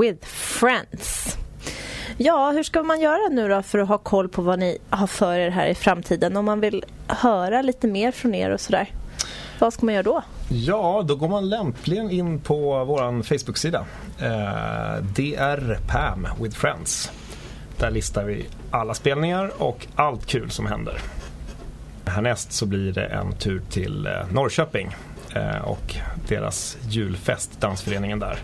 With 0.00 0.26
Friends. 0.26 1.36
Ja, 2.16 2.50
hur 2.50 2.62
ska 2.62 2.82
man 2.82 3.00
göra 3.00 3.28
nu 3.30 3.48
då 3.48 3.62
för 3.62 3.78
att 3.78 3.88
ha 3.88 3.98
koll 3.98 4.28
på 4.28 4.42
vad 4.42 4.58
ni 4.58 4.78
har 4.90 5.06
för 5.06 5.38
er 5.38 5.50
här 5.50 5.66
i 5.66 5.74
framtiden? 5.74 6.36
Om 6.36 6.44
man 6.44 6.60
vill 6.60 6.84
höra 7.06 7.62
lite 7.62 7.86
mer 7.86 8.12
från 8.12 8.34
er 8.34 8.50
och 8.50 8.60
sådär. 8.60 8.90
Vad 9.58 9.72
ska 9.72 9.86
man 9.86 9.94
göra 9.94 10.02
då? 10.02 10.22
Ja, 10.48 11.04
då 11.08 11.16
går 11.16 11.28
man 11.28 11.48
lämpligen 11.48 12.10
in 12.10 12.40
på 12.40 12.84
vår 12.84 13.22
Facebook-sida. 13.22 13.86
Eh, 14.20 15.02
DR 15.02 15.78
Pam 15.88 16.28
with 16.40 16.56
Friends. 16.56 17.12
Där 17.78 17.90
listar 17.90 18.24
vi 18.24 18.46
alla 18.70 18.94
spelningar 18.94 19.62
och 19.62 19.86
allt 19.94 20.26
kul 20.26 20.50
som 20.50 20.66
händer. 20.66 20.98
Härnäst 22.04 22.52
så 22.52 22.66
blir 22.66 22.92
det 22.92 23.06
en 23.06 23.32
tur 23.32 23.62
till 23.70 24.06
eh, 24.06 24.12
Norrköping 24.32 24.96
eh, 25.34 25.58
och 25.64 25.94
deras 26.28 26.76
julfest, 26.88 27.60
dansföreningen 27.60 28.18
där. 28.18 28.38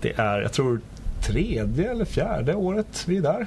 Det 0.00 0.18
är, 0.18 0.40
jag 0.40 0.52
tror, 0.52 0.80
tredje 1.22 1.90
eller 1.90 2.04
fjärde 2.04 2.54
året 2.54 3.04
vi 3.06 3.16
är 3.16 3.22
där. 3.22 3.46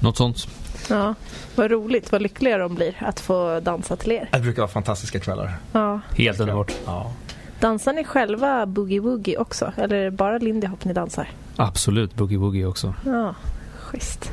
Något 0.00 0.16
sånt. 0.16 0.46
Ja, 0.90 1.14
vad 1.54 1.70
roligt, 1.70 2.12
vad 2.12 2.22
lyckliga 2.22 2.58
de 2.58 2.74
blir 2.74 2.94
att 2.98 3.20
få 3.20 3.60
dansa 3.60 3.96
till 3.96 4.12
er. 4.12 4.28
Det 4.32 4.40
brukar 4.40 4.62
vara 4.62 4.70
fantastiska 4.70 5.20
kvällar. 5.20 5.54
Ja. 5.72 6.00
Helt 6.16 6.40
underbart. 6.40 6.72
Ja. 6.86 7.12
Dansar 7.60 7.92
ni 7.92 8.04
själva 8.04 8.66
boogie-woogie 8.66 9.36
också? 9.38 9.72
Eller 9.76 9.96
är 9.96 10.04
det 10.04 10.10
bara 10.10 10.38
Lindy 10.38 10.66
Hop 10.66 10.84
ni 10.84 10.92
dansar? 10.92 11.28
Absolut, 11.56 12.14
Boogie 12.14 12.38
Woogie 12.38 12.66
också. 12.66 12.94
Ja, 13.06 13.34
schysst. 13.78 14.30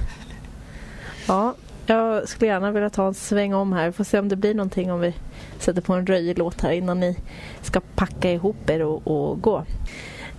Ja, 1.28 1.54
jag 1.86 2.30
skulle 2.30 2.52
gärna 2.52 2.72
vilja 2.72 2.90
ta 2.90 3.08
en 3.08 3.14
sväng 3.14 3.54
om 3.54 3.74
här. 3.74 3.86
Vi 3.86 3.92
får 3.92 4.04
se 4.04 4.20
om 4.20 4.30
det 4.30 4.36
blir 4.36 4.54
någonting 4.54 4.92
om 4.92 5.00
vi 5.00 5.14
sätter 5.60 5.82
på 5.82 5.94
en 5.94 6.08
röjlåt 6.08 6.62
här 6.62 6.72
innan 6.72 7.00
ni 7.00 7.18
ska 7.62 7.82
packa 7.96 8.32
ihop 8.32 8.70
er 8.70 8.82
och, 8.82 9.08
och 9.08 9.42
gå. 9.42 9.66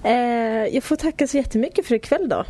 Eh, 0.05 0.75
jag 0.75 0.83
får 0.85 0.97
tacka 0.97 1.27
så 1.27 1.37
jättemycket 1.37 1.87
för 1.87 1.95
ikväll 1.95 2.29
då. 2.29 2.45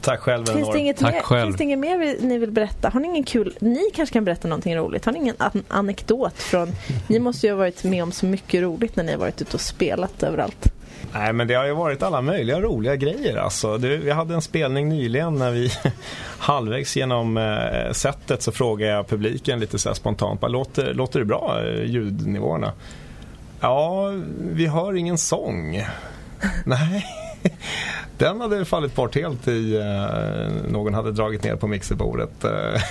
Tack 0.00 0.20
själv 0.20 0.44
Finns 0.46 0.56
det, 0.56 0.60
Elinor. 0.62 0.76
inget 0.76 0.96
Tack 0.96 1.14
mer, 1.14 1.20
själv. 1.20 1.46
finns 1.46 1.56
det 1.56 1.64
inget 1.64 1.78
mer 1.78 1.98
vi- 1.98 2.18
ni 2.20 2.38
vill 2.38 2.50
berätta? 2.50 2.88
Har 2.88 3.00
ni 3.00 3.08
ingen 3.08 3.24
kul... 3.24 3.54
Ni 3.60 3.80
kanske 3.94 4.12
kan 4.12 4.24
berätta 4.24 4.48
någonting 4.48 4.76
roligt? 4.76 5.04
Har 5.04 5.12
ni 5.12 5.18
ingen 5.18 5.34
an- 5.38 5.64
anekdot 5.68 6.34
från... 6.42 6.68
Ni 7.08 7.18
måste 7.18 7.46
ju 7.46 7.52
ha 7.52 7.58
varit 7.58 7.84
med 7.84 8.02
om 8.02 8.12
så 8.12 8.26
mycket 8.26 8.62
roligt 8.62 8.96
när 8.96 9.04
ni 9.04 9.12
har 9.12 9.18
varit 9.18 9.42
ute 9.42 9.54
och 9.56 9.60
spelat 9.60 10.22
överallt. 10.22 10.72
Nej 11.14 11.32
men 11.32 11.48
det 11.48 11.54
har 11.54 11.66
ju 11.66 11.72
varit 11.72 12.02
alla 12.02 12.22
möjliga 12.22 12.60
roliga 12.60 12.96
grejer 12.96 13.36
alltså. 13.36 13.78
Det, 13.78 13.96
vi 13.96 14.10
hade 14.10 14.34
en 14.34 14.42
spelning 14.42 14.88
nyligen 14.88 15.34
när 15.34 15.50
vi 15.50 15.70
halvvägs 16.38 16.96
genom 16.96 17.36
eh, 17.36 17.92
sättet 17.92 18.42
så 18.42 18.52
frågade 18.52 18.92
jag 18.92 19.08
publiken 19.08 19.60
lite 19.60 19.78
så 19.78 19.88
här 19.88 19.94
spontant. 19.94 20.40
Bara, 20.40 20.48
låter, 20.48 20.94
låter 20.94 21.18
det 21.18 21.24
bra 21.24 21.60
eh, 21.66 21.84
ljudnivåerna? 21.84 22.72
Ja, 23.60 24.12
vi 24.52 24.66
hör 24.66 24.96
ingen 24.96 25.18
sång. 25.18 25.84
Nej. 26.64 27.06
Den 28.18 28.40
hade 28.40 28.64
fallit 28.64 28.94
bort 28.94 29.14
helt 29.14 29.48
i 29.48 29.76
eh, 29.76 30.70
någon 30.72 30.94
hade 30.94 31.12
dragit 31.12 31.44
ner 31.44 31.56
på 31.56 31.66
mixerbordet. 31.66 32.44
eh, 32.44 32.82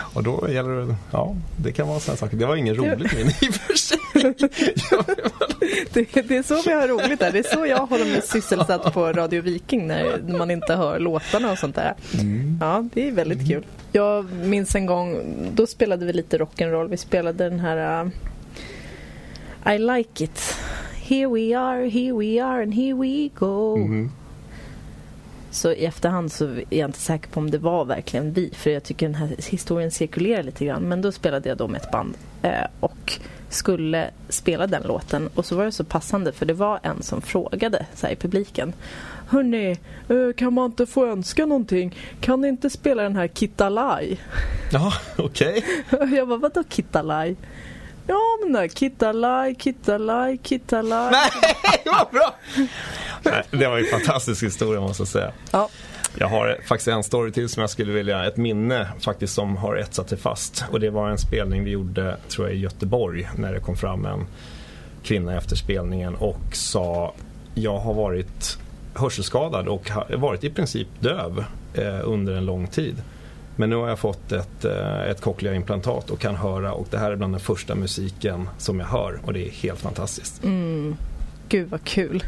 och 0.14 0.22
då 0.22 0.48
gäller 0.50 0.86
det, 0.86 0.94
ja 1.10 1.36
det 1.56 1.72
kan 1.72 1.88
vara 1.88 2.00
sådana 2.00 2.16
saker. 2.16 2.36
Det 2.36 2.46
var 2.46 2.56
ingen 2.56 2.74
roligt 2.74 3.12
minne 3.16 3.30
i 3.40 3.48
och 3.48 3.54
för 3.54 3.74
sig. 3.74 3.98
Det, 5.92 6.28
det 6.28 6.36
är 6.36 6.42
så 6.42 6.62
vi 6.62 6.72
har 6.72 6.88
roligt 6.88 7.20
där. 7.20 7.32
Det 7.32 7.38
är 7.38 7.54
så 7.56 7.66
jag 7.66 7.86
håller 7.86 8.04
mig 8.04 8.22
sysselsatt 8.22 8.94
på 8.94 9.12
Radio 9.12 9.42
Viking 9.42 9.86
när 9.86 10.18
man 10.38 10.50
inte 10.50 10.74
hör 10.74 10.98
låtarna 10.98 11.52
och 11.52 11.58
sånt 11.58 11.74
där. 11.74 11.94
Ja, 12.60 12.84
det 12.94 13.08
är 13.08 13.12
väldigt 13.12 13.48
kul. 13.48 13.66
Jag 13.92 14.32
minns 14.32 14.74
en 14.74 14.86
gång, 14.86 15.22
då 15.54 15.66
spelade 15.66 16.06
vi 16.06 16.12
lite 16.12 16.38
rock'n'roll. 16.38 16.88
Vi 16.88 16.96
spelade 16.96 17.44
den 17.48 17.60
här 17.60 18.04
uh, 18.04 18.10
I 19.74 19.78
like 19.78 20.24
it. 20.24 20.56
Here 21.08 21.28
we 21.28 21.58
are, 21.58 21.88
here 21.88 22.14
we 22.14 22.42
are 22.42 22.62
and 22.62 22.74
here 22.74 22.94
we 22.94 23.28
go. 23.34 23.76
Mhm. 23.76 24.10
Så 25.50 25.72
i 25.72 25.84
efterhand 25.84 26.32
så 26.32 26.44
är 26.44 26.64
jag 26.68 26.88
inte 26.88 26.98
säker 26.98 27.30
på 27.30 27.40
om 27.40 27.50
det 27.50 27.58
var 27.58 27.84
verkligen 27.84 28.32
vi. 28.32 28.50
För 28.54 28.70
jag 28.70 28.82
tycker 28.82 29.06
den 29.06 29.14
här 29.14 29.34
historien 29.50 29.90
cirkulerar 29.90 30.42
lite 30.42 30.64
grann. 30.64 30.82
Men 30.82 31.02
då 31.02 31.12
spelade 31.12 31.48
jag 31.48 31.58
då 31.58 31.68
med 31.68 31.80
ett 31.80 31.90
band 31.90 32.14
eh, 32.42 32.66
och 32.80 33.20
skulle 33.48 34.10
spela 34.28 34.66
den 34.66 34.82
låten. 34.82 35.28
Och 35.34 35.46
så 35.46 35.56
var 35.56 35.64
det 35.64 35.72
så 35.72 35.84
passande 35.84 36.32
för 36.32 36.46
det 36.46 36.52
var 36.52 36.80
en 36.82 37.02
som 37.02 37.22
frågade 37.22 37.86
så 37.94 38.08
i 38.08 38.16
publiken. 38.16 38.72
Hörni, 39.28 39.70
eh, 40.08 40.32
kan 40.36 40.52
man 40.52 40.66
inte 40.66 40.86
få 40.86 41.06
önska 41.06 41.46
någonting? 41.46 41.96
Kan 42.20 42.40
ni 42.40 42.48
inte 42.48 42.70
spela 42.70 43.02
den 43.02 43.16
här 43.16 43.28
Kittalaj? 43.28 44.20
Ja, 44.72 44.92
okej. 45.16 45.64
Jag 46.16 46.28
bara, 46.28 46.38
vadå 46.38 46.64
Kittalaj? 46.68 47.36
Ja 48.06 48.38
men 48.42 48.52
där 48.52 48.68
Kittalaj, 48.68 49.54
Kittalaj, 49.54 50.38
Kittalaj. 50.42 51.10
Nej, 51.12 51.30
vad 51.84 52.08
bra! 52.12 52.34
Nej, 53.22 53.42
det 53.50 53.68
var 53.68 53.78
ju 53.78 53.84
en 53.84 53.90
fantastisk 53.90 54.42
historia 54.42 54.80
måste 54.80 55.00
jag 55.00 55.08
säga. 55.08 55.32
Ja. 55.50 55.68
Jag 56.18 56.28
har 56.28 56.58
faktiskt 56.66 56.88
en 56.88 57.04
story 57.04 57.32
till 57.32 57.48
som 57.48 57.60
jag 57.60 57.70
skulle 57.70 57.92
vilja, 57.92 58.24
ett 58.24 58.36
minne 58.36 58.88
faktiskt 59.00 59.34
som 59.34 59.56
har 59.56 59.76
etsat 59.76 60.08
sig 60.08 60.18
fast. 60.18 60.64
Och 60.70 60.80
det 60.80 60.90
var 60.90 61.10
en 61.10 61.18
spelning 61.18 61.64
vi 61.64 61.70
gjorde, 61.70 62.16
tror 62.28 62.46
jag, 62.46 62.56
i 62.56 62.60
Göteborg 62.60 63.28
när 63.36 63.52
det 63.52 63.60
kom 63.60 63.76
fram 63.76 64.04
en 64.04 64.26
kvinna 65.02 65.36
efter 65.36 65.56
spelningen 65.56 66.14
och 66.14 66.40
sa 66.52 67.14
jag 67.54 67.78
har 67.78 67.94
varit 67.94 68.58
hörselskadad 68.94 69.68
och 69.68 69.90
har 69.90 70.16
varit 70.16 70.44
i 70.44 70.50
princip 70.50 70.88
döv 71.00 71.44
eh, 71.74 72.00
under 72.04 72.32
en 72.32 72.44
lång 72.44 72.66
tid. 72.66 73.02
Men 73.56 73.70
nu 73.70 73.76
har 73.76 73.88
jag 73.88 73.98
fått 73.98 74.32
ett, 74.32 74.64
eh, 74.64 75.02
ett 75.02 75.20
cochleaimplantat 75.20 76.10
och 76.10 76.18
kan 76.18 76.36
höra 76.36 76.72
och 76.72 76.86
det 76.90 76.98
här 76.98 77.10
är 77.10 77.16
bland 77.16 77.32
den 77.32 77.40
första 77.40 77.74
musiken 77.74 78.48
som 78.58 78.80
jag 78.80 78.86
hör 78.86 79.20
och 79.24 79.32
det 79.32 79.46
är 79.46 79.50
helt 79.50 79.80
fantastiskt. 79.80 80.44
Mm. 80.44 80.96
Gud 81.48 81.68
vad 81.68 81.84
kul. 81.84 82.24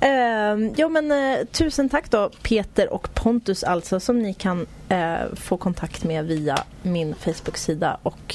Eh, 0.00 0.70
ja 0.76 0.88
men 0.88 1.12
eh, 1.12 1.44
tusen 1.46 1.88
tack 1.88 2.10
då 2.10 2.30
Peter 2.42 2.92
och 2.92 3.14
Pontus 3.14 3.64
alltså 3.64 4.00
som 4.00 4.18
ni 4.18 4.34
kan 4.34 4.66
eh, 4.88 5.34
få 5.34 5.56
kontakt 5.56 6.04
med 6.04 6.24
via 6.24 6.64
min 6.82 7.14
Facebook-sida 7.14 7.98
och 8.02 8.34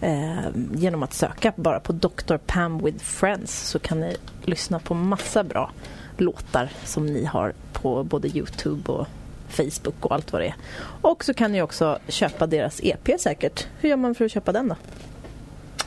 eh, 0.00 0.48
genom 0.74 1.02
att 1.02 1.14
söka 1.14 1.52
bara 1.56 1.80
på 1.80 1.92
Dr. 1.92 2.36
Pam 2.36 2.84
with 2.84 3.04
Friends 3.04 3.68
så 3.68 3.78
kan 3.78 4.00
ni 4.00 4.16
lyssna 4.44 4.78
på 4.78 4.94
massa 4.94 5.44
bra 5.44 5.70
låtar 6.16 6.68
som 6.84 7.06
ni 7.06 7.24
har 7.24 7.52
på 7.72 8.04
både 8.04 8.28
Youtube 8.28 8.92
och 8.92 9.06
Facebook 9.50 10.06
och 10.06 10.14
allt 10.14 10.32
vad 10.32 10.42
det 10.42 10.46
är. 10.46 10.54
Och 11.02 11.24
så 11.24 11.34
kan 11.34 11.52
ni 11.52 11.62
också 11.62 11.98
köpa 12.08 12.46
deras 12.46 12.80
EP 12.82 13.20
säkert. 13.20 13.66
Hur 13.80 13.88
gör 13.88 13.96
man 13.96 14.14
för 14.14 14.24
att 14.24 14.32
köpa 14.32 14.52
den 14.52 14.68
då? 14.68 14.76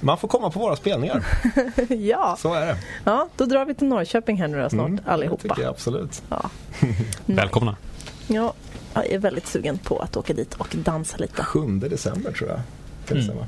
Man 0.01 0.17
får 0.17 0.27
komma 0.27 0.49
på 0.49 0.59
våra 0.59 0.75
spelningar, 0.75 1.25
ja, 1.89 2.35
så 2.39 2.53
är 2.53 2.65
det. 2.65 2.77
ja, 3.03 3.29
då 3.37 3.45
drar 3.45 3.65
vi 3.65 3.73
till 3.73 3.87
Norrköping 3.87 4.37
här 4.37 4.47
nu 4.47 4.61
då 4.61 4.69
snart 4.69 4.87
Mm, 4.89 5.03
allihopa. 5.05 5.41
Det 5.43 5.49
tycker 5.49 5.61
jag 5.61 5.69
absolut. 5.69 6.23
Ja. 6.29 6.49
Välkomna. 7.25 7.75
Ja, 8.27 8.53
jag 8.93 9.05
är 9.05 9.19
väldigt 9.19 9.47
sugen 9.47 9.77
på 9.77 9.99
att 9.99 10.17
åka 10.17 10.33
dit 10.33 10.53
och 10.53 10.67
dansa 10.71 11.17
lite. 11.17 11.43
7 11.43 11.67
december 11.79 12.31
tror 12.31 12.49
jag. 12.49 12.59
Mm. 13.11 13.23
stämma? 13.23 13.47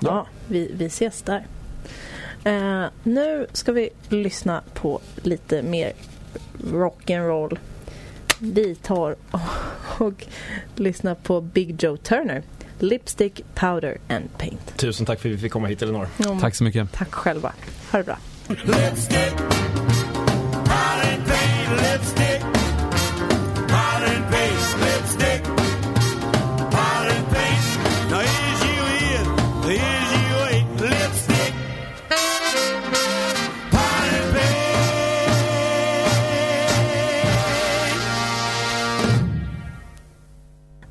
Ja, 0.00 0.26
vi, 0.48 0.70
vi 0.74 0.84
ses 0.86 1.22
där. 1.22 1.46
Eh, 2.44 2.84
nu 3.02 3.46
ska 3.52 3.72
vi 3.72 3.90
lyssna 4.08 4.62
på 4.74 5.00
lite 5.22 5.62
mer 5.62 5.92
rock'n'roll. 6.62 7.58
Vi 8.44 8.74
tar 8.74 9.16
och, 9.30 9.40
och 10.06 10.26
lyssnar 10.76 11.14
på 11.14 11.40
Big 11.40 11.82
Joe 11.82 11.96
Turner. 11.96 12.42
Lipstick, 12.78 13.44
powder 13.54 13.98
and 14.08 14.38
paint. 14.38 14.76
Tusen 14.76 15.06
tack 15.06 15.20
för 15.20 15.28
att 15.28 15.34
vi 15.34 15.38
fick 15.38 15.52
komma 15.52 15.68
hit 15.68 15.82
Elinor. 15.82 16.08
Ja, 16.16 16.38
Tack 16.40 16.54
så 16.54 16.64
mycket. 16.64 16.92
Tack 16.92 17.14
själva. 17.14 17.52
Ha 17.92 17.98
det 17.98 18.04
bra. 18.04 18.18
Lipstick, 18.48 19.36
powder 20.64 21.14
and 21.14 21.26
paint, 21.26 21.70
lipstick, 21.92 22.42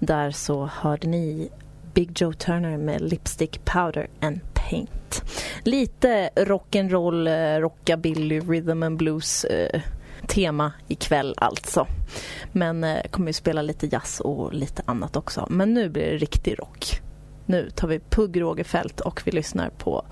Där 0.04 0.32
så 0.32 0.66
hörde 0.66 1.08
ni 1.08 1.50
Big 1.94 2.22
Joe 2.22 2.34
Turner 2.34 2.78
med 2.78 3.02
Lipstick, 3.02 3.66
Powder 3.66 4.10
and 4.22 4.40
Paint. 4.54 5.24
Lite 5.64 6.30
rock'n'roll, 6.36 7.28
eh, 7.28 7.60
rockabilly, 7.60 8.40
rhythm 8.40 8.84
and 8.84 8.98
blues 8.98 9.44
eh, 9.44 9.82
tema 10.28 10.74
ikväll 10.88 11.36
alltså. 11.38 11.88
Men 12.52 12.84
eh, 12.84 13.02
kommer 13.12 13.28
ju 13.28 13.34
spela 13.34 13.62
lite 13.62 13.88
jazz 13.88 14.20
och 14.20 14.54
lite 14.54 14.84
annat 14.86 15.16
också. 15.16 15.48
Men 15.50 15.74
nu 15.74 15.90
blir 15.90 16.12
det 16.12 16.18
riktig 16.18 16.60
rock. 16.60 17.02
Nu 17.46 17.70
tar 17.70 17.88
vi 17.88 18.00
Pugh 18.00 18.40
Rogefeldt 18.40 19.00
och 19.00 19.22
vi 19.26 19.32
lyssnar 19.32 19.70
på 19.70 20.06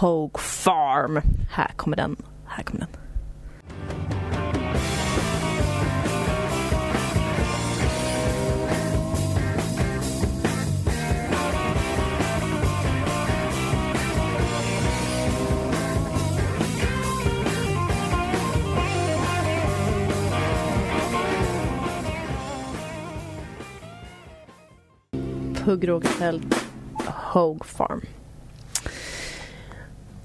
Hogue 0.00 0.40
Farm. 0.42 1.20
Här 1.50 1.72
kommer 1.76 1.96
den. 1.96 2.16
Här 2.46 2.62
kommer 2.62 2.80
den. 2.80 3.09
Pugh 25.64 25.86
Rogefeldt, 25.86 26.54
Hogue 27.32 27.64
Farm. 27.64 28.00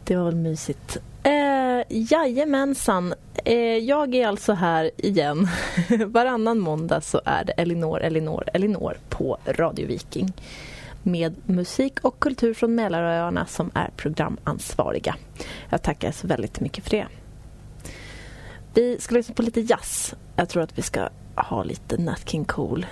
Det 0.03 0.15
var 0.15 0.25
väl 0.25 0.35
mysigt. 0.35 0.97
Eh, 1.23 1.83
jajamensan. 1.89 3.13
Eh, 3.45 3.77
jag 3.77 4.15
är 4.15 4.27
alltså 4.27 4.53
här 4.53 4.91
igen. 4.97 5.47
Varannan 6.07 6.59
måndag 6.59 7.01
så 7.01 7.21
är 7.25 7.43
det 7.43 7.51
Elinor, 7.51 8.01
Elinor, 8.01 8.43
Elinor 8.53 8.97
på 9.09 9.37
Radio 9.45 9.87
Viking 9.87 10.33
med 11.03 11.35
musik 11.45 11.99
och 12.01 12.19
kultur 12.19 12.53
från 12.53 12.75
Mälaröarna 12.75 13.45
som 13.45 13.71
är 13.73 13.89
programansvariga. 13.97 15.15
Jag 15.69 15.81
tackar 15.81 16.11
så 16.11 16.27
väldigt 16.27 16.59
mycket 16.59 16.83
för 16.83 16.91
det. 16.91 17.07
Vi 18.73 18.97
ska 18.99 19.15
lyssna 19.15 19.35
på 19.35 19.41
lite 19.41 19.61
jazz. 19.61 20.13
Jag 20.35 20.49
tror 20.49 20.63
att 20.63 20.77
vi 20.77 20.81
ska 20.81 21.09
ha 21.35 21.63
lite 21.63 21.97
Nat 21.97 22.29
King 22.29 22.45
Cole. 22.45 22.87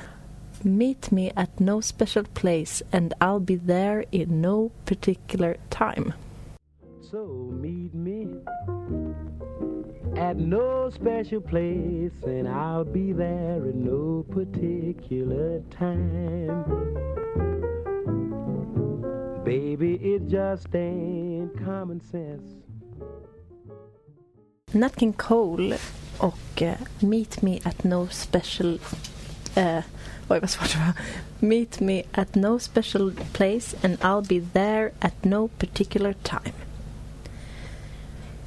Meet 0.64 1.11
me 1.11 1.32
at 1.36 1.59
no 1.59 1.82
special 1.82 2.24
place 2.24 2.82
and 2.91 3.14
I'll 3.20 3.39
be 3.39 3.55
there 3.55 4.05
in 4.11 4.41
no 4.41 4.72
particular 4.86 5.57
time. 5.70 6.14
So 7.01 7.51
meet 7.51 7.93
me 7.93 8.28
at 10.16 10.38
no 10.38 10.89
special 10.89 11.41
place, 11.41 12.11
and 12.26 12.47
I'll 12.47 12.86
be 12.86 13.14
there 13.14 13.66
in 13.66 13.84
no 13.84 14.26
particular 14.30 15.61
time. 15.72 16.64
Baby, 19.43 19.95
it 19.95 20.28
just 20.28 20.74
ain't 20.76 21.57
common 21.66 22.01
sense. 22.01 22.55
Nat 24.74 24.95
King 24.95 25.14
Cole 25.14 25.78
och 26.18 26.61
eh, 26.61 26.78
Meet 27.01 27.41
Me 27.41 27.59
at 27.64 27.84
No 27.84 28.07
Special... 28.07 28.80
Eh, 29.55 29.84
oj, 30.30 30.40
vad 30.40 30.50
svårt 30.50 30.74
det 30.74 30.80
var. 30.80 30.94
Meet 31.40 31.80
Me 31.80 32.04
at 32.12 32.36
No 32.36 32.60
Special 32.60 33.12
Place 33.34 33.78
and 33.84 33.98
I'll 33.98 34.28
be 34.28 34.48
there 34.54 34.92
at 35.00 35.24
no 35.24 35.48
particular 35.48 36.14
time. 36.24 36.54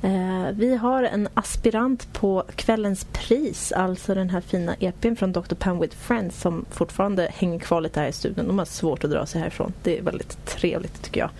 Eh, 0.03 0.53
vi 0.53 0.77
har 0.77 1.03
en 1.03 1.29
aspirant 1.35 2.13
på 2.13 2.45
kvällens 2.57 3.05
pris, 3.05 3.73
alltså 3.73 4.15
den 4.15 4.31
här 4.31 4.41
fina 4.41 4.75
EPn 4.81 5.15
från 5.15 5.33
Dr. 5.33 5.55
Pan 5.55 5.81
with 5.81 5.97
Friends 5.97 6.41
som 6.41 6.65
fortfarande 6.71 7.29
hänger 7.35 7.59
kvar 7.59 7.81
lite 7.81 8.01
här 8.01 8.09
i 8.09 8.13
studion. 8.13 8.47
De 8.47 8.59
har 8.59 8.65
svårt 8.65 9.05
att 9.05 9.11
dra 9.11 9.27
sig 9.27 9.41
härifrån. 9.41 9.73
Det 9.83 9.99
är 9.99 10.03
väldigt 10.03 10.47
trevligt 10.47 11.03
tycker 11.03 11.21
jag. 11.21 11.31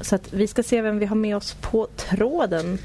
Så 0.00 0.14
att 0.14 0.32
vi 0.32 0.46
ska 0.46 0.62
se 0.62 0.82
vem 0.82 0.98
vi 0.98 1.06
har 1.06 1.16
med 1.16 1.36
oss 1.36 1.54
på 1.54 1.86
tråden. 1.96 2.78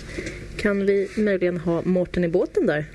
Kan 0.62 0.86
vi 0.86 1.10
möjligen 1.18 1.58
ha 1.58 1.82
Mårten 1.82 2.24
i 2.24 2.28
båten 2.28 2.66
där? 2.66 2.86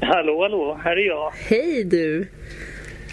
Hallå, 0.00 0.42
hallå, 0.42 0.78
här 0.84 0.96
är 0.96 1.06
jag. 1.06 1.30
Hej 1.30 1.84
du! 1.84 2.28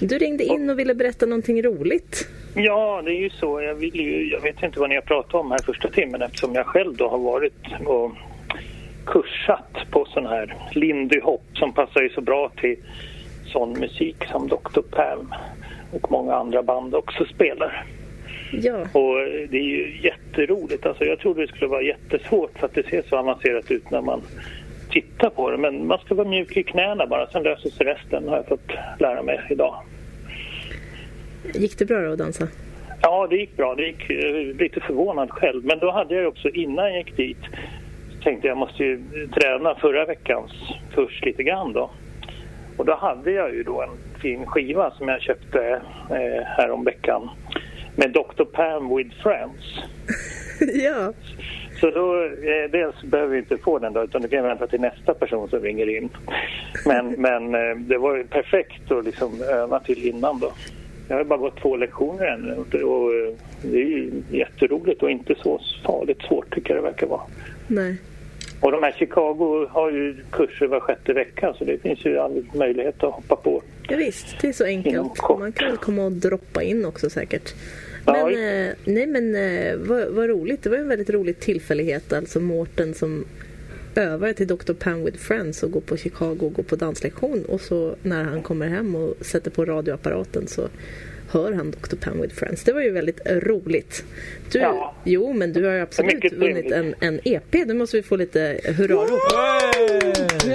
Du 0.02 0.18
ringde 0.18 0.44
in 0.44 0.70
och 0.70 0.80
ville 0.80 0.96
berätta 0.96 1.26
någonting 1.26 1.64
roligt. 1.64 2.28
Ja, 2.56 3.02
det 3.06 3.12
är 3.12 3.20
ju 3.22 3.30
så. 3.30 3.62
Jag, 3.62 3.76
vill 3.76 3.96
ju, 3.96 4.32
jag 4.32 4.42
vet 4.42 4.64
inte 4.64 4.80
vad 4.80 4.90
ni 4.90 4.96
har 4.96 5.02
pratat 5.02 5.34
om 5.34 5.52
här 5.52 5.60
första 5.66 5.88
timmen 5.90 6.22
eftersom 6.22 6.56
jag 6.56 6.66
själv 6.66 6.96
då 6.96 7.08
har 7.08 7.18
varit 7.18 7.66
och 7.86 8.12
kursat 9.06 9.78
på 9.92 10.06
sån 10.06 10.26
här 10.26 10.56
Lindy 10.72 11.20
Hop 11.20 11.44
som 11.54 11.74
passar 11.74 12.02
ju 12.02 12.10
så 12.10 12.22
bra 12.22 12.52
till 12.62 12.76
sån 13.46 13.80
musik 13.80 14.16
som 14.32 14.48
Dr. 14.48 14.82
Pam 14.92 15.34
och 15.92 16.12
många 16.12 16.34
andra 16.36 16.64
band 16.64 16.96
också 16.96 17.26
spelar. 17.26 17.86
Ja, 18.52 18.82
Och 18.82 19.16
det 19.50 19.58
är 19.58 19.64
ju 19.64 20.00
jätteroligt. 20.04 20.86
Alltså 20.86 21.04
jag 21.04 21.20
trodde 21.20 21.42
det 21.42 21.48
skulle 21.48 21.68
vara 21.68 21.82
jättesvårt 21.82 22.60
för 22.60 22.66
att 22.66 22.74
det 22.74 22.90
ser 22.90 23.04
så 23.10 23.18
avancerat 23.18 23.72
ut 23.72 23.92
när 23.92 24.02
man 24.02 24.22
tittar 24.92 25.30
på 25.30 25.52
det. 25.52 25.58
Men 25.58 25.88
man 25.88 26.00
ska 26.00 26.16
vara 26.16 26.28
mjuk 26.28 26.58
i 26.58 26.64
knäna 26.64 27.08
bara, 27.08 27.28
sen 27.28 27.44
löser 27.44 27.70
sig 27.70 27.86
resten 27.86 28.28
har 28.28 28.36
jag 28.38 28.48
fått 28.48 28.72
lära 29.00 29.24
mig 29.24 29.40
idag. 29.50 29.76
gick 31.54 31.78
det 31.78 31.86
bra 31.86 32.02
då 32.02 32.12
att 32.12 32.18
dansa? 32.18 32.48
Ja, 33.02 33.28
det 33.30 33.36
gick 33.36 33.58
bra. 33.58 33.76
Det 33.76 33.84
gick 33.84 34.10
eh, 34.10 34.56
lite 34.56 34.80
förvånad 34.80 35.32
själv. 35.32 35.66
Men 35.66 35.80
då 35.80 35.92
hade 35.92 36.16
jag 36.16 36.28
också, 36.28 36.50
innan 36.50 36.86
jag 36.86 36.98
gick 36.98 37.18
dit, 37.18 37.38
tänkte 38.24 38.48
jag 38.48 38.58
måste 38.58 38.84
ju 38.84 39.04
träna 39.34 39.76
förra 39.76 40.06
veckans 40.06 40.52
kurs 40.94 41.22
lite 41.22 41.44
grann 41.44 41.74
då. 41.74 41.92
Och 42.78 42.86
då 42.86 42.96
hade 42.96 43.32
jag 43.32 43.56
ju 43.56 43.64
då 43.64 43.82
en 43.82 44.22
fin 44.22 44.46
skiva 44.46 44.92
som 44.92 45.08
jag 45.08 45.22
köpte 45.22 45.82
eh, 46.10 46.44
här 46.46 46.72
om 46.72 46.84
veckan 46.84 47.30
med 47.96 48.12
Dr. 48.12 48.44
Pam 48.44 48.96
with 48.96 49.22
Friends. 49.24 49.80
ja. 50.84 51.14
Så 51.82 51.92
då, 51.92 52.24
eh, 52.24 52.72
dels 52.72 53.02
behöver 53.04 53.32
vi 53.32 53.38
inte 53.38 53.58
få 53.58 53.80
den 53.80 53.94
då, 53.94 54.04
utan 54.04 54.22
du 54.22 54.28
kan 54.28 54.44
vänta 54.44 54.68
till 54.68 54.82
nästa 54.82 55.14
person 55.14 55.50
som 55.50 55.60
ringer 55.60 55.90
in. 55.98 56.10
Men, 56.86 57.08
men 57.18 57.56
eh, 57.56 57.76
det 57.78 57.98
var 57.98 58.16
ju 58.18 58.24
perfekt 58.24 58.92
att 58.92 59.06
liksom 59.06 59.42
öva 59.44 59.80
till 59.80 60.06
innan 60.08 60.40
då. 60.40 60.52
Jag 61.08 61.18
har 61.18 61.24
bara 61.24 61.40
gått 61.40 61.62
två 61.62 61.76
lektioner 61.76 62.26
ännu 62.26 62.54
och 62.56 62.66
det- 62.72 62.78
eh, 62.78 63.36
det 63.72 63.78
är 63.78 63.86
ju 63.86 64.12
jätteroligt 64.32 65.04
och 65.04 65.12
inte 65.12 65.36
så 65.44 65.62
farligt 65.86 66.22
svårt 66.22 66.54
tycker 66.56 66.74
jag 66.76 66.84
det 66.84 66.88
verkar 66.90 67.08
vara. 67.08 67.22
Nej. 67.68 67.98
Och 68.60 68.72
de 68.72 68.84
här 68.84 68.92
Chicago 68.92 69.68
har 69.70 69.92
ju 69.92 70.16
kurser 70.32 70.68
var 70.68 70.80
sjätte 70.80 71.14
vecka 71.14 71.54
så 71.58 71.64
det 71.66 71.78
finns 71.82 72.06
ju 72.06 72.18
all 72.18 72.46
möjlighet 72.54 73.04
att 73.04 73.14
hoppa 73.14 73.36
på. 73.36 73.62
Ja, 73.90 73.98
visst, 73.98 74.36
det 74.42 74.48
är 74.48 74.54
så 74.54 74.66
enkelt. 74.66 74.98
Man 75.40 75.52
kan 75.52 75.68
väl 75.68 75.78
komma 75.78 76.06
och 76.06 76.12
droppa 76.12 76.64
in 76.64 76.86
också 76.86 77.10
säkert. 77.10 77.54
Men, 78.06 78.26
eh, 78.28 78.74
nej 78.86 79.08
men 79.08 79.36
eh, 79.36 79.76
vad, 79.78 80.08
vad 80.08 80.30
roligt. 80.30 80.64
Det 80.64 80.70
var 80.70 80.78
en 80.78 80.88
väldigt 80.88 81.10
rolig 81.10 81.40
tillfällighet. 81.40 82.14
Alltså 82.14 82.40
Mårten 82.40 82.94
som 82.94 83.26
övar 83.96 84.34
till 84.34 84.48
Dr. 84.48 84.74
Pan 84.74 85.06
with 85.06 85.18
Friends 85.18 85.64
och 85.64 85.72
går 85.72 85.82
på 85.82 85.98
Chicago 85.98 86.38
och 86.40 86.54
går 86.54 86.64
på 86.64 86.76
danslektion. 86.76 87.46
Och 87.46 87.62
så 87.62 87.96
när 88.04 88.24
han 88.24 88.42
kommer 88.42 88.68
hem 88.68 88.96
och 88.96 89.16
sätter 89.22 89.52
på 89.52 89.66
radioapparaten 89.66 90.48
så 90.48 90.68
hör 91.30 91.54
han 91.54 91.72
Dr. 91.72 91.96
Pan 91.96 92.22
with 92.22 92.36
Friends. 92.36 92.64
Det 92.64 92.74
var 92.74 92.82
ju 92.82 92.92
väldigt 92.92 93.20
roligt. 93.26 94.04
Du, 94.52 94.60
Ja. 94.60 94.96
Jo, 95.04 95.34
men 95.34 95.54
du 95.54 95.66
har 95.66 95.74
ju 95.74 95.80
absolut 95.82 96.34
vunnit 96.34 96.72
en, 96.72 96.96
en 97.00 97.20
EP. 97.24 97.54
Nu 97.54 97.74
måste 97.74 97.98
vi 97.98 98.04
få 98.04 98.16
lite 98.16 98.60
hurrarop. 98.78 99.20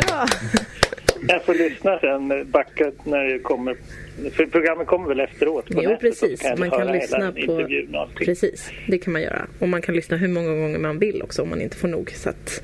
Ja. 0.09 0.29
Jag 1.29 1.45
får 1.45 1.55
lyssna 1.55 1.99
sen, 2.01 2.51
backa 2.51 2.93
när 3.05 3.25
det 3.25 3.39
kommer. 3.39 3.77
För 4.33 4.47
programmet 4.47 4.87
kommer 4.87 5.09
väl 5.09 5.21
efteråt 5.21 5.67
på 5.67 5.83
Jo, 5.83 5.91
nätet, 5.91 6.01
precis. 6.01 6.45
jag 6.45 6.59
Man 6.59 6.71
kan 6.71 6.93
lyssna 6.93 7.33
på... 7.47 7.69
Precis, 8.17 8.71
det 8.89 8.99
kan 8.99 9.13
man 9.13 9.23
göra. 9.23 9.47
Och 9.59 9.69
man 9.69 9.83
kan 9.83 9.95
lyssna 9.95 10.17
hur 10.17 10.29
många 10.29 10.49
gånger 10.49 10.79
man 10.79 10.99
vill 10.99 11.23
också 11.23 11.43
om 11.43 11.51
man 11.51 11.61
inte 11.61 11.77
får 11.77 11.89
nog. 11.89 12.11
Så 12.11 12.29
att, 12.29 12.63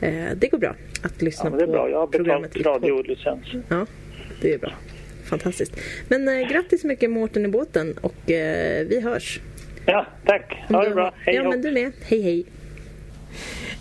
eh, 0.00 0.24
det 0.36 0.48
går 0.48 0.58
bra 0.58 0.74
att 1.02 1.22
lyssna 1.22 1.44
Ja, 1.44 1.50
men 1.50 1.58
det 1.58 1.64
är 1.64 1.66
på 1.66 1.72
bra. 1.72 1.90
Jag 1.90 1.98
har 1.98 2.06
betalt 2.06 2.56
radiolicens. 2.66 3.46
Ja, 3.68 3.86
det 4.40 4.54
är 4.54 4.58
bra. 4.58 4.72
Fantastiskt. 5.24 5.76
Men 6.08 6.28
eh, 6.28 6.48
grattis 6.48 6.80
så 6.80 6.86
mycket 6.86 7.10
Mårten 7.10 7.44
i 7.44 7.48
båten 7.48 7.94
och 8.00 8.30
eh, 8.30 8.86
vi 8.86 9.00
hörs. 9.00 9.40
Ja, 9.86 10.06
tack. 10.24 10.62
Ha 10.68 10.84
det 10.84 10.94
bra. 10.94 11.14
Hej 11.16 11.34
ja, 11.34 11.48
men 11.48 11.62
du 11.62 11.72
med. 11.72 11.92
Hej, 12.04 12.22
hej. 12.22 12.44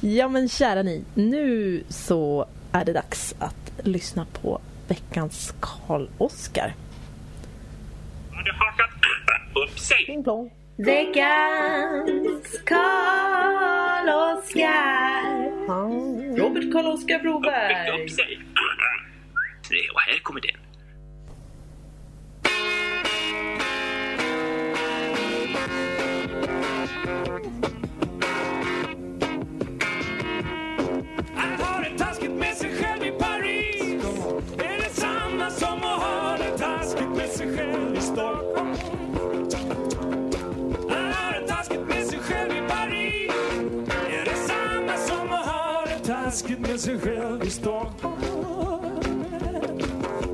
Ja, 0.01 0.27
men 0.27 0.49
kära 0.49 0.83
ni. 0.83 1.03
Nu 1.15 1.83
så 1.89 2.47
är 2.73 2.85
det 2.85 2.93
dags 2.93 3.35
att 3.39 3.71
lyssna 3.83 4.25
på 4.41 4.61
veckans 4.87 5.53
Karl-Oskar. 5.59 6.73
upp 9.65 9.79
sig. 9.79 10.05
Pling 10.05 10.23
plong. 10.23 10.51
Veckans 10.77 12.61
Karl-Oskar. 12.65 13.23
Robert 16.37 16.73
Karl-Oskar 16.73 17.19
Broberg. 17.19 18.03
Upp 18.03 18.09
sig. 18.09 18.39
Och 19.93 20.01
här 20.01 20.19
kommer 20.23 20.41
den. 20.41 20.63
Att 25.55 25.92
Stockholm. 38.13 38.75
Det 40.89 41.47
taskigt 41.47 41.87
med 41.87 42.07
sig 42.07 42.19
själv 42.19 42.51
i 42.51 42.61
Paris 42.69 43.31
är 44.09 45.07
som 45.07 45.31
att 45.33 45.45
ha 45.45 45.85
det 45.85 46.05
taskigt 46.05 46.59
med 46.59 46.79
sig 46.79 46.99
själv 46.99 47.43
i 47.43 47.49
Stockholm. 47.49 48.15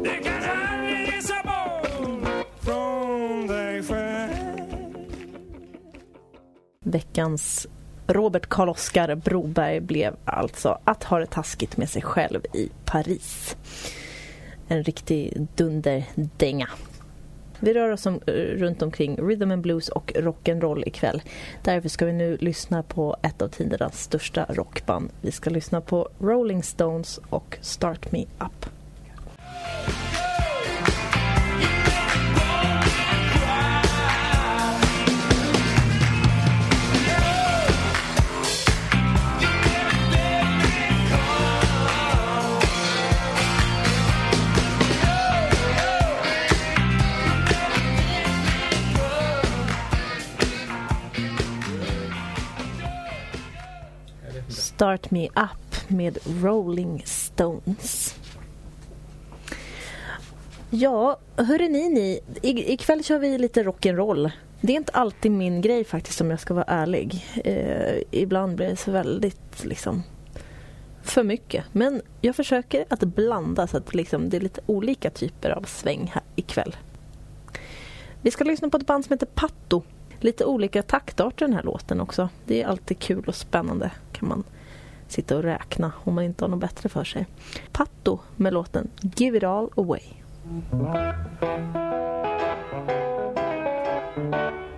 Det 0.03 0.15
kan 0.23 0.43
aldrig 0.43 1.13
resa 1.13 1.34
bort 1.43 2.23
från 2.59 3.47
dig 3.47 3.84
själv. 3.84 4.34
Veckans 6.86 7.67
Robert 8.07 8.49
Karl-Oskar 8.49 9.15
Broberg 9.15 9.80
blev 9.80 10.15
alltså 10.25 10.80
att 10.84 11.03
ha 11.03 11.19
det 11.19 11.25
taskigt 11.25 11.77
med 11.77 11.89
sig 11.89 12.01
själv 12.01 12.45
i 12.53 12.69
Paris. 12.86 13.55
En 14.67 14.84
riktig 14.84 15.47
dunderdänga. 15.55 16.69
Vi 17.60 17.74
rör 17.74 17.89
oss 17.89 18.05
om, 18.05 18.20
eh, 18.28 18.34
runt 18.34 18.82
omkring 18.82 19.18
rhythm 19.18 19.51
and 19.51 19.62
blues 19.62 19.89
och 19.89 20.12
rock'n'roll 20.16 20.88
ikväll. 20.88 21.22
Därför 21.64 21.89
ska 21.89 22.05
vi 22.05 22.14
nu 22.14 22.38
lyssna 22.38 22.84
på 22.84 23.16
ett 23.22 23.41
av 23.41 23.47
tidernas 23.47 24.03
största 24.03 24.45
rockband. 24.49 25.10
Vi 25.22 25.32
ska 25.32 25.49
lyssna 25.49 25.82
på 25.82 26.10
Rolling 26.20 26.64
Stones 26.64 27.20
och 27.30 27.57
Start 27.62 28.12
Me 28.12 28.26
Up. 28.39 28.78
Start 54.80 55.11
Me 55.11 55.27
Up 55.27 55.89
med 55.89 56.17
Rolling 56.43 57.03
Stones. 57.05 58.15
Ja, 60.69 61.19
hörru 61.36 61.69
ni, 61.69 62.19
I, 62.41 62.73
ikväll 62.73 63.03
kör 63.03 63.19
vi 63.19 63.38
lite 63.38 63.63
rock'n'roll. 63.63 64.32
Det 64.61 64.73
är 64.73 64.77
inte 64.77 64.91
alltid 64.91 65.32
min 65.32 65.61
grej 65.61 65.84
faktiskt 65.84 66.21
om 66.21 66.30
jag 66.30 66.39
ska 66.39 66.53
vara 66.53 66.65
ärlig. 66.67 67.25
Eh, 67.43 68.01
ibland 68.11 68.55
blir 68.55 68.69
det 68.69 68.75
så 68.75 68.91
väldigt 68.91 69.65
liksom 69.65 70.03
för 71.03 71.23
mycket. 71.23 71.65
Men 71.71 72.01
jag 72.21 72.36
försöker 72.36 72.86
att 72.89 72.99
blanda 72.99 73.67
så 73.67 73.77
att 73.77 73.93
liksom, 73.93 74.30
det 74.30 74.38
är 74.38 74.41
lite 74.41 74.61
olika 74.65 75.09
typer 75.09 75.49
av 75.49 75.63
sväng 75.63 76.11
här 76.13 76.23
ikväll. 76.36 76.75
Vi 78.21 78.32
ska 78.32 78.43
lyssna 78.43 78.69
på 78.69 78.77
ett 78.77 78.88
band 78.88 79.05
som 79.05 79.13
heter 79.13 79.27
Patto. 79.34 79.84
Lite 80.19 80.45
olika 80.45 80.84
taktarter 80.84 81.45
den 81.45 81.55
här 81.55 81.63
låten 81.63 82.01
också. 82.01 82.30
Det 82.45 82.61
är 82.61 82.67
alltid 82.67 82.99
kul 82.99 83.23
och 83.27 83.36
spännande 83.36 83.91
kan 84.11 84.30
man 84.30 84.43
sitta 85.12 85.38
och 85.38 85.43
räkna 85.43 85.91
om 86.03 86.16
man 86.16 86.24
inte 86.24 86.43
har 86.43 86.49
något 86.49 86.60
bättre 86.60 86.89
för 86.89 87.03
sig. 87.03 87.26
Patto 87.72 88.20
med 88.36 88.53
låten 88.53 88.88
Give 89.01 89.38
it 89.38 89.43
all 89.43 89.70
away. 89.76 90.03
Mm. 94.16 94.68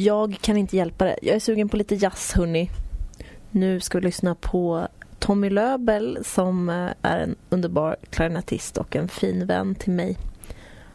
Jag 0.00 0.38
kan 0.40 0.56
inte 0.56 0.76
hjälpa 0.76 1.04
det. 1.04 1.18
Jag 1.22 1.36
är 1.36 1.40
sugen 1.40 1.68
på 1.68 1.76
lite 1.76 1.94
jazz, 1.94 2.32
hörni. 2.32 2.70
Nu 3.50 3.80
ska 3.80 3.98
vi 3.98 4.04
lyssna 4.04 4.34
på 4.34 4.88
Tommy 5.18 5.50
Löbel 5.50 6.18
som 6.24 6.68
eh, 6.68 6.90
är 7.02 7.18
en 7.18 7.36
underbar 7.50 7.96
klarinettist 8.10 8.78
och 8.78 8.96
en 8.96 9.08
fin 9.08 9.46
vän 9.46 9.74
till 9.74 9.92
mig. 9.92 10.18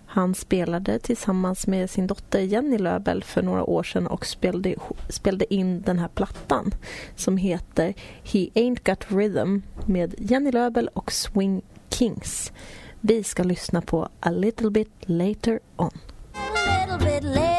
Han 0.05 0.35
spelade 0.35 0.99
tillsammans 0.99 1.67
med 1.67 1.89
sin 1.89 2.07
dotter 2.07 2.39
Jenny 2.39 2.77
Löbel 2.77 3.23
för 3.23 3.41
några 3.41 3.63
år 3.63 3.83
sedan 3.83 4.07
och 4.07 4.25
spelade, 4.25 4.75
spelade 5.09 5.53
in 5.53 5.81
den 5.81 5.99
här 5.99 6.07
plattan 6.07 6.71
som 7.15 7.37
heter 7.37 7.93
He 8.23 8.39
Ain't 8.39 8.89
Got 8.89 9.11
Rhythm 9.11 9.59
med 9.85 10.15
Jenny 10.17 10.51
Löbel 10.51 10.89
och 10.93 11.11
Swing 11.11 11.61
Kings. 11.89 12.51
Vi 12.99 13.23
ska 13.23 13.43
lyssna 13.43 13.81
på 13.81 14.09
A 14.19 14.31
Little 14.31 14.69
Bit 14.69 14.91
Later 15.01 15.59
On. 15.75 15.91
A 16.33 16.87
little 16.87 17.11
bit 17.11 17.23
later 17.23 17.47
on, 17.47 17.52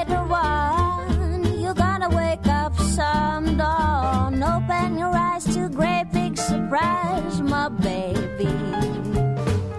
surprise, 6.75 7.41
my 7.41 7.68
baby. 7.68 8.49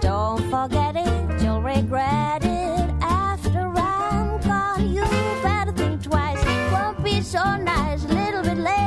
Don't 0.00 0.42
forget 0.50 0.96
it, 0.96 1.42
you'll 1.42 1.60
regret 1.60 2.42
it 2.42 2.90
after 3.02 3.68
I'm 3.76 4.40
gone. 4.40 4.88
You 4.94 5.02
better 5.42 5.72
think 5.72 6.02
twice, 6.02 6.42
won't 6.72 7.04
be 7.04 7.20
so 7.20 7.56
nice. 7.56 8.04
A 8.04 8.08
little 8.08 8.42
bit 8.42 8.56
later 8.56 8.85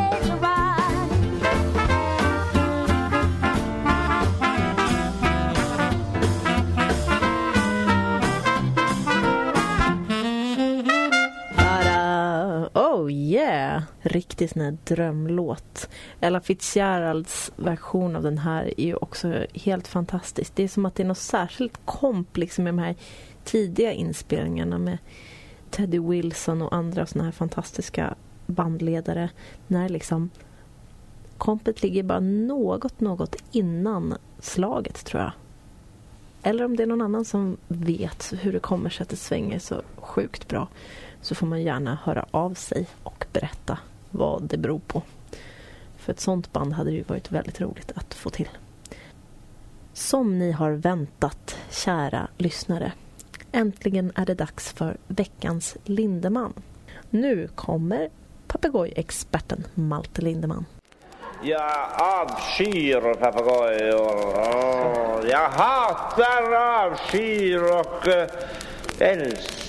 Oh 12.91 13.11
yeah! 13.11 13.81
Riktig 14.01 14.49
sån 14.49 14.61
här 14.61 14.77
drömlåt. 14.83 15.89
Ella 16.19 16.41
Fitzgeralds 16.41 17.51
version 17.55 18.15
av 18.15 18.23
den 18.23 18.37
här 18.37 18.79
är 18.81 18.85
ju 18.85 18.95
också 18.95 19.45
helt 19.53 19.87
fantastisk. 19.87 20.55
Det 20.55 20.63
är 20.63 20.67
som 20.67 20.85
att 20.85 20.95
det 20.95 21.03
är 21.03 21.07
något 21.07 21.17
särskilt 21.17 21.79
komp 21.85 22.37
liksom 22.37 22.63
med 22.63 22.73
de 22.73 22.79
här 22.79 22.95
tidiga 23.43 23.91
inspelningarna 23.91 24.77
med 24.77 24.97
Teddy 25.69 25.99
Wilson 25.99 26.61
och 26.61 26.75
andra 26.75 27.05
såna 27.05 27.23
här 27.23 27.31
fantastiska 27.31 28.15
bandledare. 28.45 29.29
När 29.67 29.89
liksom 29.89 30.29
kompet 31.37 31.83
ligger 31.83 32.03
bara 32.03 32.19
något, 32.19 32.99
något 32.99 33.35
innan 33.51 34.15
slaget 34.39 35.05
tror 35.05 35.23
jag. 35.23 35.31
Eller 36.43 36.65
om 36.65 36.75
det 36.75 36.83
är 36.83 36.87
någon 36.87 37.01
annan 37.01 37.25
som 37.25 37.57
vet 37.67 38.33
hur 38.41 38.53
det 38.53 38.59
kommer 38.59 38.89
sig 38.89 39.03
att 39.03 39.09
det 39.09 39.15
svänger 39.15 39.59
så 39.59 39.81
sjukt 39.97 40.47
bra 40.47 40.67
så 41.21 41.35
får 41.35 41.47
man 41.47 41.61
gärna 41.61 41.97
höra 42.03 42.25
av 42.31 42.53
sig 42.53 42.87
och 43.03 43.25
berätta 43.33 43.77
vad 44.09 44.43
det 44.43 44.57
beror 44.57 44.79
på. 44.79 45.01
För 45.97 46.13
ett 46.13 46.19
sånt 46.19 46.53
band 46.53 46.73
hade 46.73 46.89
det 46.89 46.95
ju 46.95 47.03
varit 47.03 47.31
väldigt 47.31 47.61
roligt 47.61 47.91
att 47.95 48.13
få 48.13 48.29
till. 48.29 48.49
Som 49.93 50.39
ni 50.39 50.51
har 50.51 50.71
väntat, 50.71 51.57
kära 51.69 52.27
lyssnare. 52.37 52.91
Äntligen 53.51 54.11
är 54.15 54.25
det 54.25 54.33
dags 54.33 54.73
för 54.73 54.97
veckans 55.07 55.77
Lindeman. 55.83 56.53
Nu 57.09 57.47
kommer 57.55 58.09
papegojexperten 58.47 59.63
Malte 59.73 60.21
Lindeman. 60.21 60.65
Jag 61.41 61.87
avskyr 61.99 63.13
papegojor. 63.13 65.29
Jag 65.29 65.49
hatar, 65.49 66.53
avskyr 66.85 67.63
och 67.63 68.07
eh, 68.07 68.29
älskar. 68.99 69.68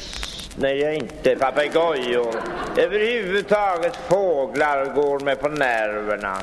Nej, 0.57 0.79
jag 0.79 0.95
inte 0.95 1.37
papegojor. 1.37 2.35
Överhuvudtaget 2.79 3.97
fåglar 3.97 4.95
går 4.95 5.21
mig 5.21 5.37
på 5.37 5.49
nerverna. 5.49 6.43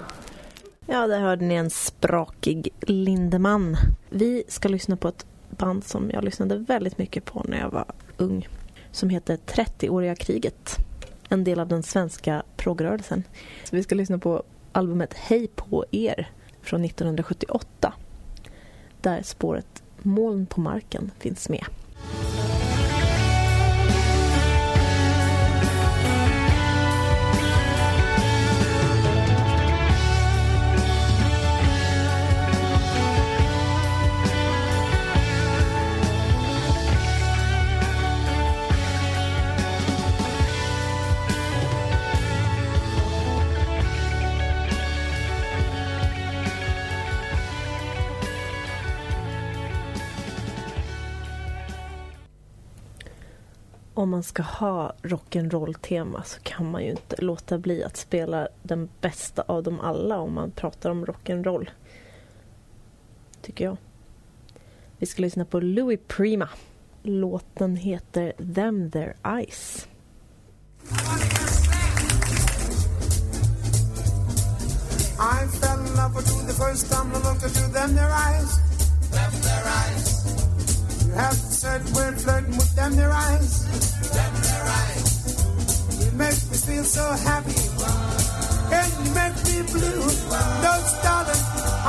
Ja, 0.85 1.07
där 1.07 1.19
hörde 1.19 1.45
ni 1.45 1.55
en 1.55 1.69
sprakig 1.69 2.69
Lindeman. 2.81 3.77
Vi 4.09 4.43
ska 4.47 4.69
lyssna 4.69 4.97
på 4.97 5.07
ett 5.07 5.25
band 5.49 5.83
som 5.83 6.11
jag 6.13 6.23
lyssnade 6.23 6.57
väldigt 6.57 6.97
mycket 6.97 7.25
på 7.25 7.45
när 7.47 7.59
jag 7.59 7.69
var 7.69 7.85
ung. 8.17 8.47
Som 8.91 9.09
heter 9.09 9.37
30-åriga 9.37 10.15
kriget. 10.15 10.77
En 11.29 11.43
del 11.43 11.59
av 11.59 11.67
den 11.67 11.83
svenska 11.83 12.43
progrörelsen. 12.57 13.23
Så 13.63 13.75
vi 13.75 13.83
ska 13.83 13.95
lyssna 13.95 14.17
på 14.17 14.43
albumet 14.71 15.13
Hej 15.13 15.47
på 15.55 15.85
er 15.91 16.29
från 16.61 16.85
1978. 16.85 17.93
Där 19.01 19.21
spåret 19.21 19.83
Moln 19.97 20.45
på 20.45 20.61
marken 20.61 21.11
finns 21.19 21.49
med. 21.49 21.65
Om 54.07 54.11
man 54.11 54.23
ska 54.23 54.43
ha 54.43 54.93
rock'n'roll-tema 55.03 56.23
så 56.23 56.39
kan 56.39 56.71
man 56.71 56.83
ju 56.83 56.91
inte 56.91 57.21
låta 57.21 57.57
bli 57.57 57.83
att 57.83 57.97
spela 57.97 58.47
den 58.63 58.89
bästa 59.01 59.43
av 59.47 59.63
dem 59.63 59.79
alla 59.79 60.19
om 60.19 60.33
man 60.33 60.51
pratar 60.51 60.89
om 60.89 61.05
rock'n'roll. 61.05 61.69
Tycker 63.41 63.65
jag. 63.65 63.77
Vi 64.97 65.05
ska 65.05 65.21
lyssna 65.21 65.45
på 65.45 65.59
Louis 65.59 65.99
Prima. 66.07 66.49
Låten 67.03 67.75
heter 67.75 68.33
Them 68.55 68.91
Their 68.91 69.15
Eyes. 69.37 69.87
I 75.19 75.47
fell 75.47 75.79
in 75.79 75.95
love 75.95 76.15
with 76.15 76.31
you 76.31 76.47
the 76.47 76.53
first 76.53 76.91
time 76.91 77.11
I 77.11 77.17
looked 77.17 77.43
at 77.43 77.57
you, 77.57 77.73
them 77.73 77.95
their 77.95 78.11
eyes. 78.11 78.57
Them 79.11 79.31
their 79.41 79.63
eyes. 79.65 80.36
You 81.17 81.33
certain 81.33 81.93
word 81.93 82.21
flirting 82.21 82.57
with 82.57 82.75
them 82.75 82.95
their 82.95 83.11
eyes. 83.11 83.51
Them 84.15 84.33
their 84.47 84.65
eyes. 84.81 86.05
You 86.05 86.11
make 86.11 86.41
me 86.51 86.57
feel 86.67 86.83
so 86.83 87.05
happy. 87.29 87.57
And 88.77 88.89
you 88.93 89.13
make 89.17 89.37
me 89.49 89.57
blue. 89.73 90.01
Those 90.65 90.91
darling, 91.01 91.43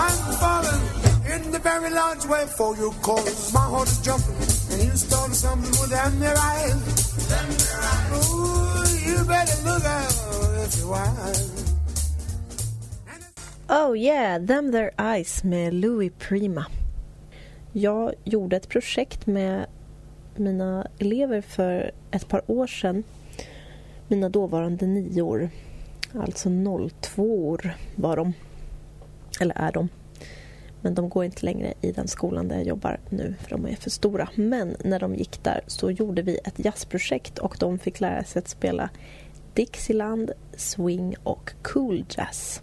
I'm 0.05 0.18
falling 0.40 0.82
in 1.34 1.50
the 1.52 1.59
very 1.59 1.90
large 1.90 2.24
way 2.24 2.46
for 2.46 2.74
you 2.76 2.90
cause 3.02 3.52
my 3.52 3.60
heart 3.60 3.88
is 3.88 4.00
jumping 4.00 4.34
and 4.72 4.82
you 4.82 4.96
started 4.96 5.34
something 5.34 5.70
with 5.80 5.90
them 5.90 6.20
their 6.20 6.36
eyes. 6.36 7.28
Them 7.28 7.48
their 7.62 7.80
eyes. 7.80 8.32
Ooh, 8.32 9.10
you 9.10 9.24
better 9.24 9.59
look 9.64 9.84
out 9.84 10.14
if 10.64 10.78
you're 10.78 10.88
wise. 10.88 11.74
Oh 13.68 13.92
yeah, 13.92 14.38
Them 14.38 14.70
Their 14.70 14.92
Eyes 14.98 15.44
med 15.44 15.74
Louis 15.74 16.09
Prima. 16.09 16.66
Jag 17.73 18.15
gjorde 18.24 18.57
ett 18.57 18.69
projekt 18.69 19.27
med 19.27 19.66
mina 20.36 20.86
elever 20.99 21.40
för 21.40 21.90
ett 22.11 22.28
par 22.28 22.51
år 22.51 22.66
sedan. 22.66 23.05
Mina 24.09 24.28
dåvarande 24.28 24.86
nior. 24.86 25.51
Alltså 26.15 26.51
02 27.01 27.49
år 27.49 27.77
var 27.97 28.16
de. 28.16 28.32
Eller 29.40 29.55
är 29.59 29.73
de. 29.73 29.89
Men 30.81 30.95
de 30.95 31.09
går 31.09 31.24
inte 31.24 31.45
längre 31.45 31.74
i 31.81 31.93
den 31.93 32.09
skolan 32.09 32.49
där 32.49 32.57
jag 32.57 32.66
jobbar 32.66 33.01
nu 33.09 33.35
för 33.40 33.51
de 33.51 33.66
är 33.66 33.77
för 33.77 33.90
stora. 33.90 34.28
Men 34.35 34.77
när 34.85 35.01
de 35.01 35.15
gick 35.15 35.45
där 35.45 35.61
så 35.66 35.90
gjorde 35.90 36.23
vi 36.23 36.39
ett 36.45 36.65
jazzprojekt 36.65 37.39
och 37.39 37.57
de 37.61 37.78
fick 37.78 38.01
lära 38.01 38.24
sig 38.24 38.40
att 38.40 38.49
spela 38.49 38.90
Dixieland, 39.55 40.31
swing 40.57 41.16
och 41.23 41.53
cool 41.62 42.05
jazz. 42.09 42.62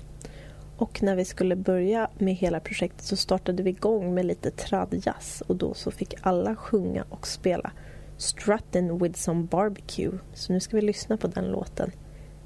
Och 0.78 1.04
när 1.04 1.16
vi 1.16 1.26
skulle 1.26 1.56
börja 1.56 2.10
med 2.18 2.36
hela 2.36 2.60
projektet 2.60 3.06
så 3.06 3.16
startade 3.16 3.64
vi 3.64 3.70
igång 3.70 4.14
med 4.14 4.26
lite 4.26 4.52
tradjazz 4.52 5.42
och 5.42 5.56
då 5.56 5.74
så 5.74 5.92
fick 5.92 6.14
alla 6.22 6.56
sjunga 6.56 7.06
och 7.10 7.28
spela 7.28 7.72
Struttin' 8.18 9.04
with 9.04 9.20
some 9.20 9.44
barbecue. 9.44 10.20
Så 10.34 10.54
nu 10.54 10.60
ska 10.60 10.76
vi 10.76 10.82
lyssna 10.82 11.18
på 11.18 11.28
den 11.28 11.52
låten 11.52 11.92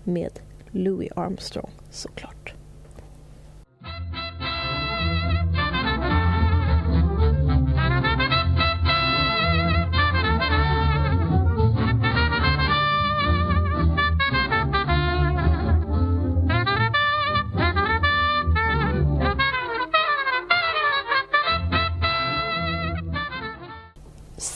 med 0.04 0.40
Louis 0.72 1.12
Armstrong 1.16 1.72
såklart. 1.90 2.59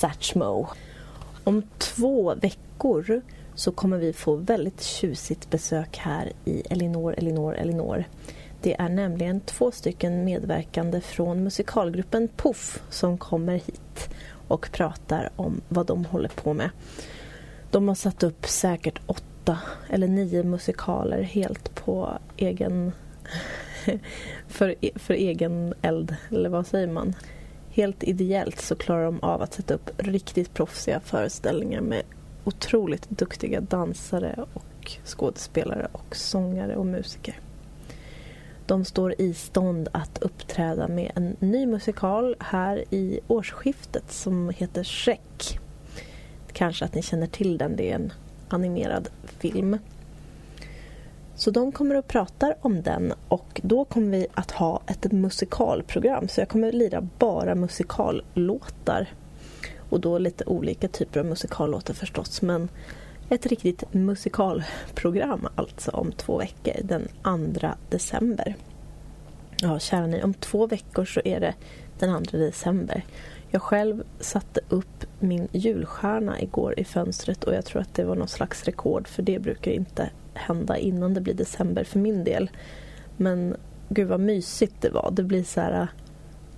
Satchmo. 0.03 0.67
Om 1.43 1.63
två 1.77 2.35
veckor 2.35 3.21
så 3.55 3.71
kommer 3.71 3.97
vi 3.97 4.13
få 4.13 4.35
väldigt 4.35 4.81
tjusigt 4.81 5.49
besök 5.49 5.97
här 5.97 6.31
i 6.45 6.61
Elinor, 6.69 7.13
Elinor, 7.17 7.55
Elinor. 7.55 8.03
Det 8.61 8.75
är 8.79 8.89
nämligen 8.89 9.39
två 9.39 9.71
stycken 9.71 10.25
medverkande 10.25 11.01
från 11.01 11.43
musikalgruppen 11.43 12.27
Puff 12.27 12.83
som 12.89 13.17
kommer 13.17 13.53
hit 13.53 14.09
och 14.47 14.69
pratar 14.71 15.29
om 15.35 15.61
vad 15.69 15.85
de 15.85 16.05
håller 16.05 16.29
på 16.29 16.53
med. 16.53 16.69
De 17.71 17.87
har 17.87 17.95
satt 17.95 18.23
upp 18.23 18.47
säkert 18.47 19.01
åtta 19.05 19.59
eller 19.89 20.07
nio 20.07 20.43
musikaler 20.43 21.21
helt 21.21 21.75
på 21.75 22.17
egen... 22.37 22.91
för, 24.47 24.75
för 24.99 25.13
egen 25.13 25.73
eld, 25.81 26.15
eller 26.29 26.49
vad 26.49 26.67
säger 26.67 26.87
man? 26.87 27.13
Helt 27.75 28.03
ideellt 28.03 28.61
så 28.61 28.75
klarar 28.75 29.05
de 29.05 29.19
av 29.19 29.41
att 29.41 29.53
sätta 29.53 29.73
upp 29.73 29.89
riktigt 29.97 30.53
proffsiga 30.53 30.99
föreställningar 30.99 31.81
med 31.81 32.03
otroligt 32.43 33.09
duktiga 33.09 33.61
dansare 33.61 34.45
och 34.53 34.91
skådespelare 35.05 35.87
och 35.91 36.15
sångare 36.15 36.75
och 36.75 36.85
musiker. 36.85 37.39
De 38.65 38.85
står 38.85 39.21
i 39.21 39.33
stånd 39.33 39.89
att 39.91 40.17
uppträda 40.17 40.87
med 40.87 41.11
en 41.15 41.35
ny 41.39 41.65
musikal 41.65 42.35
här 42.39 42.83
i 42.89 43.19
årsskiftet 43.27 44.11
som 44.11 44.49
heter 44.49 44.83
Shrek. 44.83 45.59
Kanske 46.51 46.85
att 46.85 46.95
ni 46.95 47.01
känner 47.01 47.27
till 47.27 47.57
den, 47.57 47.75
det 47.75 47.91
är 47.91 47.95
en 47.95 48.13
animerad 48.49 49.09
film. 49.23 49.77
Så 51.35 51.51
de 51.51 51.71
kommer 51.71 51.95
att 51.95 52.07
prata 52.07 52.55
om 52.61 52.81
den 52.81 53.13
och 53.27 53.61
då 53.63 53.85
kommer 53.85 54.17
vi 54.17 54.27
att 54.33 54.51
ha 54.51 54.81
ett 54.87 55.11
musikalprogram. 55.11 56.27
Så 56.27 56.41
jag 56.41 56.49
kommer 56.49 56.67
att 56.67 56.73
lira 56.73 57.07
bara 57.19 57.55
musikallåtar. 57.55 59.07
Och 59.89 59.99
då 59.99 60.17
lite 60.17 60.45
olika 60.45 60.87
typer 60.87 61.19
av 61.19 61.25
musikallåtar 61.25 61.93
förstås. 61.93 62.41
Men 62.41 62.69
ett 63.29 63.45
riktigt 63.45 63.93
musikalprogram 63.93 65.47
alltså 65.55 65.91
om 65.91 66.11
två 66.11 66.37
veckor, 66.37 66.73
den 66.83 67.07
2 67.59 67.67
december. 67.89 68.55
Ja, 69.61 69.79
kära 69.79 70.07
ni, 70.07 70.23
om 70.23 70.33
två 70.33 70.67
veckor 70.67 71.05
så 71.05 71.21
är 71.25 71.39
det 71.39 71.53
den 71.99 72.25
2 72.25 72.37
december. 72.37 73.03
Jag 73.49 73.61
själv 73.61 74.03
satte 74.19 74.61
upp 74.69 75.05
min 75.19 75.47
julstjärna 75.51 76.41
igår 76.41 76.79
i 76.79 76.83
fönstret 76.83 77.43
och 77.43 77.53
jag 77.53 77.65
tror 77.65 77.81
att 77.81 77.93
det 77.93 78.03
var 78.03 78.15
någon 78.15 78.27
slags 78.27 78.63
rekord 78.63 79.07
för 79.07 79.23
det 79.23 79.39
brukar 79.39 79.71
inte 79.71 80.09
hända 80.33 80.77
innan 80.77 81.13
det 81.13 81.21
blir 81.21 81.33
december 81.33 81.83
för 81.83 81.99
min 81.99 82.23
del. 82.23 82.49
Men 83.17 83.55
gud 83.89 84.07
vad 84.07 84.19
mysigt 84.19 84.81
det 84.81 84.89
var. 84.89 85.11
Det 85.11 85.23
blir 85.23 85.43
så 85.43 85.61
här 85.61 85.81
äh, 85.81 85.87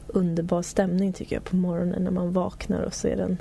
underbar 0.08 0.62
stämning 0.62 1.14
tycker 1.14 1.36
jag 1.36 1.44
på 1.44 1.56
morgonen 1.56 2.04
när 2.04 2.12
man 2.12 2.34
vaknar 2.34 2.82
och 2.82 2.94
ser 2.94 3.18
en 3.18 3.38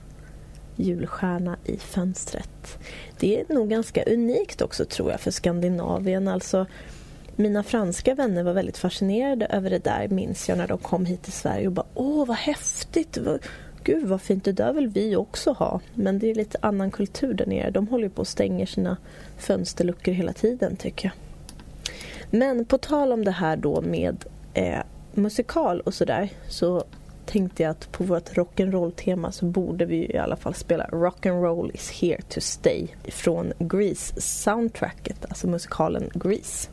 julstjärna 0.77 1.57
i 1.65 1.77
fönstret. 1.77 2.79
Det 3.19 3.41
är 3.41 3.55
nog 3.55 3.71
ganska 3.71 4.03
unikt 4.05 4.63
också 4.63 4.85
tror 4.85 5.11
jag 5.11 5.21
för 5.21 5.31
Skandinavien. 5.31 6.29
Alltså, 6.29 6.67
mina 7.37 7.63
franska 7.63 8.15
vänner 8.15 8.43
var 8.43 8.53
väldigt 8.53 8.79
fascinerade 8.79 9.47
över 9.47 9.71
det 9.71 9.85
där 9.85 10.09
minns 10.09 10.49
jag 10.49 10.59
när 10.59 10.69
de 10.69 10.79
kom 10.79 11.07
hit 11.07 11.23
till 11.23 11.33
Sverige 11.33 11.67
och 11.67 11.73
bara 11.73 11.87
åh 11.95 12.27
vad 12.27 12.37
häftigt, 12.37 13.19
gud 13.85 14.05
vad 14.05 14.21
fint, 14.21 14.45
det 14.45 14.53
där 14.53 14.73
vill 14.73 14.89
vi 14.89 15.17
också 15.17 15.53
ha. 15.53 15.81
Men 15.95 16.19
det 16.19 16.31
är 16.31 16.35
lite 16.35 16.59
annan 16.61 16.91
kultur 16.91 17.35
där 17.35 17.47
nere. 17.47 17.71
De 17.71 17.89
håller 17.89 18.09
på 18.09 18.21
och 18.21 18.29
stänger 18.29 18.67
sina 18.67 18.97
fönsterluckor 19.39 20.13
hela 20.13 20.33
tiden 20.33 20.77
tycker 20.77 21.09
jag. 21.09 21.15
Men 22.31 22.65
på 22.65 22.79
tal 22.79 23.13
om 23.13 23.25
det 23.25 23.31
här 23.31 23.57
då 23.57 23.81
med 23.81 24.25
eh, 24.55 24.81
musikal 25.13 25.81
och 25.81 25.95
sådär 25.95 26.29
så 26.49 26.85
tänkte 27.27 27.63
jag 27.63 27.71
att 27.71 27.93
på 27.93 28.05
vårt 28.05 28.31
rock'n'roll-tema 28.31 29.31
så 29.31 29.45
borde 29.45 29.85
vi 29.85 30.13
i 30.13 30.19
alla 30.19 30.37
fall 30.37 30.55
spela 30.55 30.87
Rock'n'roll 30.87 31.71
is 31.75 31.91
here 31.91 32.23
to 32.23 32.41
stay 32.41 32.89
från 33.05 33.53
Grease-soundtracket, 33.59 35.27
alltså 35.29 35.47
musikalen 35.47 36.11
Grease. 36.15 36.69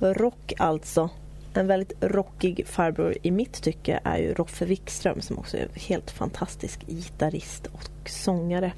Rock 0.00 0.52
alltså. 0.58 1.10
En 1.54 1.66
väldigt 1.66 1.92
rockig 2.00 2.66
farbror 2.66 3.16
i 3.22 3.30
mitt 3.30 3.62
tycke 3.62 4.00
är 4.04 4.18
ju 4.18 4.34
Roffe 4.34 4.64
Wikström 4.64 5.20
som 5.20 5.38
också 5.38 5.56
är 5.56 5.62
en 5.62 5.68
helt 5.74 6.10
fantastisk 6.10 6.86
gitarrist 6.86 7.66
och 7.66 8.10
sångare. 8.10 8.72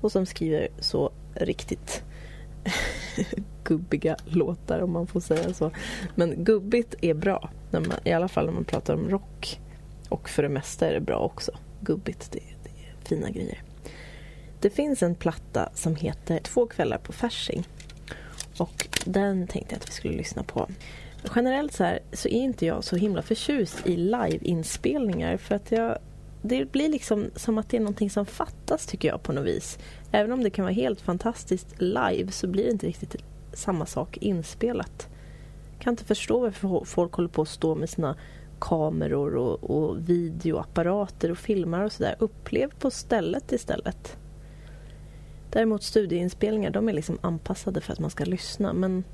Och 0.00 0.12
som 0.12 0.26
skriver 0.26 0.68
så 0.78 1.12
riktigt 1.34 2.02
gubbiga 3.64 4.16
låtar 4.24 4.80
om 4.80 4.92
man 4.92 5.06
får 5.06 5.20
säga 5.20 5.54
så. 5.54 5.70
Men 6.14 6.44
gubbigt 6.44 6.94
är 7.00 7.14
bra, 7.14 7.50
när 7.70 7.80
man, 7.80 7.98
i 8.04 8.12
alla 8.12 8.28
fall 8.28 8.46
när 8.46 8.52
man 8.52 8.64
pratar 8.64 8.94
om 8.94 9.10
rock. 9.10 9.60
Och 10.08 10.28
för 10.28 10.42
det 10.42 10.48
mesta 10.48 10.88
är 10.88 10.92
det 10.92 11.00
bra 11.00 11.18
också. 11.18 11.52
Gubbigt, 11.80 12.32
det, 12.32 12.40
det 12.62 12.70
är 12.70 13.08
fina 13.08 13.30
grejer. 13.30 13.62
Det 14.60 14.70
finns 14.70 15.02
en 15.02 15.14
platta 15.14 15.68
som 15.74 15.96
heter 15.96 16.38
Två 16.38 16.66
kvällar 16.66 16.98
på 16.98 17.12
Fasching. 17.12 17.64
Och 18.58 18.88
den 19.04 19.46
tänkte 19.46 19.74
jag 19.74 19.80
att 19.80 19.88
vi 19.88 19.92
skulle 19.92 20.16
lyssna 20.16 20.42
på. 20.42 20.68
Generellt 21.36 21.72
så, 21.72 21.84
här, 21.84 21.98
så 22.12 22.28
är 22.28 22.42
inte 22.42 22.66
jag 22.66 22.84
så 22.84 22.96
himla 22.96 23.22
förtjust 23.22 23.86
i 23.86 23.96
liveinspelningar 23.96 25.36
för 25.36 25.54
att 25.54 25.72
jag 25.72 25.98
det 26.46 26.72
blir 26.72 26.88
liksom 26.88 27.30
som 27.36 27.58
att 27.58 27.68
det 27.68 27.76
är 27.76 27.80
någonting 27.80 28.10
som 28.10 28.26
fattas 28.26 28.86
tycker 28.86 29.08
jag 29.08 29.22
på 29.22 29.32
något 29.32 29.44
vis. 29.44 29.78
Även 30.12 30.32
om 30.32 30.42
det 30.42 30.50
kan 30.50 30.64
vara 30.64 30.74
helt 30.74 31.00
fantastiskt 31.00 31.74
live 31.78 32.32
så 32.32 32.46
blir 32.46 32.64
det 32.64 32.70
inte 32.70 32.86
riktigt 32.86 33.16
samma 33.52 33.86
sak 33.86 34.16
inspelat. 34.16 35.08
Jag 35.72 35.82
kan 35.82 35.92
inte 35.92 36.04
förstå 36.04 36.38
varför 36.40 36.84
folk 36.84 37.12
håller 37.12 37.28
på 37.28 37.42
att 37.42 37.48
stå 37.48 37.74
med 37.74 37.90
sina 37.90 38.16
kameror 38.60 39.34
och, 39.34 39.70
och 39.70 40.08
videoapparater 40.08 41.30
och 41.30 41.38
filmar 41.38 41.84
och 41.84 41.92
sådär. 41.92 42.16
Upplev 42.18 42.70
på 42.78 42.90
stället 42.90 43.52
istället. 43.52 44.16
Däremot 45.54 45.82
studieinspelningar, 45.82 46.70
de 46.70 46.88
är 46.88 46.92
liksom 46.92 47.18
anpassade 47.20 47.80
för 47.80 47.92
att 47.92 47.98
man 47.98 48.10
ska 48.10 48.24
lyssna. 48.24 48.72
Men 48.72 49.04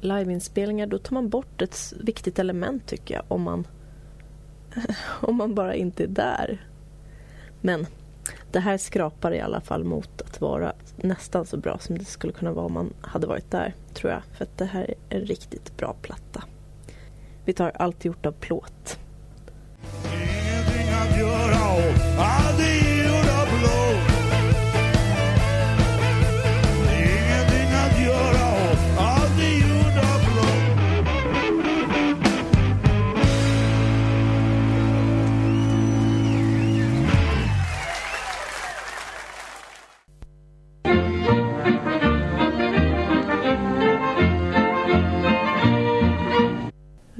liveinspelningar, 0.00 0.86
då 0.86 0.98
tar 0.98 1.14
man 1.14 1.28
bort 1.28 1.62
ett 1.62 1.92
viktigt 2.00 2.38
element 2.38 2.86
tycker 2.86 3.14
jag. 3.14 3.24
Om 3.28 3.42
man, 3.42 3.66
om 5.20 5.36
man 5.36 5.54
bara 5.54 5.74
inte 5.74 6.02
är 6.02 6.08
där. 6.08 6.66
Men 7.60 7.86
det 8.52 8.60
här 8.60 8.78
skrapar 8.78 9.34
i 9.34 9.40
alla 9.40 9.60
fall 9.60 9.84
mot 9.84 10.22
att 10.22 10.40
vara 10.40 10.72
nästan 10.96 11.46
så 11.46 11.56
bra 11.56 11.78
som 11.78 11.98
det 11.98 12.04
skulle 12.04 12.32
kunna 12.32 12.52
vara 12.52 12.66
om 12.66 12.72
man 12.72 12.92
hade 13.00 13.26
varit 13.26 13.50
där, 13.50 13.74
tror 13.94 14.12
jag. 14.12 14.22
För 14.32 14.44
att 14.44 14.58
det 14.58 14.64
här 14.64 14.94
är 15.08 15.16
en 15.18 15.26
riktigt 15.26 15.76
bra 15.76 15.94
platta. 16.02 16.44
Vi 17.44 17.52
tar 17.52 17.72
Allt 17.74 18.04
gjort 18.04 18.26
av 18.26 18.32
plåt. 18.32 18.98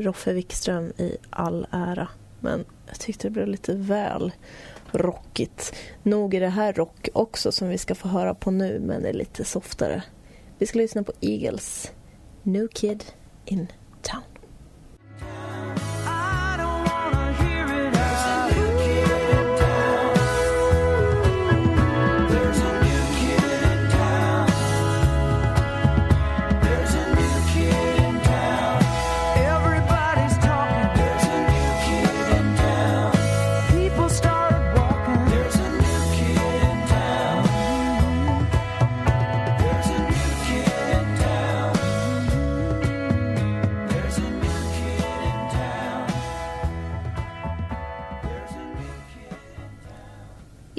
Roffe 0.02 0.32
Wikström 0.32 0.92
i 0.96 1.16
all 1.30 1.66
ära. 1.70 2.08
Men 2.40 2.64
jag 2.86 3.00
tyckte 3.00 3.26
det 3.26 3.30
blev 3.30 3.46
lite 3.48 3.74
väl 3.74 4.32
rockigt. 4.90 5.74
Nog 6.02 6.34
är 6.34 6.40
det 6.40 6.48
här 6.48 6.72
rock 6.72 7.08
också 7.12 7.52
som 7.52 7.68
vi 7.68 7.78
ska 7.78 7.94
få 7.94 8.08
höra 8.08 8.34
på 8.34 8.50
nu, 8.50 8.80
men 8.80 9.02
det 9.02 9.08
är 9.08 9.12
lite 9.12 9.44
softare. 9.44 10.02
Vi 10.58 10.66
ska 10.66 10.78
lyssna 10.78 11.02
på 11.02 11.12
Eagles, 11.20 11.92
New 12.42 12.68
Kid 12.68 13.04
in 13.44 13.66
Town. 14.02 14.31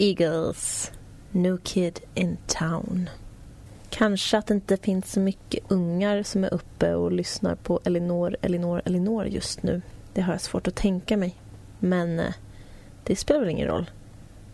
Eagles, 0.03 0.91
No 1.31 1.57
Kid 1.63 1.99
in 2.13 2.37
Town. 2.47 3.09
Kanske 3.89 4.37
att 4.37 4.47
det 4.47 4.53
inte 4.53 4.77
finns 4.77 5.11
så 5.11 5.19
mycket 5.19 5.71
ungar 5.71 6.23
som 6.23 6.43
är 6.43 6.53
uppe 6.53 6.93
och 6.93 7.11
lyssnar 7.11 7.55
på 7.55 7.79
Elinor, 7.83 8.37
Elinor, 8.41 8.81
Elinor 8.85 9.25
just 9.25 9.63
nu. 9.63 9.81
Det 10.13 10.21
har 10.21 10.33
jag 10.33 10.41
svårt 10.41 10.67
att 10.67 10.75
tänka 10.75 11.17
mig. 11.17 11.35
Men 11.79 12.19
eh, 12.19 12.33
det 13.03 13.15
spelar 13.15 13.39
väl 13.39 13.49
ingen 13.49 13.67
roll. 13.67 13.91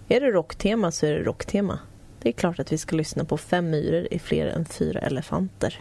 Är 0.07 0.21
det 0.21 0.31
rocktema 0.31 0.91
så 0.91 1.05
är 1.05 1.11
det 1.11 1.23
rocktema. 1.23 1.79
Det 2.21 2.29
är 2.29 2.33
klart 2.33 2.59
att 2.59 2.71
vi 2.71 2.77
ska 2.77 2.95
lyssna 2.95 3.25
på 3.25 3.37
Fem 3.37 3.69
myror 3.69 4.07
i 4.11 4.19
fler 4.19 4.47
än 4.47 4.65
fyra 4.65 4.99
elefanter. 4.99 5.79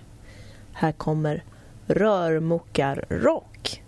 Här 0.73 0.93
kommer 0.93 1.45
Rörmokarrock. 1.86 3.82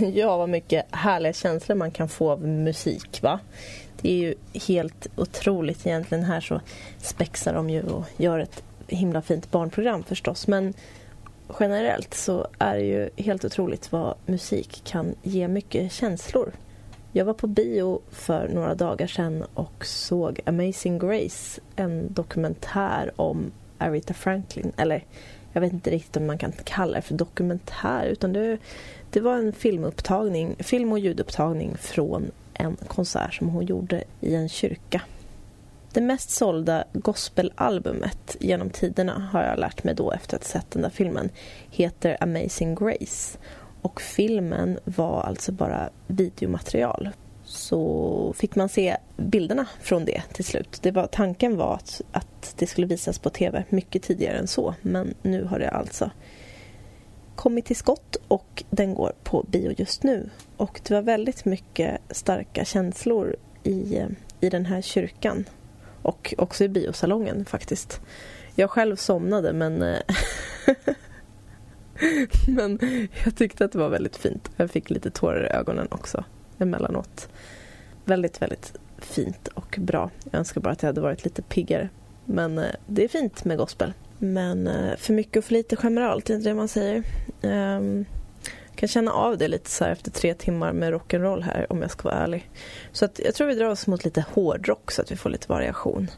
Ja, 0.14 0.36
vad 0.36 0.48
mycket 0.48 0.86
härliga 0.90 1.32
känslor 1.32 1.76
man 1.76 1.90
kan 1.90 2.08
få 2.08 2.30
av 2.30 2.46
musik, 2.46 3.22
va? 3.22 3.40
Det 4.00 4.10
är 4.10 4.16
ju 4.16 4.34
helt 4.68 5.06
otroligt 5.16 5.86
egentligen. 5.86 6.24
Här 6.24 6.40
så 6.40 6.60
spexar 6.98 7.54
de 7.54 7.70
ju 7.70 7.82
och 7.82 8.04
gör 8.16 8.38
ett 8.38 8.62
himla 8.86 9.22
fint 9.22 9.50
barnprogram 9.50 10.02
förstås. 10.02 10.46
Men 10.46 10.74
generellt 11.60 12.14
så 12.14 12.46
är 12.58 12.74
det 12.74 12.84
ju 12.84 13.10
helt 13.16 13.44
otroligt 13.44 13.92
vad 13.92 14.14
musik 14.26 14.82
kan 14.84 15.14
ge 15.22 15.48
mycket 15.48 15.92
känslor. 15.92 16.52
Jag 17.12 17.24
var 17.24 17.34
på 17.34 17.46
bio 17.46 18.00
för 18.10 18.48
några 18.48 18.74
dagar 18.74 19.06
sedan 19.06 19.44
och 19.54 19.86
såg 19.86 20.40
Amazing 20.46 20.98
Grace, 20.98 21.60
en 21.76 22.12
dokumentär 22.12 23.12
om 23.16 23.52
Aretha 23.78 24.14
Franklin. 24.14 24.72
Eller 24.76 25.04
jag 25.52 25.60
vet 25.60 25.72
inte 25.72 25.90
riktigt 25.90 26.16
om 26.16 26.26
man 26.26 26.38
kan 26.38 26.52
kalla 26.64 26.94
det 26.94 27.02
för 27.02 27.14
dokumentär 27.14 28.06
utan 28.06 28.32
det, 28.32 28.58
det 29.10 29.20
var 29.20 29.36
en 29.36 29.52
filmupptagning, 29.52 30.56
film 30.58 30.92
och 30.92 30.98
ljudupptagning 30.98 31.76
från 31.76 32.30
en 32.54 32.76
konsert 32.76 33.34
som 33.34 33.48
hon 33.48 33.66
gjorde 33.66 34.04
i 34.20 34.34
en 34.34 34.48
kyrka. 34.48 35.02
Det 35.92 36.00
mest 36.00 36.30
sålda 36.30 36.84
gospelalbumet 36.92 38.36
genom 38.40 38.70
tiderna 38.70 39.28
har 39.32 39.42
jag 39.42 39.58
lärt 39.58 39.84
mig 39.84 39.94
då 39.94 40.12
efter 40.12 40.36
att 40.36 40.44
ha 40.44 40.48
sett 40.48 40.70
den 40.70 40.82
där 40.82 40.90
filmen 40.90 41.30
heter 41.70 42.16
Amazing 42.20 42.74
Grace 42.74 43.38
och 43.82 44.00
filmen 44.00 44.78
var 44.84 45.22
alltså 45.22 45.52
bara 45.52 45.90
videomaterial. 46.06 47.08
Så 47.44 48.34
fick 48.36 48.56
man 48.56 48.68
se 48.68 48.96
bilderna 49.16 49.66
från 49.80 50.04
det 50.04 50.22
till 50.32 50.44
slut. 50.44 50.78
Det 50.82 50.90
var, 50.90 51.06
tanken 51.06 51.56
var 51.56 51.74
att, 51.74 52.00
att 52.12 52.54
det 52.58 52.66
skulle 52.66 52.86
visas 52.86 53.18
på 53.18 53.30
tv 53.30 53.64
mycket 53.68 54.02
tidigare 54.02 54.38
än 54.38 54.46
så 54.46 54.74
men 54.82 55.14
nu 55.22 55.44
har 55.44 55.58
det 55.58 55.70
alltså 55.70 56.10
kommit 57.40 57.64
till 57.64 57.76
skott 57.76 58.16
och 58.28 58.64
den 58.70 58.94
går 58.94 59.12
på 59.24 59.42
bio 59.42 59.74
just 59.76 60.02
nu. 60.02 60.30
Och 60.56 60.80
det 60.84 60.94
var 60.94 61.02
väldigt 61.02 61.44
mycket 61.44 62.00
starka 62.10 62.64
känslor 62.64 63.36
i, 63.62 63.96
eh, 63.98 64.08
i 64.40 64.50
den 64.50 64.66
här 64.66 64.82
kyrkan. 64.82 65.44
Och 66.02 66.34
också 66.38 66.64
i 66.64 66.68
biosalongen 66.68 67.44
faktiskt. 67.44 68.00
Jag 68.54 68.70
själv 68.70 68.96
somnade 68.96 69.52
men 69.52 69.82
eh, 69.82 70.00
Men 72.46 72.78
jag 73.24 73.36
tyckte 73.36 73.64
att 73.64 73.72
det 73.72 73.78
var 73.78 73.88
väldigt 73.88 74.16
fint. 74.16 74.50
Jag 74.56 74.70
fick 74.70 74.90
lite 74.90 75.10
tårar 75.10 75.46
i 75.46 75.48
ögonen 75.48 75.88
också 75.90 76.24
emellanåt. 76.58 77.28
Väldigt, 78.04 78.42
väldigt 78.42 78.72
fint 78.98 79.48
och 79.48 79.76
bra. 79.78 80.10
Jag 80.24 80.38
önskar 80.38 80.60
bara 80.60 80.70
att 80.70 80.82
jag 80.82 80.88
hade 80.88 81.00
varit 81.00 81.24
lite 81.24 81.42
piggare. 81.42 81.88
Men 82.24 82.58
eh, 82.58 82.74
det 82.86 83.04
är 83.04 83.08
fint 83.08 83.44
med 83.44 83.58
gospel. 83.58 83.92
Men 84.22 84.66
eh, 84.66 84.96
för 84.96 85.12
mycket 85.12 85.36
och 85.36 85.44
för 85.44 85.52
lite 85.52 85.76
generellt, 85.82 86.30
är 86.30 86.34
inte 86.34 86.48
är 86.48 86.50
det 86.50 86.56
man 86.56 86.68
säger. 86.68 87.02
Um, 87.42 88.04
kan 88.74 88.88
känna 88.88 89.12
av 89.12 89.38
det 89.38 89.48
lite 89.48 89.70
så 89.70 89.84
här 89.84 89.92
efter 89.92 90.10
tre 90.10 90.34
timmar 90.34 90.72
med 90.72 90.94
rock'n'roll 90.94 91.42
här 91.42 91.66
om 91.72 91.82
jag 91.82 91.90
ska 91.90 92.08
vara 92.08 92.18
ärlig. 92.18 92.50
Så 92.92 93.04
att 93.04 93.20
jag 93.24 93.34
tror 93.34 93.46
vi 93.46 93.54
drar 93.54 93.68
oss 93.68 93.86
mot 93.86 94.04
lite 94.04 94.24
hårdrock 94.32 94.90
så 94.90 95.02
att 95.02 95.12
vi 95.12 95.16
får 95.16 95.30
lite 95.30 95.48
variation. 95.48 96.10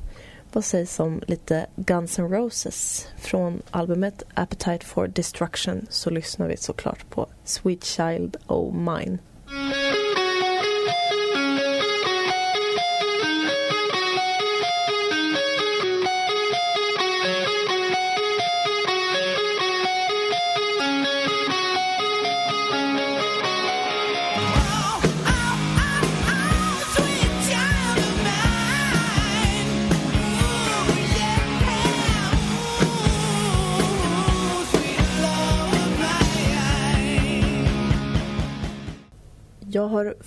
Vad 0.53 0.65
sägs 0.65 1.01
om 1.01 1.23
lite 1.27 1.66
Guns 1.77 2.19
N' 2.19 2.31
Roses? 2.31 3.09
Från 3.19 3.62
albumet 3.70 4.23
Appetite 4.35 4.87
for 4.87 5.07
Destruction 5.07 5.87
så 5.91 6.11
lyssnar 6.11 6.49
vi 6.49 6.57
såklart 6.57 7.11
på 7.11 7.27
Sweet 7.45 7.85
Child 7.85 8.37
O' 8.47 8.73
Mine. 8.73 9.19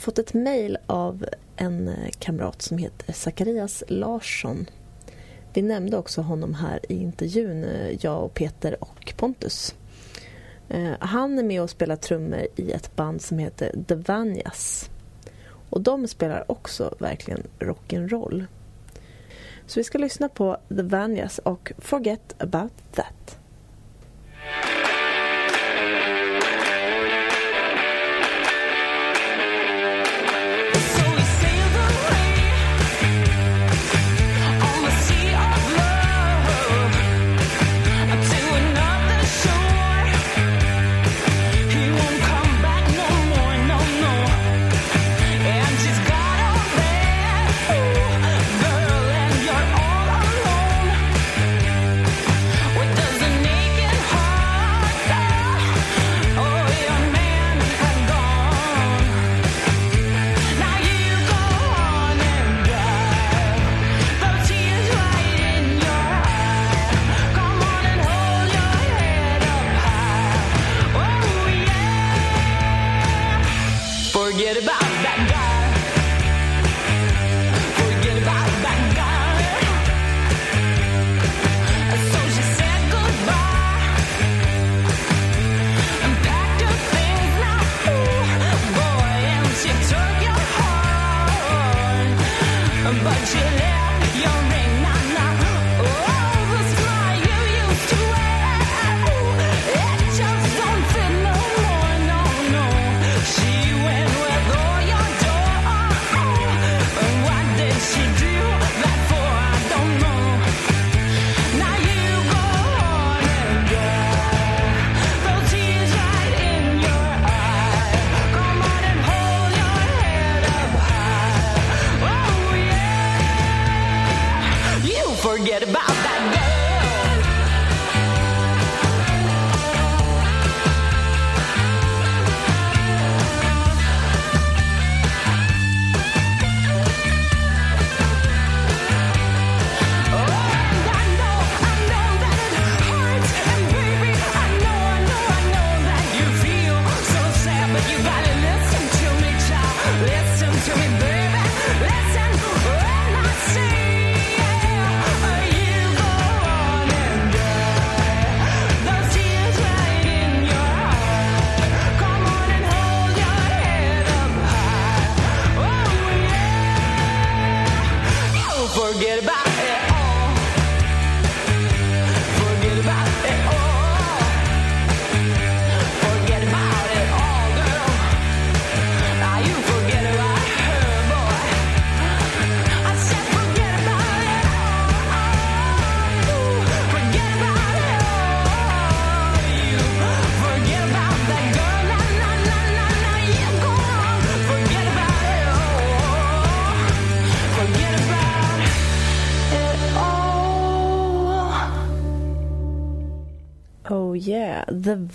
Fått 0.05 0.19
ett 0.19 0.33
mejl 0.33 0.77
av 0.87 1.25
en 1.55 1.87
eh, 1.87 2.09
kamrat 2.19 2.61
som 2.61 2.77
heter 2.77 3.13
Zacharias 3.13 3.83
Larsson. 3.87 4.65
Vi 5.53 5.61
nämnde 5.61 5.97
också 5.97 6.21
honom 6.21 6.53
här 6.53 6.79
i 6.91 6.95
intervjun, 6.95 7.63
eh, 7.63 8.05
jag 8.05 8.23
och 8.23 8.33
Peter 8.33 8.83
och 8.83 9.13
Pontus. 9.17 9.75
Eh, 10.69 10.91
han 10.99 11.39
är 11.39 11.43
med 11.43 11.61
och 11.61 11.69
spelar 11.69 11.95
trummor 11.95 12.47
i 12.55 12.71
ett 12.71 12.95
band 12.95 13.21
som 13.21 13.39
heter 13.39 13.83
The 13.87 13.95
Vanjas. 13.95 14.89
Och 15.69 15.81
de 15.81 16.07
spelar 16.07 16.51
också 16.51 16.95
verkligen 16.99 17.43
rock'n'roll. 17.59 18.45
Så 19.65 19.79
vi 19.79 19.83
ska 19.83 19.97
lyssna 19.97 20.29
på 20.29 20.57
The 20.69 20.83
Vanjas 20.83 21.39
och 21.39 21.71
Forget 21.77 22.35
about 22.37 22.73
that. 22.93 23.37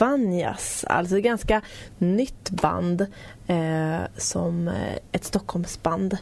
Vanjas. 0.01 0.85
Alltså 0.89 1.19
ett 1.19 1.25
ganska 1.25 1.63
nytt 1.99 2.51
band 2.51 3.07
eh, 3.47 4.01
som 4.17 4.69
eh, 4.69 4.97
ett 5.13 5.25
Stockholmsband 5.25 6.17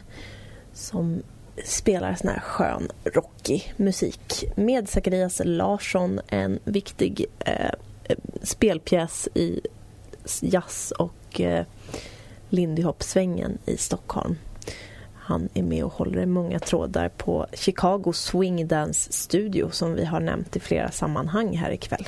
som 0.73 1.21
spelar 1.65 2.15
sån 2.15 2.29
här 2.29 2.39
skön, 2.39 2.89
rockig 3.03 3.73
musik 3.77 4.45
med 4.55 4.89
Zacharias 4.89 5.41
Larsson, 5.45 6.19
en 6.27 6.59
viktig 6.63 7.25
eh, 7.39 7.71
spelpjäs 8.41 9.27
i 9.33 9.61
jazz 10.41 10.91
och 10.91 11.41
eh, 11.41 11.65
lindy 12.49 12.81
hop-svängen 12.81 13.57
i 13.65 13.77
Stockholm. 13.77 14.35
Han 15.13 15.49
är 15.53 15.63
med 15.63 15.83
och 15.83 15.93
håller 15.93 16.21
i 16.21 16.25
många 16.25 16.59
trådar 16.59 17.09
på 17.09 17.47
Chicago 17.53 18.13
Swing 18.13 18.67
Dance 18.67 19.11
Studio 19.11 19.69
som 19.71 19.93
vi 19.93 20.05
har 20.05 20.19
nämnt 20.19 20.55
i 20.55 20.59
flera 20.59 20.91
sammanhang 20.91 21.57
här 21.57 21.71
ikväll. 21.71 22.07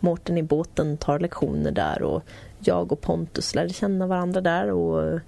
Mårten 0.00 0.38
i 0.38 0.42
båten 0.42 0.96
tar 0.96 1.18
lektioner 1.18 1.70
där 1.70 2.02
och 2.02 2.22
jag 2.58 2.92
och 2.92 3.00
Pontus 3.00 3.54
lärde 3.54 3.72
känna 3.72 4.06
varandra 4.06 4.40
där 4.40 4.70
och 4.70 5.20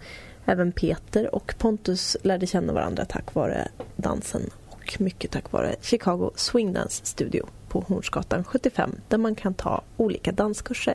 även 0.44 0.72
Peter 0.72 1.34
och 1.34 1.54
Pontus 1.58 2.16
lärde 2.22 2.46
känna 2.46 2.72
varandra 2.72 3.04
tack 3.04 3.34
vare 3.34 3.68
dansen 3.96 4.50
och 4.68 4.96
mycket 5.00 5.30
tack 5.30 5.52
vare 5.52 5.74
Chicago 5.80 6.30
Swing 6.34 6.72
Dance 6.72 7.06
Studio 7.06 7.46
på 7.68 7.80
Hornsgatan 7.80 8.44
75 8.44 8.94
där 9.08 9.18
man 9.18 9.34
kan 9.34 9.54
ta 9.54 9.82
olika 9.96 10.32
danskurser. 10.32 10.94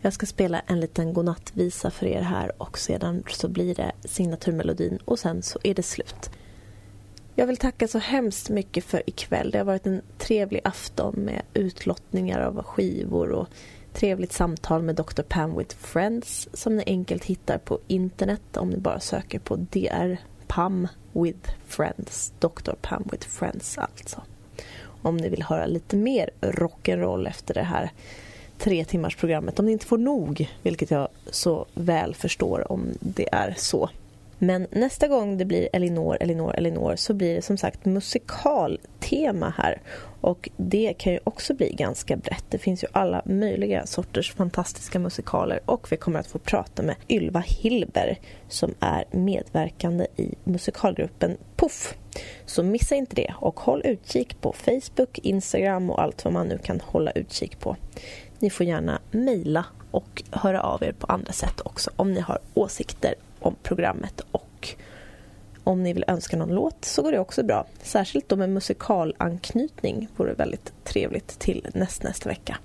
Jag 0.00 0.12
ska 0.12 0.26
spela 0.26 0.60
en 0.66 0.80
liten 0.80 1.12
godnattvisa 1.14 1.90
för 1.90 2.06
er 2.06 2.20
här 2.22 2.62
och 2.62 2.78
sedan 2.78 3.22
så 3.28 3.48
blir 3.48 3.74
det 3.74 3.92
signaturmelodin 4.04 4.98
och 5.04 5.18
sen 5.18 5.42
så 5.42 5.58
är 5.62 5.74
det 5.74 5.82
slut. 5.82 6.30
Jag 7.38 7.46
vill 7.46 7.56
tacka 7.56 7.88
så 7.88 7.98
hemskt 7.98 8.48
mycket 8.48 8.84
för 8.84 9.02
ikväll. 9.06 9.50
Det 9.50 9.58
har 9.58 9.64
varit 9.64 9.86
en 9.86 10.02
trevlig 10.18 10.60
afton 10.64 11.14
med 11.14 11.42
utlottningar 11.54 12.40
av 12.40 12.62
skivor 12.62 13.30
och 13.32 13.48
trevligt 13.92 14.32
samtal 14.32 14.82
med 14.82 14.94
Dr. 14.94 15.22
Pam 15.22 15.58
with 15.58 15.76
Friends 15.76 16.48
som 16.52 16.76
ni 16.76 16.82
enkelt 16.86 17.24
hittar 17.24 17.58
på 17.58 17.78
internet 17.86 18.56
om 18.56 18.70
ni 18.70 18.76
bara 18.76 19.00
söker 19.00 19.38
på 19.38 19.56
DR 19.56 20.16
Pam 20.46 20.88
with 21.12 21.50
Friends. 21.66 22.32
Dr. 22.38 22.72
Pam 22.80 23.08
with 23.12 23.28
Friends 23.28 23.78
alltså. 23.78 24.22
Om 25.02 25.16
ni 25.16 25.28
vill 25.28 25.42
höra 25.42 25.66
lite 25.66 25.96
mer 25.96 26.30
rock'n'roll 26.40 27.28
efter 27.28 27.54
det 27.54 27.62
här 27.62 27.90
tre 28.58 28.84
timmars 28.84 29.16
programmet 29.16 29.58
om 29.58 29.66
ni 29.66 29.72
inte 29.72 29.86
får 29.86 29.98
nog, 29.98 30.50
vilket 30.62 30.90
jag 30.90 31.08
så 31.30 31.66
väl 31.74 32.14
förstår 32.14 32.72
om 32.72 32.88
det 33.00 33.28
är 33.32 33.54
så. 33.58 33.90
Men 34.38 34.66
nästa 34.70 35.08
gång 35.08 35.38
det 35.38 35.44
blir 35.44 35.68
Elinor, 35.72 36.16
Elinor, 36.20 36.54
Elinor 36.54 36.96
så 36.96 37.14
blir 37.14 37.34
det 37.34 37.42
som 37.42 37.56
sagt 37.56 37.84
musikaltema 37.84 39.54
här. 39.56 39.80
Och 40.20 40.48
det 40.56 40.94
kan 40.98 41.12
ju 41.12 41.18
också 41.24 41.54
bli 41.54 41.72
ganska 41.72 42.16
brett. 42.16 42.44
Det 42.48 42.58
finns 42.58 42.84
ju 42.84 42.88
alla 42.92 43.22
möjliga 43.24 43.86
sorters 43.86 44.32
fantastiska 44.32 44.98
musikaler 44.98 45.60
och 45.64 45.92
vi 45.92 45.96
kommer 45.96 46.20
att 46.20 46.26
få 46.26 46.38
prata 46.38 46.82
med 46.82 46.96
Ylva 47.08 47.40
Hilber 47.40 48.18
som 48.48 48.74
är 48.80 49.04
medverkande 49.10 50.06
i 50.16 50.34
musikalgruppen 50.44 51.36
Puff. 51.56 51.94
Så 52.46 52.62
missa 52.62 52.94
inte 52.94 53.14
det 53.16 53.34
och 53.40 53.60
håll 53.60 53.82
utkik 53.84 54.40
på 54.40 54.52
Facebook, 54.52 55.18
Instagram 55.18 55.90
och 55.90 56.02
allt 56.02 56.24
vad 56.24 56.32
man 56.32 56.48
nu 56.48 56.58
kan 56.58 56.80
hålla 56.80 57.10
utkik 57.10 57.60
på. 57.60 57.76
Ni 58.38 58.50
får 58.50 58.66
gärna 58.66 59.00
mejla 59.10 59.64
och 59.90 60.22
höra 60.30 60.60
av 60.62 60.82
er 60.82 60.92
på 60.92 61.06
andra 61.06 61.32
sätt 61.32 61.60
också 61.64 61.90
om 61.96 62.12
ni 62.12 62.20
har 62.20 62.38
åsikter 62.54 63.14
om 63.48 63.56
programmet 63.62 64.20
och 64.32 64.76
om 65.64 65.82
ni 65.82 65.92
vill 65.92 66.04
önska 66.08 66.36
någon 66.36 66.54
låt 66.54 66.84
så 66.84 67.02
går 67.02 67.12
det 67.12 67.18
också 67.18 67.42
bra. 67.42 67.66
Särskilt 67.82 68.28
då 68.28 68.36
med 68.36 68.50
musikalanknytning 68.50 70.08
vore 70.16 70.34
väldigt 70.34 70.72
trevligt 70.84 71.38
till 71.38 71.66
näst, 71.74 72.02
nästa 72.02 72.28
vecka. 72.28 72.58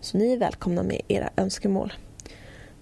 Så 0.00 0.18
ni 0.18 0.32
är 0.32 0.38
välkomna 0.38 0.82
med 0.82 1.00
era 1.08 1.30
önskemål. 1.36 1.92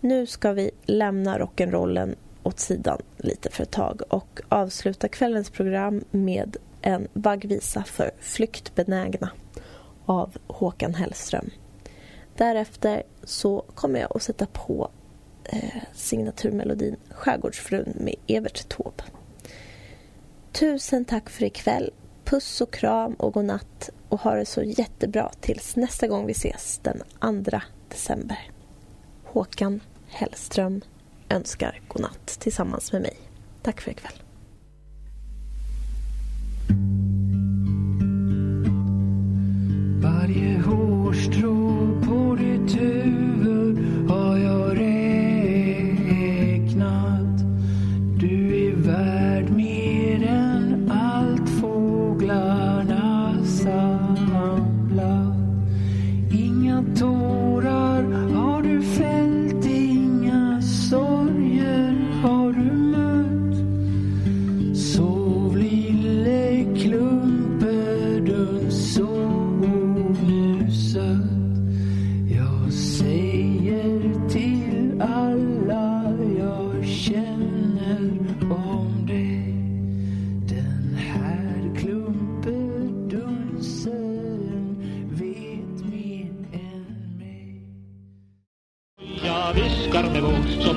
Nu 0.00 0.26
ska 0.26 0.52
vi 0.52 0.70
lämna 0.84 1.38
rock'n'rollen 1.38 2.14
åt 2.42 2.60
sidan 2.60 3.02
lite 3.16 3.50
för 3.50 3.62
ett 3.62 3.70
tag 3.70 4.02
och 4.08 4.40
avsluta 4.48 5.08
kvällens 5.08 5.50
program 5.50 6.04
med 6.10 6.56
en 6.82 7.08
vaggvisa 7.12 7.84
för 7.84 8.10
flyktbenägna 8.20 9.30
av 10.04 10.36
Håkan 10.46 10.94
Hellström. 10.94 11.50
Därefter 12.36 13.02
så 13.24 13.64
kommer 13.74 14.00
jag 14.00 14.16
att 14.16 14.22
sätta 14.22 14.46
på 14.46 14.90
eh, 15.48 15.82
signaturmelodin 15.94 16.96
Skärgårdsfrun 17.10 17.92
med 17.96 18.14
Evert 18.26 18.68
Taube. 18.68 19.02
Tusen 20.52 21.04
tack 21.04 21.30
för 21.30 21.44
ikväll. 21.44 21.90
Puss 22.24 22.60
och 22.60 22.72
kram 22.72 23.14
och 23.14 23.34
god 23.34 23.44
natt 23.44 23.90
och 24.08 24.20
ha 24.20 24.34
det 24.34 24.46
så 24.46 24.62
jättebra 24.62 25.30
tills 25.40 25.76
nästa 25.76 26.06
gång 26.06 26.26
vi 26.26 26.32
ses 26.32 26.80
den 26.82 27.02
2 27.50 27.60
december. 27.88 28.50
Håkan 29.24 29.80
Hellström 30.08 30.80
önskar 31.28 31.80
god 31.88 32.02
natt 32.02 32.26
tillsammans 32.26 32.92
med 32.92 33.02
mig. 33.02 33.16
Tack 33.62 33.80
för 33.80 33.90
ikväll. 33.90 34.12
Varje 40.02 40.58
hårstrå 40.58 41.45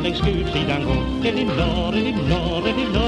Jag 0.10 0.18
längs 0.26 0.36
gudsidan 0.36 0.84
går 0.84 1.28
Elinor, 1.30 1.96
Elinor, 1.96 2.68
Elinor 2.68 2.99